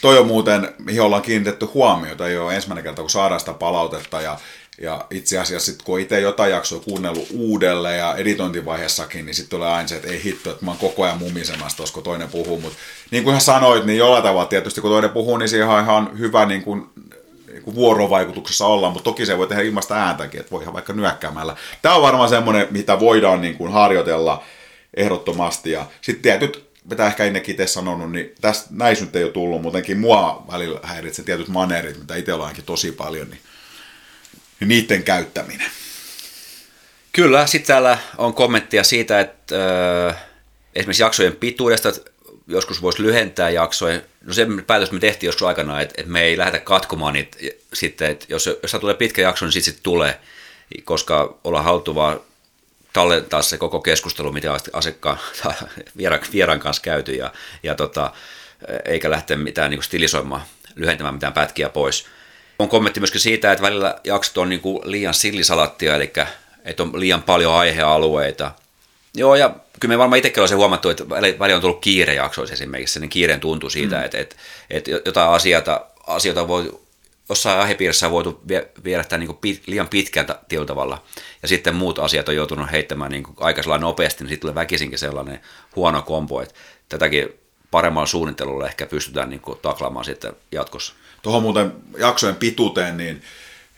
[0.01, 4.39] Toi on muuten, mihin ollaan kiinnitetty huomiota, ole ensimmäinen kerta, kun saadaan sitä palautetta ja
[4.81, 9.69] ja itse asiassa sitten kun itse jotain jaksoa kuunnellut uudelleen ja editointivaiheessakin, niin sitten tulee
[9.69, 12.61] aina se, että ei hitto, että mä oon koko ajan mumisemassa tuossa, kun toinen puhuu.
[12.61, 12.79] Mutta
[13.11, 16.47] niin kuin sanoit, niin jollain tavalla tietysti kun toinen puhuu, niin siihen on ihan hyvä
[16.47, 16.87] niin kuin
[17.75, 21.57] vuorovaikutuksessa olla, mutta toki se voi tehdä ilmasta ääntäkin, että voi ihan vaikka nyökkäämällä.
[21.83, 24.45] Tämä on varmaan semmoinen, mitä voidaan niin kuin harjoitella
[24.97, 25.71] ehdottomasti.
[25.71, 29.63] Ja sitten tietyt, mitä ehkä ennenkin itse sanonut, niin tästä, näissä nyt ei ole tullut,
[29.63, 33.41] muutenkin mua välillä häiritsee tietyt maneerit, mitä itse ollaan tosi paljon, niin,
[34.61, 35.71] niin niiden käyttäminen.
[37.13, 39.57] Kyllä, sitten täällä on kommenttia siitä, että
[40.09, 40.17] äh,
[40.75, 41.93] esimerkiksi jaksojen pituudesta,
[42.47, 44.01] joskus voisi lyhentää jaksoja.
[44.25, 47.39] No se päätös me tehtiin joskus aikanaan, että, että me ei lähdetä katkomaan niitä
[47.73, 50.21] sitten, että jos, jos tulee pitkä jakso, niin sitten sit tulee,
[50.85, 52.21] koska ollaan haluttu vaan
[52.93, 55.19] tallentaa se koko keskustelu, mitä asekkaan
[55.97, 58.13] vieran, vieran kanssa käyty, ja, ja tota,
[58.85, 60.43] eikä lähteä mitään niin stilisoimaan,
[60.75, 62.07] lyhentämään mitään pätkiä pois.
[62.59, 66.13] On kommentti myöskin siitä, että välillä jaksot on niin liian sillisalattia, eli
[66.65, 68.53] että on liian paljon aihealueita.
[69.15, 73.09] Joo, ja kyllä me varmaan itsekin ollaan huomattu, että välillä on tullut kiirejaksoissa esimerkiksi, niin
[73.11, 74.05] kiireen tuntuu siitä, mm.
[74.05, 74.37] että, että,
[74.71, 76.81] että jotain asioita, asioita voi,
[77.29, 78.43] jossain aihepiirissä on voitu
[78.85, 81.03] vierähtää niin pit, liian pitkään tietyllä tavalla,
[81.43, 85.41] ja sitten muut asiat on joutunut heittämään niin aika nopeasti, niin sitten tulee väkisinkin sellainen
[85.77, 86.55] huono kombo, että
[86.89, 87.29] tätäkin
[87.71, 90.95] paremmalla suunnittelulla ehkä pystytään niin kuin taklaamaan sitten jatkossa.
[91.23, 93.23] Tuohon muuten jaksojen pituuteen, niin,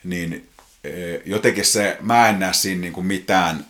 [0.05, 0.49] niin
[0.85, 3.65] eh, jotenkin se, mä en näe siinä niin kuin mitään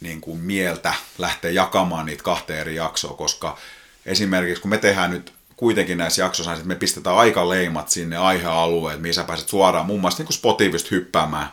[0.00, 3.58] niin kuin mieltä lähteä jakamaan niitä kahteen eri jaksoa, koska
[4.06, 9.24] esimerkiksi kun me tehdään nyt kuitenkin näissä jaksoissa, että me pistetään aikaleimat sinne aihealueet, missä
[9.24, 11.52] pääset suoraan muun muassa niin Spotifysta hyppäämään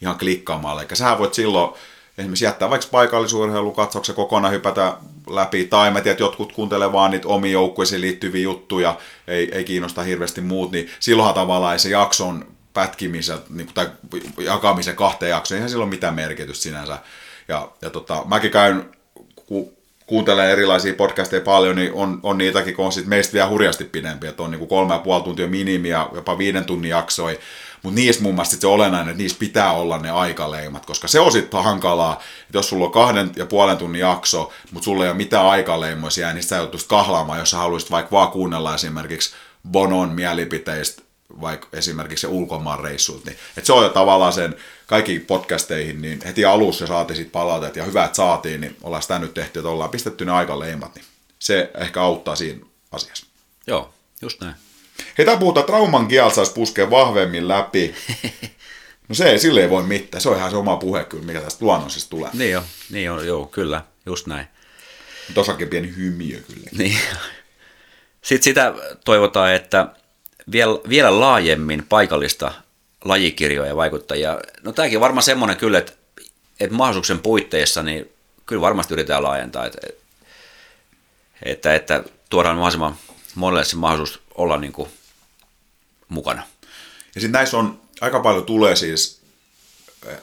[0.00, 0.82] ihan klikkaamalla.
[0.82, 1.74] Eli sähän voit silloin
[2.18, 4.96] esimerkiksi jättää vaikka paikallisurheilu katsauksen kokonaan hypätä
[5.30, 9.64] läpi, tai mä tiedän, että jotkut kuuntelee vaan niitä omiin joukkueisiin liittyviä juttuja, ei, ei
[9.64, 13.88] kiinnosta hirveästi muut, niin silloinhan tavallaan se jakson pätkimisen niin, tai
[14.38, 16.98] jakamisen kahteen jaksoon, eihän sillä ole mitään merkitystä sinänsä.
[17.48, 18.90] Ja, ja tota, mäkin käyn,
[19.46, 23.84] ku, kuuntelen erilaisia podcasteja paljon, niin on, on niitäkin, kun on sit meistä vielä hurjasti
[23.84, 27.38] pidempiä, että on niin kolme ja puoli tuntia minimi ja jopa viiden tunnin jaksoi.
[27.82, 31.32] Mutta niistä mun mielestä se olennainen, että niissä pitää olla ne aikaleimat, koska se on
[31.32, 32.12] sitten hankalaa,
[32.42, 36.32] että jos sulla on kahden ja puolen tunnin jakso, mutta sulla ei ole mitään aikaleimoisia,
[36.32, 39.34] niin sä joutuisit kahlaamaan, jos sä haluaisit vaikka vaan kuunnella esimerkiksi
[39.70, 41.02] Bonon mielipiteistä
[41.40, 44.56] vaikka esimerkiksi se ulkomaan reissut, niin että se on jo tavallaan sen
[44.86, 49.18] kaikki podcasteihin, niin heti alussa saatiin sit palautet ja hyvä, että saatiin, niin ollaan sitä
[49.18, 51.04] nyt tehty, että ollaan pistetty ne aika leimat, niin
[51.38, 53.26] se ehkä auttaa siinä asiassa.
[53.66, 54.54] Joo, just näin.
[55.18, 57.94] Hei, tää puhutaan, trauman kiel saisi puskea vahvemmin läpi.
[59.08, 61.40] No se ei, sille ei voi mitään, se on ihan se oma puhe kyllä, mikä
[61.40, 62.30] tästä luonnollisesti tulee.
[62.32, 64.46] Niin on, niin on, joo, kyllä, just näin.
[65.34, 66.70] Tosakin pieni hymiö kyllä.
[66.72, 66.98] Niin.
[68.22, 69.86] Sitten sitä toivotaan, että
[70.52, 72.52] vielä, vielä laajemmin paikallista
[73.04, 74.40] lajikirjoja ja vaikuttajia.
[74.62, 75.92] No tämäkin on varmaan semmoinen kyllä, että,
[76.60, 78.12] että mahdollisuuksien puitteissa niin
[78.46, 79.78] kyllä varmasti yritetään laajentaa, että,
[81.42, 82.96] että, että tuodaan mahdollisimman
[83.34, 84.88] monelle se mahdollisuus olla niin kuin
[86.08, 86.42] mukana.
[87.14, 89.20] Ja sitten näissä on, aika paljon tulee siis,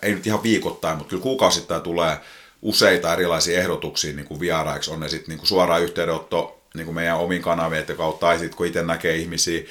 [0.02, 2.18] ei nyt ihan viikoittain, mutta kyllä kuukausittain tulee
[2.62, 4.92] useita erilaisia ehdotuksia niin kuin vieraiksi.
[4.92, 8.58] On ne sitten niin kuin suoraan yhteydenotto niin kuin meidän omiin kanavien kautta, tai sitten
[8.58, 9.64] kun itse näkee ihmisiä,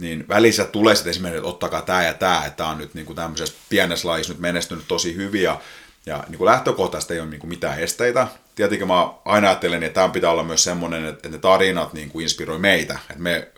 [0.00, 3.06] niin välissä tulee sitten esimerkiksi, että ottakaa tämä ja tämä, että tämä on nyt niin
[3.06, 5.60] kuin tämmöisessä pienessä lajissa nyt menestynyt tosi hyvin, ja,
[6.06, 8.26] ja niin kuin lähtökohtaisesti ei ole niin kuin mitään esteitä.
[8.54, 12.22] Tietenkin mä aina ajattelen, että tämä pitää olla myös semmoinen, että ne tarinat niin kuin
[12.22, 13.48] inspiroi meitä, että me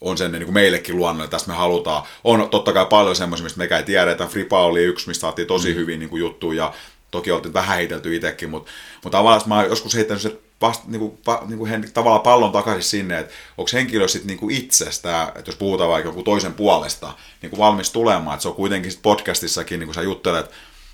[0.00, 2.02] on sen niin kuin meillekin luonnollinen, tästä me halutaan.
[2.24, 4.26] On totta kai paljon semmoisia, mistä me ei tiedetä.
[4.26, 5.74] Fripa oli yksi, mistä saatiin tosi mm.
[5.74, 6.72] hyvin niin kuin juttuja, ja
[7.10, 8.70] toki oltiin vähän heitelty itsekin, mutta,
[9.04, 12.22] mutta tavallaan mä oon joskus heittänyt se vasta, niin kuin, pa, niin kuin hen, tavallaan
[12.22, 16.22] pallon takaisin sinne, että onko henkilö sitten niin kuin itsestä, että jos puhutaan vaikka joku
[16.22, 17.12] toisen puolesta,
[17.42, 20.50] niin kuin valmis tulemaan, että se on kuitenkin sit podcastissakin, niin kuin sä juttelet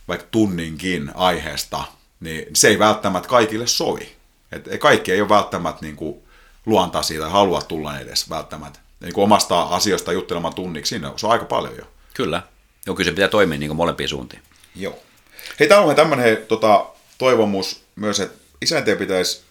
[0.08, 1.84] vaikka tunninkin aiheesta,
[2.20, 4.12] niin se ei välttämättä kaikille sovi.
[4.52, 6.16] Et kaikki ei ole välttämättä niin kuin
[6.66, 10.88] luontaa siitä, halua tulla edes välttämättä niin kuin omasta asioista juttelemaan tunniksi.
[10.88, 11.84] Siinä se on aika paljon jo.
[12.14, 12.42] Kyllä.
[12.86, 14.42] Joo, kyllä se pitää toimia niin kuin molempiin suuntiin.
[14.76, 14.98] Joo.
[15.60, 16.86] Hei, täällä on tämmöinen hei, tota,
[17.18, 19.42] toivomus myös, että isänteen pitäisi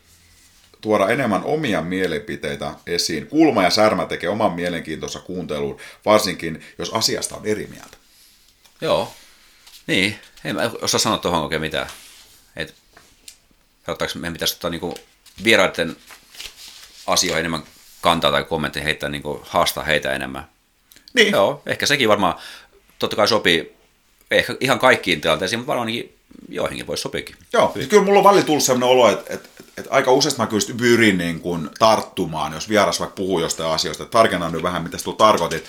[0.83, 3.27] tuoda enemmän omia mielipiteitä esiin.
[3.27, 7.97] Kulma ja Särmä tekee oman mielenkiintonsa kuunteluun, varsinkin jos asiasta on eri mieltä.
[8.81, 9.13] Joo,
[9.87, 10.19] niin.
[10.45, 11.87] En mä osaa sanoa tuohon oikein mitään.
[12.55, 12.75] Et,
[14.15, 14.95] meidän pitäisi ottaa niinku
[15.43, 15.95] vieraiden
[17.07, 17.63] asioihin enemmän
[18.01, 20.49] kantaa tai kommentti heittää, niinku, haastaa heitä enemmän.
[21.13, 21.31] Niin.
[21.31, 22.35] Joo, ehkä sekin varmaan
[22.99, 23.75] totta kai sopii,
[24.31, 25.89] ehkä ihan kaikkiin tilanteisiin, mutta varmaan
[26.49, 27.35] joihinkin voisi sopiikin.
[27.53, 30.77] Joo, kyllä mulla on välillä tullut sellainen olo, että, että, että aika useasti mä kyllä
[30.77, 34.97] pyrin niin kuin tarttumaan, jos vieras vaikka puhuu jostain asioista, että tarkennan nyt vähän, mitä
[35.03, 35.65] tuolla tarkoitit.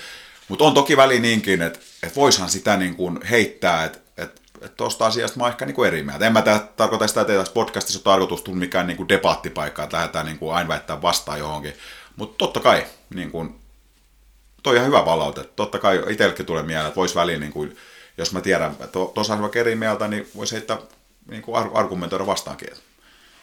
[0.48, 4.40] Mutta on toki väli niinkin, että, että voishan sitä niin kuin heittää, että, että,
[4.76, 6.26] tuosta asiasta mä oon ehkä niin eri mieltä.
[6.26, 9.96] En mä tä, tarkoita sitä, että tässä podcastissa on tarkoitus tulla mikään niin debattipaikka, että
[9.96, 11.74] lähdetään niin aina väittää vastaan johonkin.
[12.16, 13.54] Mutta totta kai, niin kuin,
[14.62, 15.44] toi ihan hyvä palaute.
[15.44, 17.76] Totta kai itsellekin tulee mieleen, että voisi väliin niin kuin,
[18.18, 20.78] jos mä tiedän, että tuossa on vaikka eri mieltä, niin voisi heittää
[21.28, 22.68] niin kuin argumentoida vastaankin.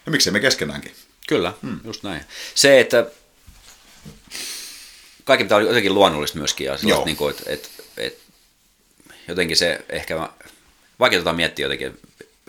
[0.06, 0.92] Ja miksei me keskenäänkin.
[1.28, 1.80] Kyllä, hmm.
[1.84, 2.26] just näin.
[2.56, 3.06] Se, että
[5.24, 8.22] kaikki pitää olla jotenkin luonnollista myöskin, ja niin kuin, että, että, että,
[9.28, 10.30] jotenkin se ehkä,
[11.00, 12.00] vaikea miettiä jotenkin,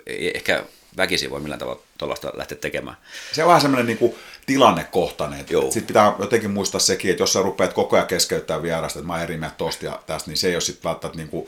[0.07, 0.65] ehkä
[0.97, 2.97] väkisin voi millään tavalla tuollaista lähteä tekemään.
[3.31, 4.15] Se on vähän semmoinen niin kuin
[4.45, 5.39] tilannekohtainen.
[5.39, 9.23] Sitten pitää jotenkin muistaa sekin, että jos sä rupeat koko ajan keskeyttää vierasta, että mä
[9.23, 11.47] eri mieltä tosta ja tästä, niin se ei ole sitten välttämättä niin kuin,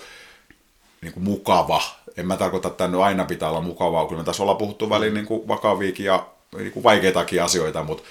[1.02, 1.82] niin kuin mukava.
[2.18, 5.14] En mä tarkoita, että nyt aina pitää olla mukavaa, kyllä me tässä ollaan puhuttu väliin
[5.14, 6.28] niin kuin vakaviikin ja
[6.58, 8.04] niin kuin vaikeitakin asioita, mutta,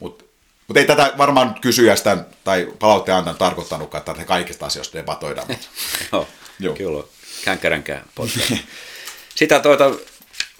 [0.00, 0.24] mutta
[0.68, 5.48] mutta ei tätä varmaan kysyjästä tai palautteen antajan tarkoittanutkaan, että kaikista asioista debatoidaan.
[6.12, 6.28] Joo,
[6.60, 6.74] Joo.
[6.74, 7.04] kyllä.
[7.44, 8.04] Känkkäränkää
[9.34, 9.92] Sitä tuota,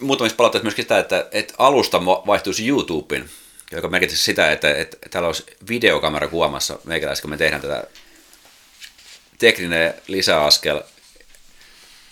[0.00, 3.30] muutamissa palautteissa myöskin sitä, että, että alusta vaihtuisi YouTubeen,
[3.72, 7.84] joka merkitsisi sitä, että, että täällä olisi videokamera kuvamassa meikäläistä, kun me tehdään tätä
[9.38, 10.80] tekninen lisäaskel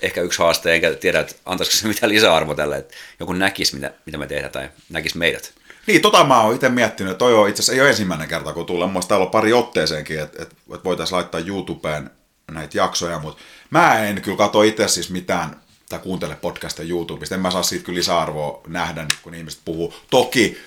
[0.02, 3.90] ehkä yksi haaste, enkä tiedä, että antaisiko se mitään lisäarvoa tälle, että joku näkisi, mitä,
[4.06, 5.52] mitä me tehdään, tai näkisi meidät.
[5.86, 8.66] Niin, tota mä oon itse miettinyt, toi on itse asiassa ei ole ensimmäinen kerta, kun
[8.66, 8.88] tulee.
[8.88, 12.10] Mun täällä on pari otteeseenkin, että, että, että voitaisiin laittaa YouTubeen
[12.50, 17.34] näitä jaksoja, mutta mä en kyllä katso itse siis mitään tai kuuntele podcasteja YouTubesta.
[17.34, 19.94] En mä saa siitä kyllä lisäarvoa nähdä, kun ihmiset puhuu.
[20.10, 20.58] Toki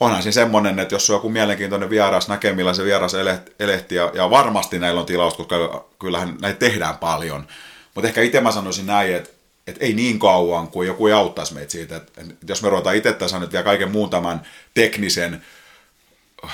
[0.00, 3.12] onhan siinä semmoinen, että jos on joku mielenkiintoinen vieras, näkee millä se vieras
[3.58, 7.46] elehti, ja, ja varmasti näillä on tilaus, koska kyllähän näitä tehdään paljon,
[7.96, 9.30] mutta ehkä itse mä sanoisin näin, että,
[9.66, 11.96] että ei niin kauan kuin joku ei auttaisi meitä siitä.
[11.96, 14.42] Että, että jos me ruvetaan itse tässä nyt vielä kaiken muun tämän
[14.74, 15.42] teknisen,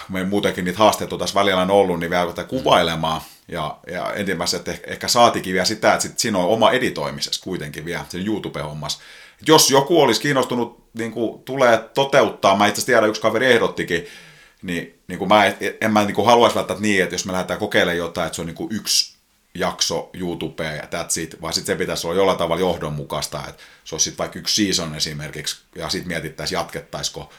[0.09, 3.20] me muutenkin niitä haasteita tässä välillä on ollut, niin vielä kuvailemaan.
[3.48, 7.85] Ja, ja ensimmäiset ehkä, ehkä saatikin vielä sitä, että sit siinä on oma editoimisessa kuitenkin
[7.85, 9.01] vielä, sen YouTube-hommassa.
[9.47, 14.06] Jos joku olisi kiinnostunut, niin kuin, tulee toteuttaa, mä itse asiassa tiedän, yksi kaveri ehdottikin,
[14.62, 15.47] niin, niin kuin mä
[15.81, 18.43] en, mä niin kuin haluaisi välttämättä niin, että jos me lähdetään kokeilemaan jotain, että se
[18.43, 19.11] on niin kuin yksi
[19.54, 23.94] jakso YouTubeen ja that's it, vaan sitten se pitäisi olla jollain tavalla johdonmukaista, että se
[23.94, 27.32] olisi sitten vaikka yksi season esimerkiksi, ja sitten mietittäisiin jatkettaisiko,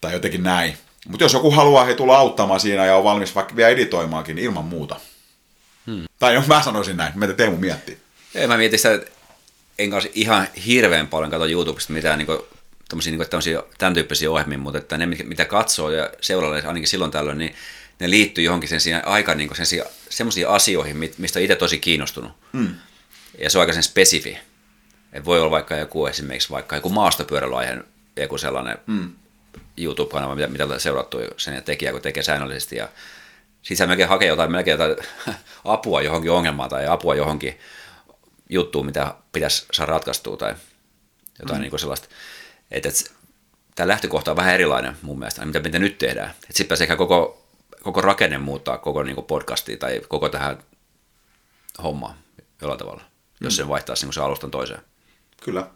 [0.00, 0.78] tai jotenkin näin.
[1.08, 4.44] Mutta jos joku haluaa he tulla auttamaan siinä ja on valmis vaikka vielä editoimaankin, niin
[4.44, 5.00] ilman muuta.
[6.18, 7.98] Tai jos mä sanoisin näin, mitä Teemu miettii.
[8.34, 9.10] Ei, mä mietin sitä, että
[9.78, 12.38] en kanssa ihan hirveän paljon katso YouTubesta mitään niin kuin,
[12.88, 17.10] tommosia, niin kuin, tämän tyyppisiä ohjelmia, mutta että ne, mitä katsoo ja seuraalle ainakin silloin
[17.10, 17.54] tällöin, niin
[17.98, 19.66] ne liittyy johonkin sen siinä aika niin sen
[20.12, 22.32] semmoisiin asioihin, mistä on itse tosi kiinnostunut.
[22.52, 22.74] Mm.
[23.38, 24.38] Ja se on aika sen spesifi.
[25.12, 27.78] Et voi olla vaikka joku esimerkiksi vaikka joku maastopyöräilyaihe,
[28.16, 29.12] joku sellainen mm.
[29.76, 32.76] YouTube-kanava, mitä, mitä seurattu sen tekijä, kun tekee säännöllisesti.
[32.76, 32.88] Ja
[33.62, 34.96] sitten sä melkein hakee jotain, melkein jotain
[35.64, 37.58] apua johonkin ongelmaan tai apua johonkin
[38.48, 40.54] juttuun, mitä pitäisi saada ratkaistua tai
[41.40, 41.62] jotain mm.
[41.62, 42.08] niin kuin sellaista.
[42.70, 43.12] Että et,
[43.74, 46.30] tämä lähtökohta on vähän erilainen mun mielestä, mitä, mitä nyt tehdään.
[46.30, 47.41] Että sitten pääsee ehkä koko,
[47.82, 50.62] koko rakenne muuttaa koko niin kuin podcastiin tai koko tähän
[51.82, 52.14] hommaan
[52.60, 53.44] jollain tavalla, mm.
[53.44, 54.80] jos se vaihtaisi niin se alustan toiseen.
[55.44, 55.66] Kyllä.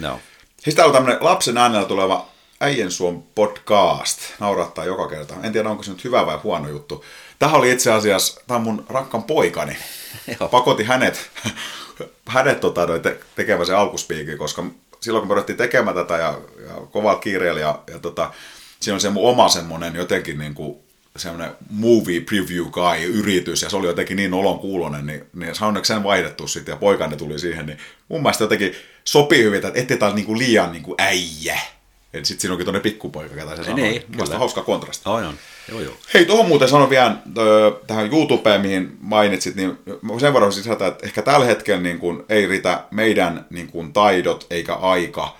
[0.00, 0.20] No.
[0.60, 2.28] Siis täällä on tämmöinen lapsen äänellä tuleva
[2.60, 4.20] Äijän Suom podcast.
[4.40, 5.34] Naurattaa joka kerta.
[5.42, 7.04] En tiedä, onko se nyt hyvä vai huono juttu.
[7.38, 9.76] Tähän oli itse asiassa, tämä on mun rakkaan poikani.
[10.50, 11.30] Pakoti hänet,
[12.26, 14.64] hänet tota, te, tekemään se alkuspiikin, koska
[15.00, 18.32] silloin kun me ruvettiin tekemään tätä ja, ja kovaa kiireellä ja, ja tota,
[18.80, 20.87] siinä on se mun oma semmonen jotenkin niin kuin
[21.18, 25.92] semmoinen movie preview guy yritys, ja se oli jotenkin niin olon kuulonen, niin, niin onneksi
[25.92, 27.78] sen vaihdettu sitten, ja poikani tuli siihen, niin
[28.08, 28.74] mun mielestä jotenkin
[29.04, 31.58] sopii hyvin, että ettei taas niinku liian niinku äijä.
[32.14, 33.76] Et sit siinä onkin tuonne pikkupoika, ketä se sanoo.
[33.76, 34.38] Niin, kyllä.
[34.38, 35.08] hauska kontrasti.
[35.08, 35.34] On, on.
[35.68, 35.94] Joo, joo.
[36.14, 37.16] Hei, tuohon muuten sanon vielä
[37.86, 39.78] tähän YouTubeen, mihin mainitsit, niin
[40.20, 44.46] sen verran sisältä, että ehkä tällä hetkellä niin kun, ei riitä meidän niin kun, taidot
[44.50, 45.36] eikä aika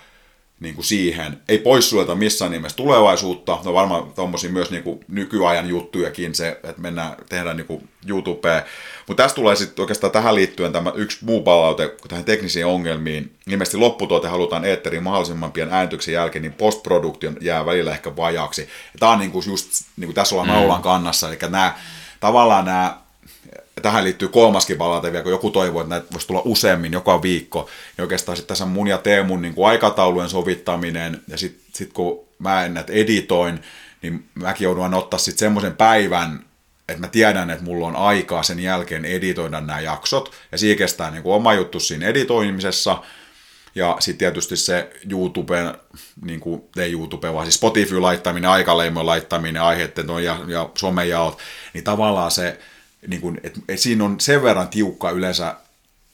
[0.59, 1.41] niin kuin siihen.
[1.49, 3.59] Ei poissuleta missään nimessä tulevaisuutta.
[3.65, 8.63] No varmaan tuommoisia myös niin kuin nykyajan juttujakin se, että mennään, tehdään niin kuin YouTubeen.
[9.07, 13.35] Mutta tässä tulee sitten oikeastaan tähän liittyen tämä yksi muu palaute tähän teknisiin ongelmiin.
[13.47, 18.69] Ilmeisesti lopputuote halutaan eetteriin mahdollisimman pian äänityksen jälkeen, niin postproduktion jää välillä ehkä vajaaksi.
[18.99, 19.67] Tämä on niin kuin just,
[19.97, 20.55] niin kuin tässä ollaan mm.
[20.55, 21.75] naulan kannassa, eli nämä,
[22.19, 22.97] tavallaan nämä
[23.79, 27.69] tähän liittyy kolmaskin palaute vielä, kun joku toivoo, että näitä voisi tulla useammin joka viikko,
[27.97, 32.25] niin oikeastaan sitten tässä mun ja Teemun niin kuin aikataulujen sovittaminen, ja sitten sit kun
[32.39, 33.59] mä en näitä editoin,
[34.01, 36.45] niin mäkin joudun ottaa sitten semmoisen päivän,
[36.89, 41.11] että mä tiedän, että mulla on aikaa sen jälkeen editoida nämä jaksot, ja siinä kestää
[41.11, 43.03] niin kuin oma juttu siinä editoimisessa,
[43.75, 45.73] ja sitten tietysti se YouTuben,
[46.25, 51.37] niin kuin, ei YouTube, vaan siis Spotify laittaminen, aikaleimon laittaminen, aiheiden ja, ja somejaot,
[51.73, 52.59] niin tavallaan se,
[53.07, 55.55] niin kuin, et, et siinä on sen verran tiukka yleensä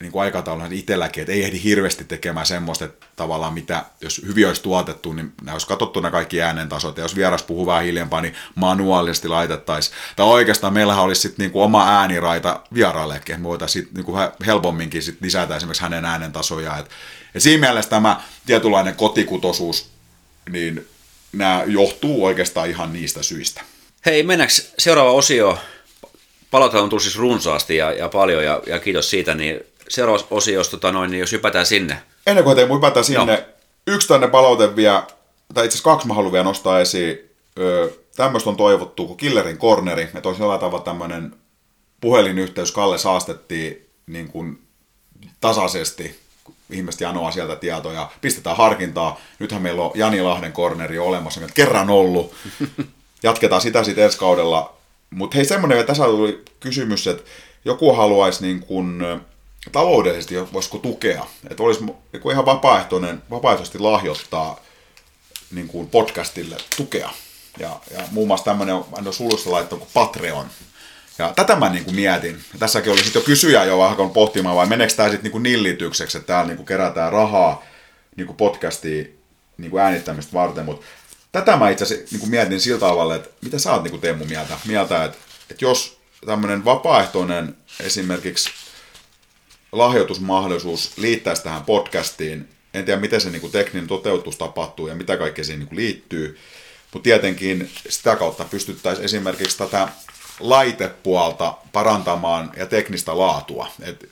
[0.02, 4.48] niin kuin aikataulun itselläkin, että ei ehdi hirveästi tekemään semmoista, että tavallaan mitä, jos hyvin
[4.48, 8.22] olisi tuotettu, niin nämä olisi katsottu nämä kaikki äänentasot, ja jos vieras puhuu vähän hiljempaa,
[8.22, 9.96] niin manuaalisesti laitettaisiin.
[10.16, 15.18] Tai oikeastaan meillähän olisi sitten niin oma ääniraita vieraillekin, me voitaisiin niin kuin helpomminkin sit
[15.22, 16.80] lisätä esimerkiksi hänen äänentasojaan.
[16.80, 16.90] Et,
[17.34, 19.90] ja siinä mielessä tämä tietynlainen kotikutosuus,
[20.50, 20.88] niin
[21.34, 23.62] nämä johtuu oikeastaan ihan niistä syistä.
[24.06, 25.60] Hei, mennäänkö seuraava osio
[26.56, 29.60] palautetta on tullut siis runsaasti ja, ja paljon ja, ja kiitos siitä, niin
[29.90, 32.02] seuraava osio, jos, tota noin, niin jos hypätään sinne.
[32.28, 33.46] Ennen kuin teemme hypätään sinne, Joo.
[33.88, 35.04] yksi tänne palaute vielä,
[35.54, 37.20] tai itse asiassa kaksi mä haluan vielä nostaa esiin.
[37.60, 41.36] Öö, tämmöistä on toivottu kuin Killerin Corneri, että olisi jollain tavalla tämmöinen
[42.02, 44.62] puhelinyhteys Kalle saastettiin niin kuin
[45.42, 46.20] tasaisesti,
[46.70, 49.20] ihmiset janoa sieltä tietoja, pistetään harkintaa.
[49.40, 52.34] Nythän meillä on Jani Lahden corneri olemassa, että kerran ollut.
[53.24, 54.76] Jatketaan sitä sitten ensi kaudella
[55.10, 57.24] mutta hei, semmoinen, tässä tuli kysymys, että
[57.66, 59.04] joku haluaisi niin kuin,
[59.72, 64.60] taloudellisesti, voisiko tukea, että olisi niin ihan vapaaehtoinen, vapaaehtoisesti lahjoittaa
[65.52, 67.10] niin kuin podcastille tukea.
[67.60, 70.46] Ja, ja muun muassa tämmöinen on sulussa laittanut kuin Patreon.
[71.18, 72.44] Ja tätä mä niin kuin mietin.
[72.60, 76.28] Tässäkin oli sitten jo kysyjä jo alkanut pohtimaan, vai meneekö tämä sitten niin nillitykseksi, että
[76.28, 77.64] täällä niin kuin kerätään rahaa
[78.16, 79.20] niin kuin podcastiin
[79.58, 80.86] niin kuin äänittämistä varten, mutta
[81.36, 84.60] tätä mä itse asiassa niin mietin sillä tavalla, että mitä sä oot niin Teemu mieltä,
[84.66, 85.18] mieltä että,
[85.50, 88.50] että jos tämmöinen vapaaehtoinen esimerkiksi
[89.72, 95.44] lahjoitusmahdollisuus liittäisi tähän podcastiin, en tiedä miten se niin tekninen toteutus tapahtuu ja mitä kaikkea
[95.44, 96.40] siihen niin liittyy,
[96.94, 99.90] mutta tietenkin sitä kautta pystyttäisiin esimerkiksi tätä
[100.40, 103.68] laitepuolta parantamaan ja teknistä laatua.
[103.82, 104.10] Et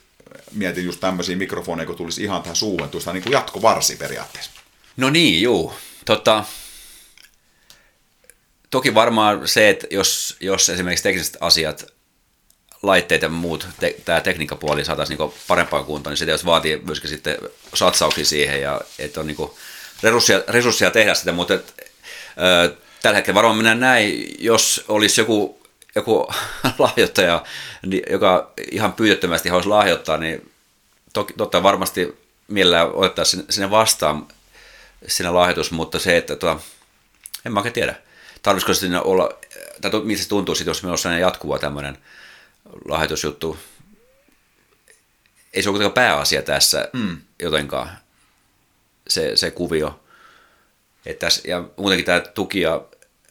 [0.52, 4.50] mietin just tämmöisiä mikrofoneja, kun tulisi ihan tähän suuhun, tulisi niin kuin jatkovarsi periaatteessa.
[4.96, 5.74] No niin, juu.
[6.04, 6.44] Tota,
[8.74, 11.86] Toki varmaan se, että jos, jos esimerkiksi tekniset asiat,
[12.82, 17.10] laitteet ja muut, te, tämä tekniikkapuoli saataisiin niin parempaan kuntoon, niin se jos vaatii myöskin
[17.10, 17.38] sitten
[17.74, 19.50] satsauksia siihen ja että on niin
[20.02, 21.74] resursseja, resursseja tehdä sitä, mutta et,
[22.68, 25.62] ö, tällä hetkellä varmaan mennään näin, jos olisi joku,
[25.94, 26.32] joku
[26.78, 27.44] lahjoittaja,
[28.10, 30.52] joka ihan pyytettömästi haluaisi lahjoittaa, niin
[31.12, 32.18] toki, totta varmasti
[32.48, 34.26] mielellään otettaisiin sinne vastaan
[35.06, 36.60] sinne lahjoitus, mutta se, että tuota,
[37.46, 38.03] en mä oikein tiedä
[38.44, 39.30] tarvitsisiko siinä olla,
[39.80, 41.98] tai mistä se tuntuu sitten, jos meillä on sellainen jatkuva tämmöinen
[42.88, 43.56] lahjoitusjuttu,
[45.54, 47.18] ei se ole kuitenkaan pääasia tässä mm.
[47.42, 47.90] jotenkaan,
[49.08, 50.00] se, se kuvio.
[51.06, 52.80] Et tässä, ja muutenkin tämä tuki ja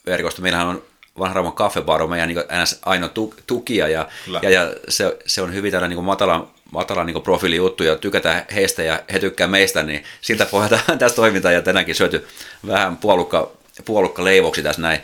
[0.05, 0.83] verkosto, meillähän on
[1.19, 2.39] vanha Raumon kaffebar on meidän niin
[2.85, 3.09] ainoa
[3.47, 4.07] tukija ja,
[4.41, 8.83] ja, ja se, se, on hyvin tällainen niin matalan, matalan niin profiilijuttu ja tykätään heistä
[8.83, 12.27] ja he tykkää meistä, niin siltä pohjalta tässä toimintaan ja tänäänkin syöty
[12.67, 13.51] vähän puolukka,
[13.85, 15.01] puolukka leivoksi tässä näin.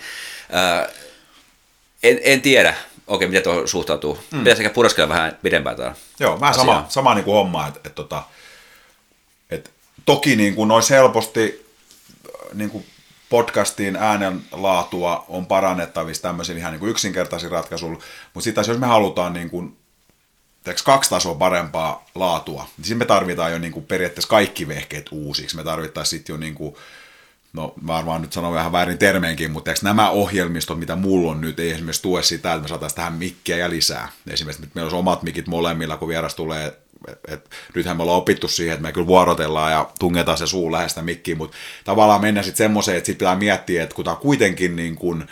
[0.52, 0.90] Ää,
[2.04, 2.74] en, en tiedä,
[3.08, 4.20] okei, miten tuo suhtautuu.
[4.32, 4.40] Mm.
[4.40, 7.96] Pitäisi ehkä puraskella vähän pidempään tämä Joo, vähän sama, sama niin kuin homma, että et,
[7.96, 8.24] tota,
[9.50, 9.72] et,
[10.06, 11.70] toki niin kuin olisi helposti
[12.54, 12.86] niin kuin
[13.30, 18.00] podcastiin äänenlaatua on parannettavissa tämmöisillä ihan niin kuin yksinkertaisilla ratkaisuilla,
[18.34, 19.78] mutta sitten jos me halutaan niin kuin,
[20.64, 25.06] teoks, kaksi tasoa parempaa laatua, niin sitten me tarvitaan jo niin kuin periaatteessa kaikki vehkeet
[25.12, 25.56] uusiksi.
[25.56, 26.76] Me tarvittaisiin sitten jo niin kuin,
[27.54, 31.60] no varmaan nyt sanon vähän väärin termeenkin, mutta eikö nämä ohjelmistot, mitä mulla on nyt,
[31.60, 34.10] ei esimerkiksi tue sitä, että me saataisiin tähän mikkiä ja lisää.
[34.30, 36.78] Esimerkiksi että meillä olisi omat mikit molemmilla, kun vieras tulee
[37.08, 40.72] et, et, nythän me ollaan opittu siihen, että me kyllä vuorotellaan ja tungetaan se suu
[40.72, 44.76] lähestä mikkiin, mutta tavallaan mennä sitten semmoiseen, että sitten pitää miettiä, että kun tämä kuitenkin
[44.76, 45.28] niin kuin,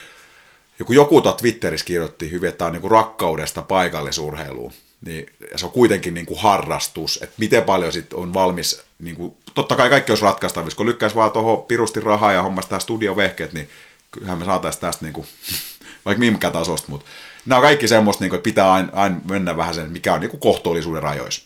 [0.79, 4.73] joku, joku Twitterissä kirjoitti hyvin, että tämä on niin kuin rakkaudesta paikallisurheiluun,
[5.05, 5.25] niin
[5.55, 9.75] se on kuitenkin niin kuin harrastus, että miten paljon sitten on valmis, niin kuin, totta
[9.75, 13.69] kai kaikki olisi ratkaistavissa, kun lykkäisi vaan tuohon pirusti rahaa ja hommasi tämä studiovehkeet, niin
[14.11, 15.27] kyllähän me saataisiin tästä niin kuin,
[16.05, 17.05] vaikka minkä tasosta, mutta
[17.45, 20.19] nämä on kaikki semmoista, niin kuin, että pitää aina, aina mennä vähän sen, mikä on
[20.19, 21.41] niin kuin kohtuullisuuden rajoissa.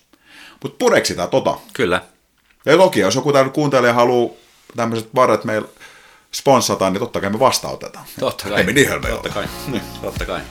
[0.63, 1.57] Mutta pureksitaan tota.
[1.73, 2.01] Kyllä.
[2.65, 4.33] Ja toki, jos joku täällä kuuntelija haluaa
[4.75, 5.67] tämmöiset varat meillä
[6.31, 8.05] sponssata, niin totta kai me vastaanotetaan.
[8.19, 8.57] Totta kai.
[8.57, 9.45] Ei me niin Totta kai.
[9.67, 9.83] Niin.
[10.01, 10.41] Totta kai.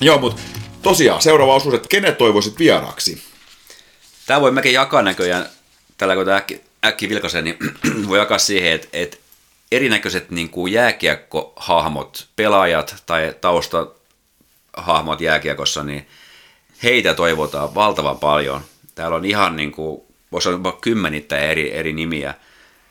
[0.00, 0.42] Joo, mutta
[0.82, 3.22] tosiaan seuraava osuus, että kenet toivoisit vieraaksi?
[4.26, 5.46] Tämä voi mekin jakaa näköjään,
[5.98, 6.42] tällä kun tämä
[6.84, 7.58] äkki vilkaisen, niin
[8.08, 9.16] voi jakaa siihen, että, että
[9.72, 16.08] erinäköiset niin kuin jääkiekkohahmot, pelaajat tai taustahahmot jääkiekossa, niin
[16.82, 18.60] heitä toivotaan valtavan paljon.
[18.94, 20.02] Täällä on ihan niin kuin,
[20.32, 22.34] voisi olla kymmenittäin eri, eri nimiä.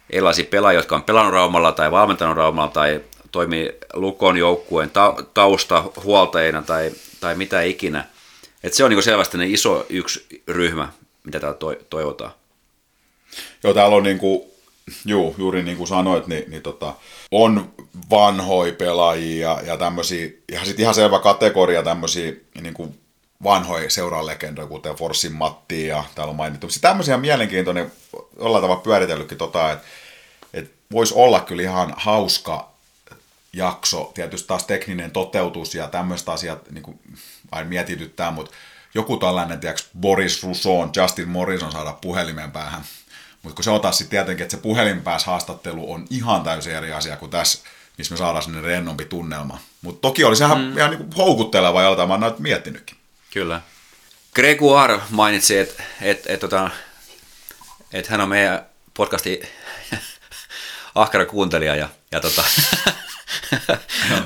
[0.10, 3.02] Erilaisia pelaajia, jotka on pelannut Raumalla tai valmentanut Raumalla tai
[3.38, 8.06] toimii Lukon joukkueen ta- taustahuoltajina tai, tai mitä ikinä.
[8.64, 10.90] Et se on niin selvästi iso yksi ryhmä,
[11.24, 12.32] mitä täällä to- toivotaan.
[13.64, 14.42] Joo, täällä on niin kuin,
[15.06, 16.94] juu, juuri niin kuin sanoit, niin, niin tota,
[17.32, 17.72] on
[18.10, 23.00] vanhoja pelaajia ja tämmöisiä, ja sitten ihan selvä kategoria tämmöisiä niin kuin
[23.44, 26.70] vanhoja seuralegendoja, kuten Forssin Matti ja täällä on mainittu.
[26.70, 27.92] Sitten tämmöisiä mielenkiintoinen,
[28.40, 29.86] ollaan tavalla pyöritellytkin, tota, että,
[30.54, 32.77] että voisi olla kyllä ihan hauska
[33.58, 37.00] jakso, tietysti taas tekninen toteutus ja tämmöistä asiat niin kuin,
[37.52, 38.56] aina mietityttää, mutta
[38.94, 42.84] joku tällainen, tiedätkö, Boris Rousseau, Justin Morrison saada puhelimen päähän
[43.48, 47.18] mutta kun se on taas sitten tietenkin, että se puhelinpääshaastattelu on ihan täysin eri asia
[47.18, 47.60] kuin tässä,
[47.98, 49.60] missä me saadaan sinne rennompi tunnelma.
[49.82, 50.78] Mutta toki olisi ihan, mm.
[50.78, 52.98] ihan niin houkutteleva ja mä oon miettinytkin.
[53.34, 53.62] Kyllä.
[54.36, 56.70] Gregoire mainitsi, että et, et, tota,
[57.94, 59.42] et hän on meidän podcasti
[60.96, 62.44] ahkera kuuntelija ja, ja tota,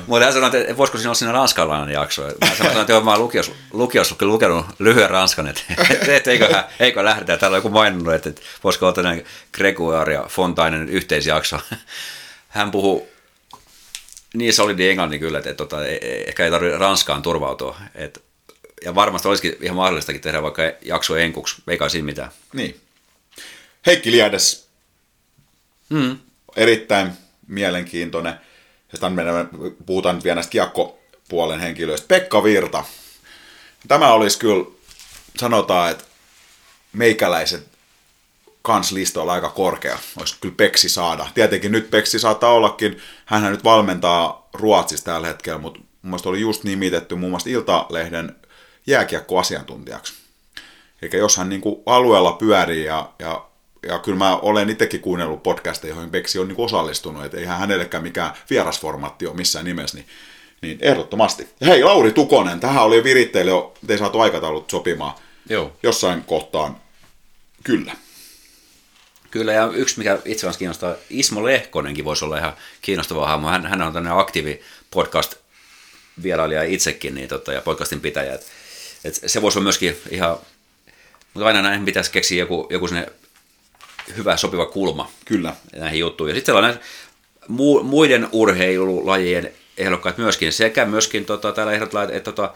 [0.06, 2.22] Mutta hän sanoi, että voisiko siinä olla siinä ranskalainen jakso.
[2.22, 5.62] Mä sanoin, että mä oon lukios, lukios lukenut lyhyen ranskan, että
[6.08, 7.36] et, eikö, eikö lähdetä.
[7.36, 11.60] Täällä on joku maininnut, että, että voisiko olla tämmöinen Gregoire ja Fontainen yhteisjakso.
[12.48, 13.08] Hän puhuu
[14.34, 17.76] niin solidi englannin kyllä, että, että, että e, e, ehkä ei tarvitse Ranskaan turvautua.
[17.94, 18.20] Että,
[18.84, 22.30] ja varmasti olisikin ihan mahdollistakin tehdä vaikka jakso enkuksi, eikä siinä mitään.
[22.52, 22.80] Niin.
[23.86, 24.68] Heikki Liedes.
[25.88, 26.18] Mm.
[26.56, 27.12] Erittäin
[27.46, 28.34] mielenkiintoinen
[29.02, 29.48] ja meidän,
[29.86, 32.08] puhutaan nyt vielä näistä kiekkopuolen henkilöistä.
[32.08, 32.84] Pekka Virta.
[33.88, 34.64] Tämä olisi kyllä,
[35.38, 36.04] sanotaan, että
[36.92, 37.68] meikäläiset
[38.62, 39.98] kans listoilla aika korkea.
[40.18, 41.26] Olisi kyllä Peksi saada.
[41.34, 46.40] Tietenkin nyt Peksi saattaa ollakin, hän nyt valmentaa Ruotsissa tällä hetkellä, mutta mun mielestä oli
[46.40, 48.36] just nimitetty muun muassa Iltalehden
[48.86, 50.14] jääkiekkoasiantuntijaksi.
[51.02, 53.44] Eli jos hän niin kuin alueella pyörii ja, ja
[53.88, 58.02] ja kyllä mä olen itsekin kuunnellut podcasteja, joihin Beksi on niin osallistunut, että eihän hänellekään
[58.02, 60.06] mikään vierasformaatti ole missään nimessä, niin,
[60.62, 61.48] niin ehdottomasti.
[61.66, 65.14] Hei, Lauri Tukonen, tähän oli viritteille jo, te ei saatu aikataulut sopimaan.
[65.48, 65.76] Joo.
[65.82, 66.76] Jossain kohtaan,
[67.64, 67.96] kyllä.
[69.30, 72.52] Kyllä, ja yksi, mikä itse asiassa kiinnostaa, Ismo Lehkonenkin voisi olla ihan
[72.82, 73.48] kiinnostava hahmo.
[73.48, 74.60] Hän, hän on tämmöinen aktiivi
[74.90, 75.34] podcast
[76.22, 78.34] vierailija itsekin niin tota, ja podcastin pitäjä.
[78.34, 78.46] Et,
[79.04, 80.36] et se voisi olla myöskin ihan,
[81.34, 83.06] mutta aina näin pitäisi keksiä joku, joku sinne
[84.16, 85.56] hyvä sopiva kulma Kyllä.
[85.76, 86.32] näihin juttuihin.
[86.32, 86.80] Ja sitten sellainen
[87.42, 92.54] mu- muiden urheilulajien ehdokkaat myöskin, sekä myöskin tota, täällä ehdotetaan, että, että tota,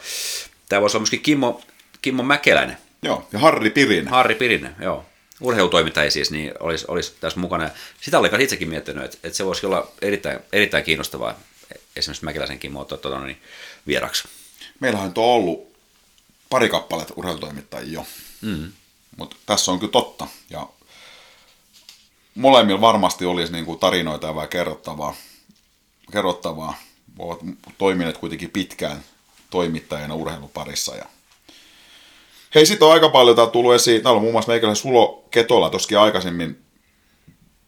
[0.69, 1.63] tämä voisi olla myöskin Kimmo,
[2.03, 2.77] Kimmo Mäkeläinen.
[3.03, 4.09] Joo, ja Harri Pirinen.
[4.09, 5.05] Harri Pirinen, joo.
[5.41, 7.71] urheilutoimittaja siis, niin olisi, olisi tässä mukana.
[8.01, 11.35] Sitä oli itsekin miettinyt, että, että se voisi olla erittäin, erittäin kiinnostavaa
[11.97, 13.43] esimerkiksi Mäkeläisenkin muotoa tuota, niin,
[13.87, 14.29] vieraksi.
[14.81, 15.77] Meillähän on ollut
[16.51, 18.07] pari kappaletta urheilutoimittajia jo,
[18.41, 18.73] mm.
[19.17, 20.27] mutta tässä on kyllä totta.
[20.51, 20.69] Ja
[22.37, 25.15] molemmilla varmasti olisi niin kuin tarinoita ja kerrottavaa.
[26.13, 26.75] kerrottavaa.
[27.19, 27.41] Ovat
[27.79, 29.01] toimineet kuitenkin pitkään
[29.51, 30.97] toimittajana urheiluparissa.
[30.97, 31.05] Ja...
[32.55, 34.03] Hei, sitten on aika paljon täällä tullut esiin.
[34.03, 36.67] Täällä on muun muassa meikäläinen Sulo Ketola, toskin aikaisemmin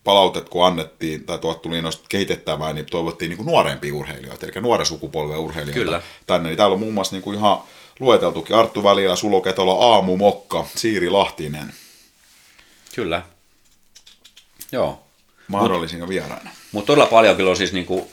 [0.04, 4.86] palautet, kun annettiin, tai tuot tuli noista kehitettävää, niin toivottiin niin nuorempia urheilijoita, eli nuoren
[4.86, 6.02] sukupolven urheilijoita Kyllä.
[6.26, 6.48] tänne.
[6.48, 7.58] Niin täällä on muun muassa niin kuin ihan
[8.00, 11.72] lueteltukin Arttu Välillä, Sulo Ketola, Aamu Mokka, Siiri Lahtinen.
[12.94, 13.22] Kyllä.
[14.72, 15.04] Joo.
[15.48, 16.50] Mahdollisina mut, vieraina.
[16.72, 18.12] Mutta todella paljon kyllä on siis niinku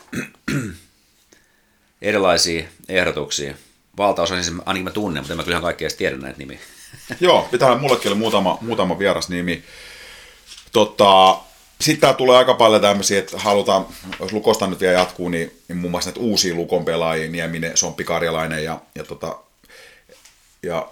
[2.02, 3.56] erilaisia ehdotuksia.
[3.98, 6.60] Valtaosa siis ainakin mä tunnen, mutta en mä kyllä kaikkea edes tiedä näitä nimiä.
[7.20, 9.64] Joo, pitää mullekin oli muutama, muutama vieras nimi.
[10.72, 11.38] Tota,
[11.82, 13.86] sitten tää tulee aika paljon tämmöisiä, että halutaan,
[14.20, 18.04] jos Lukosta nyt vielä jatkuu, niin, niin muun muassa näitä uusia Lukon pelaajia, Nieminen, Sompi
[18.04, 19.40] Karjalainen ja, ja, tota,
[20.64, 20.88] ja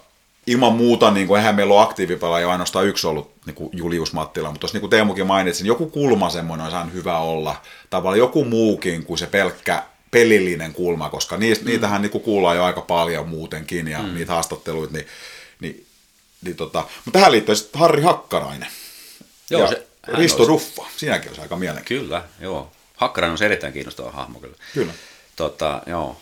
[0.46, 4.48] ilman muuta, niin kuin, eihän meillä ole aktiivipelaaja ainoastaan yksi ollut niin kuin Julius Mattila,
[4.48, 7.62] mutta tuossa niin kuin Teemukin mainitsi, niin joku kulma semmoinen olisi hyvä olla.
[7.90, 11.70] Tavallaan joku muukin kuin se pelkkä pelillinen kulma, koska niistä, mm.
[11.70, 14.14] niitähän niin kuin kuullaan jo aika paljon muutenkin ja mm.
[14.14, 15.06] niitä haastatteluita, niin,
[15.60, 15.86] niin,
[16.42, 16.84] niin tota.
[17.04, 18.68] mutta tähän liittyy sitten Harri Hakkarainen.
[19.50, 20.48] Joo, ja se, Risto olisi...
[20.48, 22.28] Ruffa, siinäkin olisi aika mielenkiintoista.
[22.28, 22.72] Kyllä, joo.
[22.96, 24.56] Hakkarainen on erittäin kiinnostava hahmo kyllä.
[24.74, 24.92] Kyllä.
[25.36, 26.20] Tota, joo.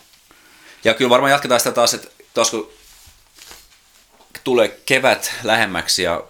[0.83, 2.69] Ja kyllä varmaan jatketaan sitä taas, että taas kun
[4.43, 6.23] tulee kevät lähemmäksi ja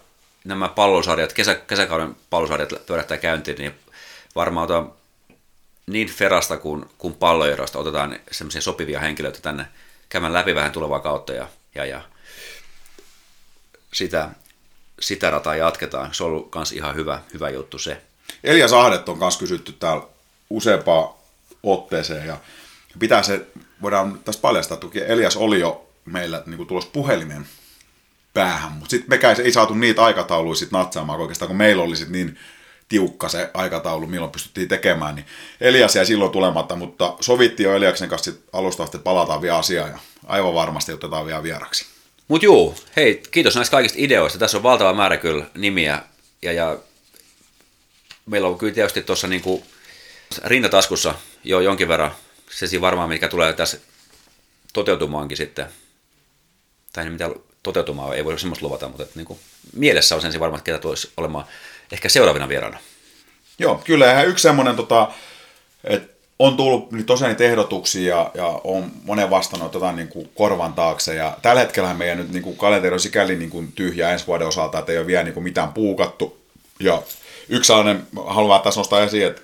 [0.44, 3.74] nämä pallosarjat, kesä, kesäkauden pallosarjat pyörähtää käyntiin, niin
[4.36, 4.92] varmaan otan
[5.88, 9.66] niin Ferasta kuin, kuin palloerosta otetaan semmoisia sopivia henkilöitä tänne
[10.10, 12.02] käymään läpi vähän tulevaa kautta ja, ja, ja
[13.94, 14.30] sitä,
[15.00, 16.14] sitä rataa jatketaan.
[16.14, 18.02] Se on ollut myös ihan hyvä, hyvä juttu se.
[18.44, 20.04] Elias Ahdet on myös kysytty täällä
[20.50, 21.14] useampaan
[21.64, 22.38] otteeseen ja
[23.00, 23.46] pitää se,
[23.82, 27.48] voidaan tästä paljastaa, että Elias oli jo meillä niin kuin tulossa puhelimen
[28.34, 32.10] päähän, mutta sitten mekään ei saatu niitä aikatauluja sit natsaamaan oikeastaan, kun meillä oli sit
[32.10, 32.40] niin
[32.90, 35.26] tiukka se aikataulu, milloin pystyttiin tekemään, niin
[35.62, 39.90] Elias jäi silloin tulematta, mutta sovittiin jo Eliaksen kanssa sit alusta että palataan vielä asiaan
[39.92, 41.86] ja aivan varmasti otetaan vielä vieraksi.
[42.28, 44.40] Mut juu, hei, kiitos näistä kaikista ideoista.
[44.40, 46.02] Tässä on valtava määrä kyllä nimiä
[46.42, 46.78] ja, ja
[48.26, 49.64] meillä on kyllä tietysti tuossa niinku
[50.44, 52.12] rintataskussa jo jonkin verran
[52.50, 53.78] se varmaan, mikä tulee tässä
[54.74, 55.66] toteutumaankin sitten.
[56.94, 57.30] Tai mitä
[57.64, 59.40] toteutumaan, ei voi semmoista luvata, mutta että niin kuin,
[59.74, 61.46] mielessä on sen varmaan, että ketä tulisi olemaan
[61.92, 62.80] ehkä seuraavina vieraana.
[63.60, 64.06] Joo, kyllä.
[64.06, 65.12] Ja yksi semmoinen, tota,
[65.84, 70.30] että on tullut niin tosiaan niitä ehdotuksia ja, ja on monen vastannut jotain niin kuin
[70.36, 71.16] korvan taakse.
[71.16, 74.48] Ja tällä hetkellä meidän nyt niin kuin kalenteri on sikäli niin kuin tyhjä ensi vuoden
[74.48, 76.38] osalta, että ei ole vielä niin kuin mitään puukattu.
[76.80, 77.02] Ja
[77.50, 79.42] yksi sellainen, haluan tässä nostaa esiin, että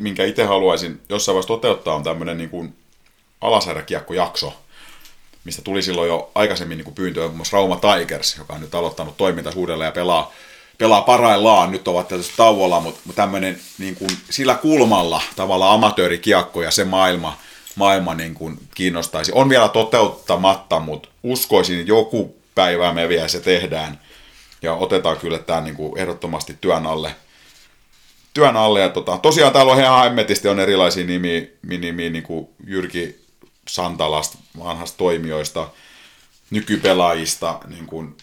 [0.00, 2.74] minkä itse haluaisin jossain vaiheessa toteuttaa, on tämmöinen niin kuin
[4.14, 4.54] jakso
[5.44, 9.16] mistä tuli silloin jo aikaisemmin niin pyyntöä muun muassa Rauma Tigers, joka on nyt aloittanut
[9.16, 10.32] toiminta uudelleen ja pelaa,
[10.78, 16.62] pelaa parhaillaan, nyt ovat tietysti tauolla, mutta, mutta tämmöinen niin kuin sillä kulmalla tavallaan amatöörikiekko
[16.62, 17.38] ja se maailma,
[17.76, 19.32] maailma niin kuin kiinnostaisi.
[19.34, 24.00] On vielä toteuttamatta, mutta uskoisin, että joku päivä me vielä se tehdään
[24.62, 27.14] ja otetaan kyllä tämä niin kuin ehdottomasti työn alle.
[28.34, 32.48] Työn alle ja tota, tosiaan täällä on ihan hemmetisti on erilaisia nimiä, nimiä niin kuin
[32.66, 33.20] Jyrki
[33.68, 35.70] Santalasta, vanhasta toimijoista,
[36.50, 38.16] nykypelaajista, niin kuin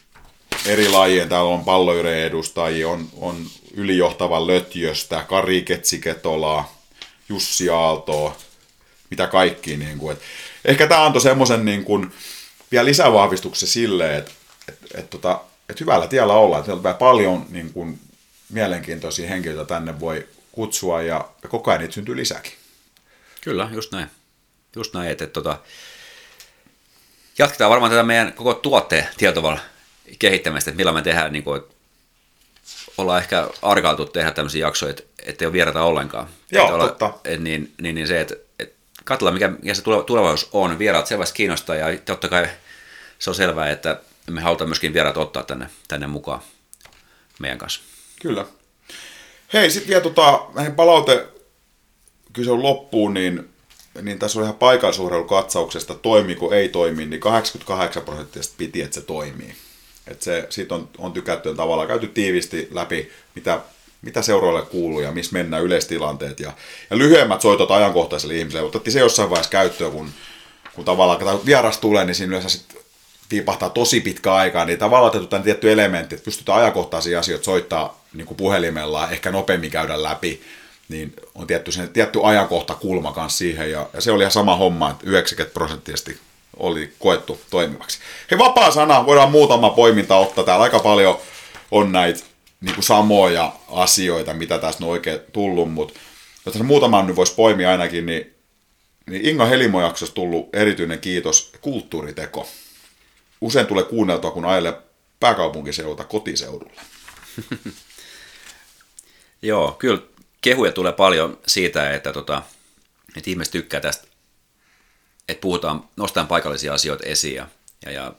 [0.66, 6.82] eri lajien, täällä on palloyreen edustajia, on, on ylijohtava Lötjöstä, Kari Ketsiketolaa,
[7.30, 8.38] Jussi Aaltoa,
[9.10, 9.78] mitä kaikki.
[9.78, 10.22] Niin kuin, et
[10.66, 12.12] ehkä tämä antoi semmoisen niin
[12.72, 14.32] vielä lisävahvistuksen sille, että
[14.68, 18.00] et, et, tota, et hyvällä tiellä ollaan, että paljon niin kuin,
[18.50, 22.54] mielenkiintoisia henkilöitä tänne voi kutsua ja, ja koko ajan niitä syntyy lisäkin.
[23.42, 24.08] Kyllä, just näin
[24.78, 25.60] just näin, että, että tota,
[27.38, 29.62] jatketaan varmaan tätä meidän koko tuotteen tietovallan
[30.20, 31.62] kehittämistä, että millä me tehdään, niin kuin,
[32.98, 36.28] ollaan ehkä arkailtu tehdä tämmöisiä jaksoja, että, että ei ole vierata ollenkaan.
[36.52, 37.14] Joo, että olla, totta.
[37.26, 40.80] Et, niin, niin, niin, se, että, että katsotaan mikä, mikä se tulevaisuus on.
[40.80, 42.48] Vieraat selvästi kiinnostaa ja totta kai
[43.20, 46.40] se on selvää, että me halutaan myöskin vieraat ottaa tänne, tänne mukaan
[47.40, 47.82] meidän kanssa.
[48.22, 48.46] Kyllä.
[49.54, 51.28] Hei, sitten vielä tota, näihin palaute
[52.50, 53.50] on loppuun, niin
[54.02, 59.56] niin tässä oli ihan paikallisurheilukatsauksesta, toimiiko ei toimi, niin 88 prosenttisesti piti, että se toimii.
[60.08, 63.60] Et se, siitä on, on tykätty tavallaan käyty tiivisti läpi, mitä,
[64.02, 66.40] mitä seuroille kuuluu ja missä mennään yleistilanteet.
[66.40, 66.52] Ja,
[66.90, 68.68] ja lyhyemmät soitot ajankohtaiselle ihmiselle.
[68.68, 70.10] Otettiin se jossain vaiheessa käyttöön, kun,
[70.76, 72.78] kun tavallaan kun vieras tulee, niin siinä yleensä sit
[73.32, 78.04] viipahtaa tosi pitkä aikaa, niin tavallaan otettu tämän tietty elementti, että pystytään ajankohtaisia asioita soittaa
[78.14, 80.42] niin kuin puhelimella, ehkä nopeammin käydä läpi,
[80.90, 84.56] niin on tietty, sen, tietty ajankohta kulma kanssa siihen, ja, ja se oli ihan sama
[84.56, 86.20] homma, että 90 prosenttisesti
[86.58, 88.00] oli koettu toimivaksi.
[88.32, 91.20] Hei, vapaa sana, voidaan muutama poiminta ottaa, täällä aika paljon
[91.72, 92.20] on näitä
[92.62, 96.00] niin kuin samoja asioita, mitä tässä on oikein tullut, mutta
[96.46, 98.36] jos muutaman nyt voisi poimia ainakin, niin,
[99.10, 102.50] niin Inga Helimo jaksossa tullut erityinen kiitos kulttuuriteko.
[103.42, 104.74] Usein tulee kuunneltua, kun ajelee
[105.20, 106.82] pääkaupunkiseuta kotiseudulle.
[109.42, 110.02] Joo, kyllä
[110.48, 112.42] kehuja tulee paljon siitä, että, tota,
[113.18, 114.08] että ihmiset tykkää tästä,
[115.30, 117.48] että puhutaan, nostetaan paikallisia asioita esiin ja,
[117.86, 118.14] ja, ja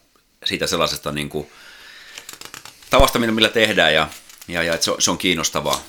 [0.44, 1.50] siitä sellaisesta niin kuin,
[2.90, 4.08] tavasta, millä tehdään ja,
[4.48, 5.82] ja, ja että se, on, se on kiinnostavaa.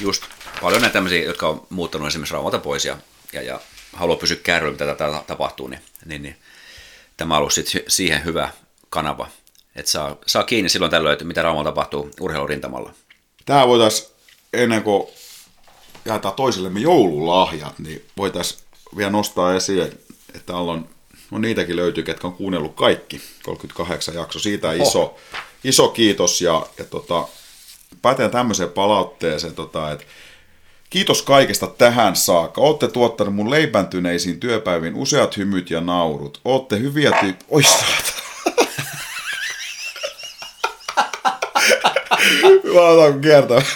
[0.00, 0.22] Just
[0.60, 2.98] paljon näitä tämmöisiä, jotka on muuttanut esimerkiksi Raumalta pois ja,
[3.32, 3.60] ja, ja
[3.92, 6.36] haluaa pysyä kärryillä, mitä tätä tapahtuu, niin, niin, niin
[7.16, 7.54] tämä on ollut
[7.88, 8.50] siihen hyvä
[8.90, 9.28] kanava,
[9.76, 12.94] että saa, saa kiinni silloin tällöin, että mitä Raumalla tapahtuu urheilurintamalla.
[13.46, 14.15] Tämä voitaisiin,
[14.56, 15.06] ennen kuin
[16.04, 18.60] jaetaan toisillemme joululahjat, niin voitaisiin
[18.96, 19.98] vielä nostaa esiin, että
[20.46, 20.88] täällä on,
[21.30, 25.16] no niitäkin löytyy, ketkä on kuunnellut kaikki, 38 jakso, siitä iso,
[25.64, 27.28] iso kiitos ja, ja tota,
[28.02, 30.04] päätän tämmöiseen palautteeseen, tota, että
[30.90, 32.60] Kiitos kaikesta tähän saakka.
[32.60, 36.40] Olette tuottanut mun leipäntyneisiin työpäiviin useat hymyt ja naurut.
[36.44, 37.40] Olette hyviä tyyp...
[37.48, 38.12] Oi saata.
[42.74, 43.66] Mä otan kiertämään,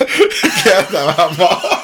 [0.62, 1.80] kiertämään maa.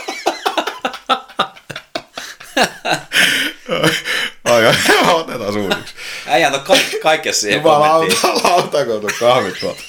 [4.44, 4.62] Ai,
[5.12, 5.94] otetaan suunniksi.
[6.26, 8.18] Äijä on ka- kaikessa siihen kommenttiin.
[8.22, 9.82] Jumalauta, kun kahvit tuolta.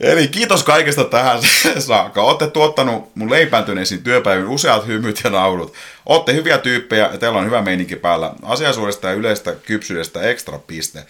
[0.00, 1.38] Eli kiitos kaikesta tähän
[1.78, 2.22] saakka.
[2.22, 5.74] Olette tuottanut mun leipäntyneisiin työpäivin useat hymyt ja naurut.
[6.06, 8.32] Olette hyviä tyyppejä ja teillä on hyvä meininki päällä.
[8.42, 11.06] Asiasuudesta ja yleistä kypsyydestä ekstra piste.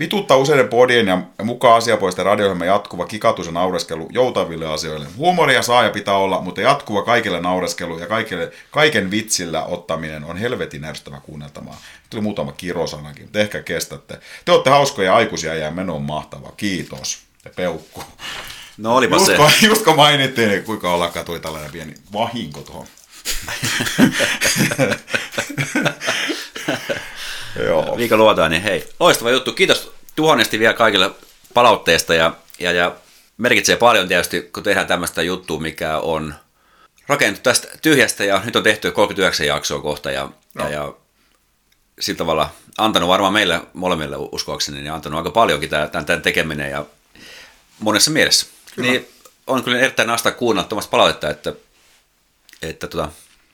[0.00, 5.06] Vitutta useiden podien ja mukaan asiapoisten radio jatkuva kikatus ja naureskelu joutaville asioille.
[5.16, 10.36] Huumoria saa ja pitää olla, mutta jatkuva kaikille naureskelu ja kaikille, kaiken vitsillä ottaminen on
[10.36, 11.76] helvetin ärsyttävä kuunneltamaan.
[12.10, 14.18] Tuli muutama kirosanakin, mutta ehkä kestätte.
[14.44, 16.52] Te olette hauskoja aikuisia ja meno on mahtava.
[16.56, 18.02] Kiitos ja peukku.
[18.76, 19.36] No olipa just se.
[19.36, 22.86] Kun, just kun mainittiin, niin kuinka ollakaan tuli tällainen pieni vahinko tuohon.
[27.96, 29.52] Miika luotaan, niin hei, loistava juttu.
[29.52, 31.10] Kiitos tuhannesti vielä kaikille
[31.54, 32.96] palautteesta ja, ja, ja
[33.36, 36.34] merkitsee paljon tietysti, kun tehdään tämmöistä juttua, mikä on
[37.06, 40.64] rakennettu tästä tyhjästä ja nyt on tehty 39 jaksoa kohta ja, no.
[40.64, 40.94] ja, ja
[42.00, 46.86] sillä tavalla antanut varmaan meille molemmille uskoakseni, niin antanut aika paljonkin tämän, tämän tekeminen ja
[47.78, 48.46] monessa mielessä.
[48.74, 48.90] Kyllä.
[48.90, 49.08] Niin
[49.46, 51.52] on kyllä erittäin nasta kuunnella palautetta, että,
[52.62, 53.08] että, tota,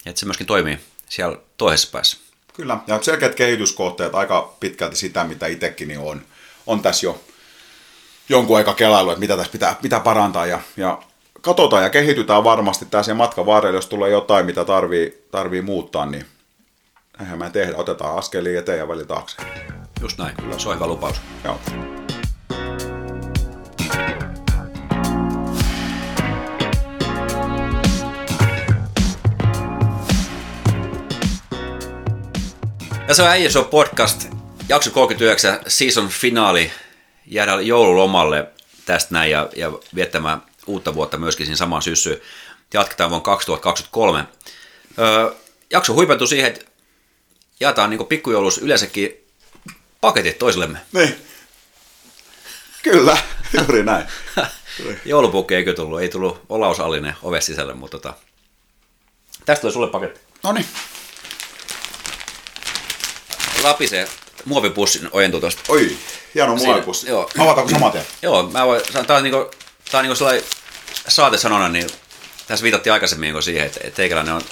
[0.06, 0.78] että se myöskin toimii
[1.08, 2.16] siellä toisessa päässä.
[2.58, 6.22] Kyllä, ja selkeät kehityskohteet aika pitkälti sitä, mitä itsekin on,
[6.66, 7.20] on tässä jo
[8.28, 10.98] jonkun aika kelailu, että mitä tässä pitää, pitää parantaa ja, ja
[11.40, 16.24] katsotaan ja kehitytään varmasti tässä matkan varrella, jos tulee jotain, mitä tarvii, tarvii muuttaa, niin
[17.20, 19.36] eihän me tehdä, otetaan askelia eteen ja väli taakse.
[20.00, 20.58] Just näin, Kyllä.
[20.58, 21.20] se on hyvä lupaus.
[21.44, 21.58] Joo.
[33.08, 34.28] Ja se on Äijä Show podcast,
[34.68, 36.72] jakso 39, season finaali,
[37.26, 38.48] jäädä joululomalle
[38.86, 42.20] tästä näin ja, ja viettämään uutta vuotta myöskin siinä samaan syssyyn.
[42.74, 44.24] Jatketaan vuonna 2023.
[44.98, 45.34] Öö,
[45.70, 46.64] jakso huipentui siihen, että
[47.60, 49.26] jaetaan niin pikkujoulus yleensäkin
[50.00, 50.78] paketit toisillemme.
[50.92, 51.16] Niin.
[52.82, 53.18] Kyllä,
[53.58, 54.06] juuri näin.
[55.04, 58.14] Joulupukki eikö tullut, ei tullut olausallinen ove sisälle, mutta tota,
[59.46, 60.20] tästä tulee sulle paketti.
[60.42, 60.66] No niin
[63.62, 64.08] lapisee
[64.44, 65.62] muovipussin ojentuu tuosta.
[65.68, 65.96] Oi,
[66.34, 67.08] hieno muovipussi.
[67.08, 67.30] Joo.
[67.38, 68.04] Avataanko saman tien?
[68.22, 69.50] Joo, mä voin, tää on niinku,
[69.90, 70.44] tää on niinku sellainen
[71.08, 71.86] saatesanona, niin
[72.46, 74.42] tässä viitattiin aikaisemmin niinku siihen, että, että teikäläinen on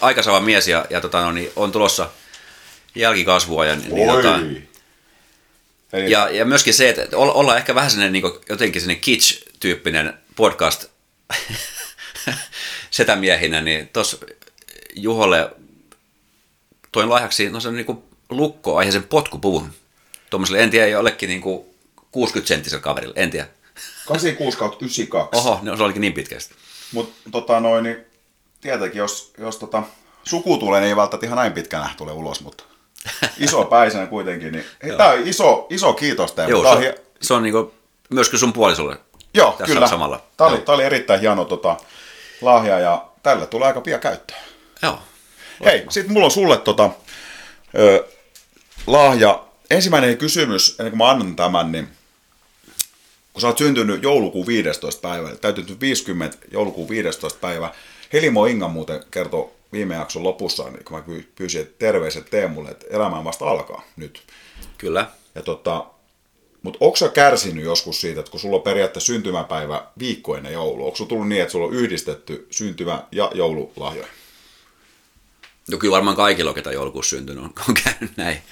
[0.00, 2.10] aikaisava mies ja, ja tota, no, niin on tulossa
[2.94, 3.64] jälkikasvua.
[3.64, 4.38] Ja, niin, tota,
[5.92, 6.10] Eli...
[6.10, 10.84] ja, ja myöskin se, että olla, olla ehkä vähän sellainen niin jotenkin sellainen kitsch-tyyppinen podcast
[12.90, 14.16] setämiehinä, niin tuossa
[14.94, 15.50] Juholle
[16.92, 18.07] toin lahjaksi no se niin kuin
[18.90, 19.70] sen potkupuvun.
[20.30, 21.42] Tuommoiselle, en tiedä, jollekin niin
[22.16, 23.46] 60-senttiselle kaverille, en tiedä.
[24.06, 25.36] 86 92.
[25.38, 26.54] Oho, no, se olikin niin pitkästi.
[26.92, 27.96] Mutta tota noin, niin
[28.60, 29.82] tietenkin, jos, jos tota,
[30.24, 32.64] suku tulee, niin ei välttämättä ihan näin pitkänä tule ulos, mutta
[33.38, 34.52] iso päisenä kuitenkin.
[34.52, 36.50] Niin, hei, tämä on iso, iso kiitos teille.
[36.50, 37.74] Joo, se, on, hi- se on niinku,
[38.10, 38.96] myöskin sun puolisolle.
[39.34, 39.88] Joo, tässä kyllä.
[39.88, 40.24] Samalla.
[40.36, 41.76] Tämä oli, tämä oli erittäin hieno tota,
[42.40, 44.40] lahja ja tällä tulee aika pian käyttöön.
[44.82, 44.98] Joo.
[45.64, 46.90] Hei, sitten mulla on sulle tota,
[47.78, 48.08] ö,
[48.92, 49.44] lahja.
[49.70, 51.88] Ensimmäinen kysymys, ennen kuin mä annan tämän, niin
[53.32, 55.00] kun sä oot syntynyt joulukuun 15.
[55.00, 57.38] päivä, täytynyt 50 joulukuun 15.
[57.40, 57.74] päivä,
[58.12, 61.04] Helimo Inga muuten kertoi viime jakson lopussa, niin kun mä
[61.34, 64.22] pyysin että terveiset Teemulle, että elämään vasta alkaa nyt.
[64.78, 65.06] Kyllä.
[65.34, 65.86] Ja tota,
[66.62, 70.84] mutta onko sä kärsinyt joskus siitä, että kun sulla on periaatteessa syntymäpäivä viikko ennen joulua,
[70.84, 74.08] onko sulla tullut niin, että sulla on yhdistetty syntymä- ja joululahjoja?
[75.70, 78.42] No kyllä varmaan kaikilla, ketä joulukuussa syntynyt on, on käynyt näin.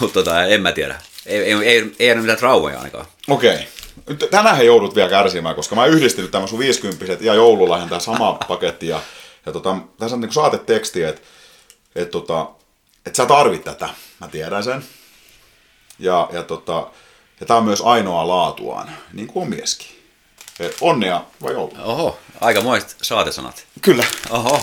[0.00, 1.00] Mutta tota, en mä tiedä.
[1.26, 3.06] Ei, ei, ei, ei ole mitään traumaja ainakaan.
[3.28, 3.68] Okei.
[4.06, 4.28] Okay.
[4.28, 8.32] Tänään he joudut vielä kärsimään, koska mä yhdistin tämän sun 50 ja joululahjan tämä sama
[8.48, 8.88] paketti.
[8.88, 9.00] Ja,
[9.46, 11.22] ja tota, tässä on niin saateteksti, että
[11.94, 12.50] et, tota,
[13.06, 13.88] et sä tarvit tätä.
[14.20, 14.84] Mä tiedän sen.
[15.98, 16.86] Ja, ja, tota,
[17.40, 19.86] ja tämä on myös ainoa laatuaan, niin kuin on mieskin.
[20.60, 21.78] Et onnea vai joulua?
[21.82, 23.66] Oho, aika moiset saatesanat.
[23.82, 24.04] Kyllä.
[24.30, 24.62] Oho.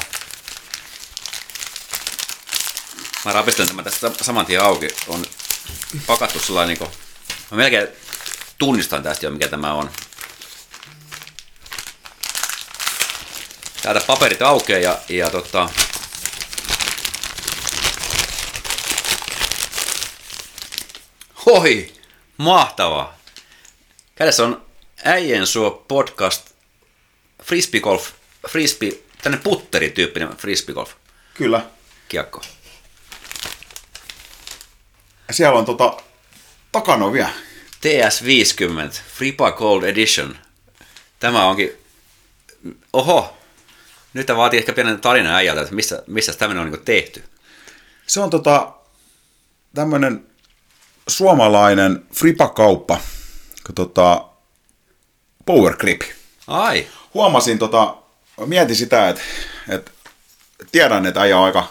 [3.28, 4.88] Mä rapistelen tämän tästä saman tien auki.
[5.08, 5.26] On
[6.08, 7.00] pakattu sellainen niin kuin,
[7.52, 7.88] mä melkein
[8.58, 9.92] tunnistan tästä jo, mikä tämä on.
[13.82, 15.70] Täältä paperit aukeaa ja, ja tota,
[21.46, 21.94] Hoi,
[22.38, 23.18] mahtavaa.
[24.16, 24.66] Kädessä on
[25.04, 26.52] Äijän suo podcast
[27.44, 28.12] Frisbee Golf,
[28.50, 28.92] Frisbee,
[29.22, 30.92] tänne putterityyppinen Frisbee Golf
[31.34, 31.66] Kyllä.
[32.10, 32.42] kiekko.
[35.32, 35.98] Siellä on tota,
[36.72, 37.30] takanovia.
[37.82, 40.38] TS50 Fripa Gold Edition.
[41.20, 41.72] Tämä onkin,
[42.94, 43.38] oho,
[44.14, 47.24] nyt tämä vaatii ehkä pienen tarinan äijältä, että missä, missä tämmöinen on niin tehty.
[48.08, 48.74] Se on tota,
[49.76, 50.26] tämmöinen
[51.08, 52.98] suomalainen fripakauppa,
[53.76, 54.26] tota,
[55.46, 56.02] Power Grip.
[56.48, 57.98] Ai, Huomasin, tota,
[58.46, 59.22] mietin sitä, että,
[59.70, 59.92] että
[60.72, 61.68] tiedän, että äijä on aika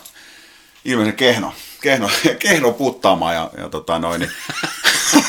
[0.85, 1.55] ilmeisen kehno,
[1.87, 4.33] kehno, kehno puttaamaan ja, ja tota noin, niin,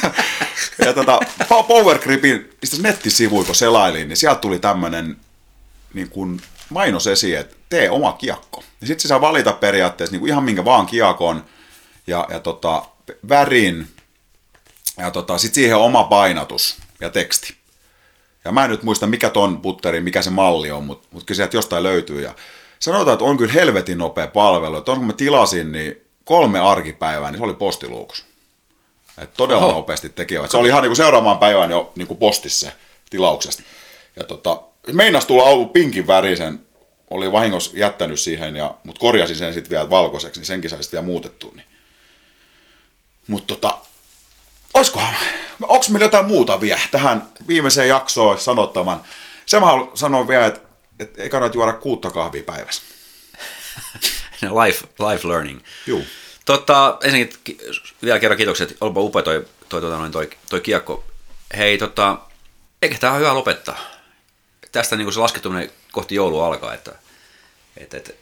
[0.85, 1.19] ja tota,
[1.67, 2.49] Power Gripin
[2.81, 5.17] nettisivuja, kun selailin, niin sieltä tuli tämmöinen
[5.93, 8.63] niin kuin mainos esiin, että tee oma kiekko.
[8.81, 11.45] Ja sitten sä saa valita periaatteessa niin kuin ihan minkä vaan kiekon
[12.07, 12.85] ja, ja tota,
[13.29, 13.87] värin
[14.97, 17.55] ja tota, sitten siihen oma painatus ja teksti.
[18.45, 21.35] Ja mä en nyt muista, mikä ton putteri, mikä se malli on, mutta mut kyllä
[21.35, 22.21] sieltä jostain löytyy.
[22.21, 22.35] Ja
[22.79, 24.77] sanotaan, että on kyllä helvetin nopea palvelu.
[24.77, 28.25] Että on, kun mä tilasin, niin kolme arkipäivää, niin se oli postiluukus.
[29.17, 29.69] Et todella Oho.
[29.69, 29.77] Oho.
[29.77, 30.51] nopeasti tekivät.
[30.51, 32.71] Se oli ihan niin kuin seuraavaan päivään jo niin kuin postissa
[33.09, 33.63] tilauksesta.
[34.15, 36.59] Ja tota, meinas tulla ollut pinkin värisen,
[37.09, 40.97] oli vahingossa jättänyt siihen, ja, mutta korjasin sen sitten vielä valkoiseksi, niin senkin sai sitten
[40.97, 41.51] vielä muutettua.
[41.55, 41.67] Niin.
[43.27, 43.77] Mutta tota,
[44.73, 45.15] olisikohan,
[45.61, 49.01] onko meillä jotain muuta vielä tähän viimeiseen jaksoon sanottavan?
[49.45, 50.61] Se mä haluan sanoa vielä, että,
[50.99, 52.81] että ei kannata juoda kuutta kahvia päivässä.
[54.63, 55.61] life, life learning.
[55.87, 56.05] Juu.
[56.45, 57.57] Tota, ensinnäkin ki-
[58.03, 61.03] vielä kerran kiitokset, olipa upea toi, toi, toi, toi, toi, toi kiekko.
[61.57, 62.17] Hei, tota,
[62.81, 63.79] eikä tämä ole hyvä lopettaa.
[64.71, 66.95] Tästä niin se laskettuminen kohti joulua alkaa, että,
[67.77, 68.13] että, että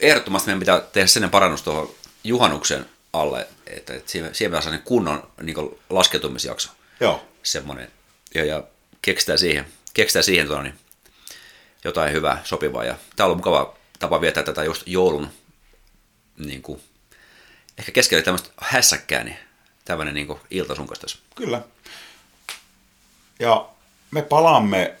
[0.00, 4.78] ehdottomasti meidän pitää tehdä sen parannus tuohon juhannuksen alle, että, että siihen, siihen pitää saada
[4.78, 5.56] kunnon niin
[5.90, 6.70] laskeutumisjakso,
[7.00, 7.28] Joo.
[7.42, 7.92] semmoinen,
[8.34, 8.62] ja, ja
[9.02, 10.74] keksitään siihen, keksitään siihen tuota, niin
[11.84, 15.28] jotain hyvää, sopivaa, ja tämä on ollut mukava tapa viettää tätä just joulun
[16.38, 16.80] niin kuin,
[17.78, 19.36] ehkä keskellä tämmöistä hässäkkää, niin
[19.84, 21.18] tämmöinen niin kuin ilta sun kanssa tässä.
[21.34, 21.62] Kyllä.
[23.38, 23.68] Ja
[24.10, 24.96] me palaamme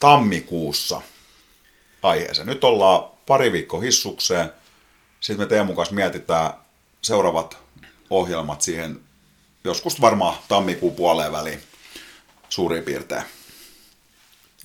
[0.00, 1.02] tammikuussa
[2.02, 2.46] aiheeseen.
[2.46, 4.52] Nyt ollaan pari viikkoa hissukseen.
[5.20, 6.52] Sitten me Teemun kanssa mietitään
[7.02, 7.58] seuraavat
[8.10, 9.00] ohjelmat siihen
[9.64, 11.62] joskus varmaan tammikuun puoleen väliin
[12.48, 13.22] suurin piirtein.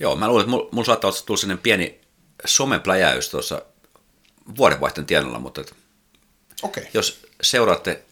[0.00, 2.00] Joo, mä luulen, että mulla, mulla saattaa olla tullut sellainen pieni
[2.44, 3.62] somepläjäys tuossa
[4.56, 5.64] vuodenvaihteen tienolla, mutta.
[6.62, 6.84] Okay.
[6.94, 8.02] jos seuraatte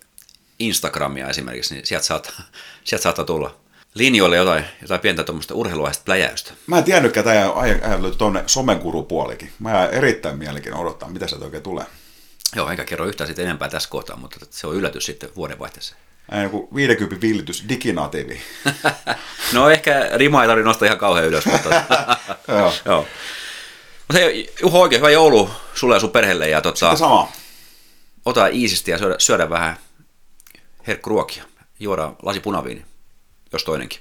[0.59, 2.32] Instagramia esimerkiksi, niin sieltä saattaa,
[2.85, 3.56] sieltä saattaa tulla
[3.94, 6.52] linjoille jotain, jotain pientä tuommoista urheiluaista pläjäystä.
[6.66, 9.52] Mä en tiennytkään, äijä äijä löytyi tuonne somenkurupuolikin.
[9.59, 11.86] Mä jään erittäin mielenkiinnolla odottaa, mitä sieltä oikein tulee.
[12.56, 15.94] Joo, enkä kerro yhtään siitä enempää tässä kohtaa, mutta se on yllätys sitten vuodenvaihteessa.
[16.31, 18.40] Äijä joku 50 villitys diginatiivi.
[19.52, 21.69] no ehkä rima ei tarvitse nostaa ihan kauhean ylös, mutta...
[22.48, 22.73] Joo.
[22.85, 23.06] Joo.
[24.09, 27.28] Mutta hei, Juho, oikein hyvä joulu sulle ja sun perheelle ja tota, Sitten sama.
[28.24, 29.76] ota iisisti ja syödä, syödä vähän
[30.86, 31.44] herkkuruokia.
[31.81, 32.85] Juoda lasi punaviini,
[33.52, 34.01] jos toinenkin.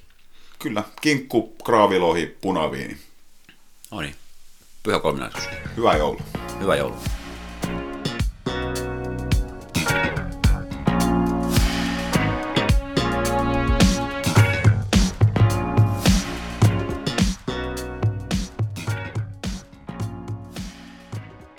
[0.60, 0.84] Kyllä.
[1.02, 2.98] Kinkku, kraavilohi, punaviini.
[3.92, 4.16] No niin,
[4.84, 5.44] pyhä kolminaisuus.
[5.78, 6.22] Hyvää joulua.
[6.60, 6.98] Hyvää joulua.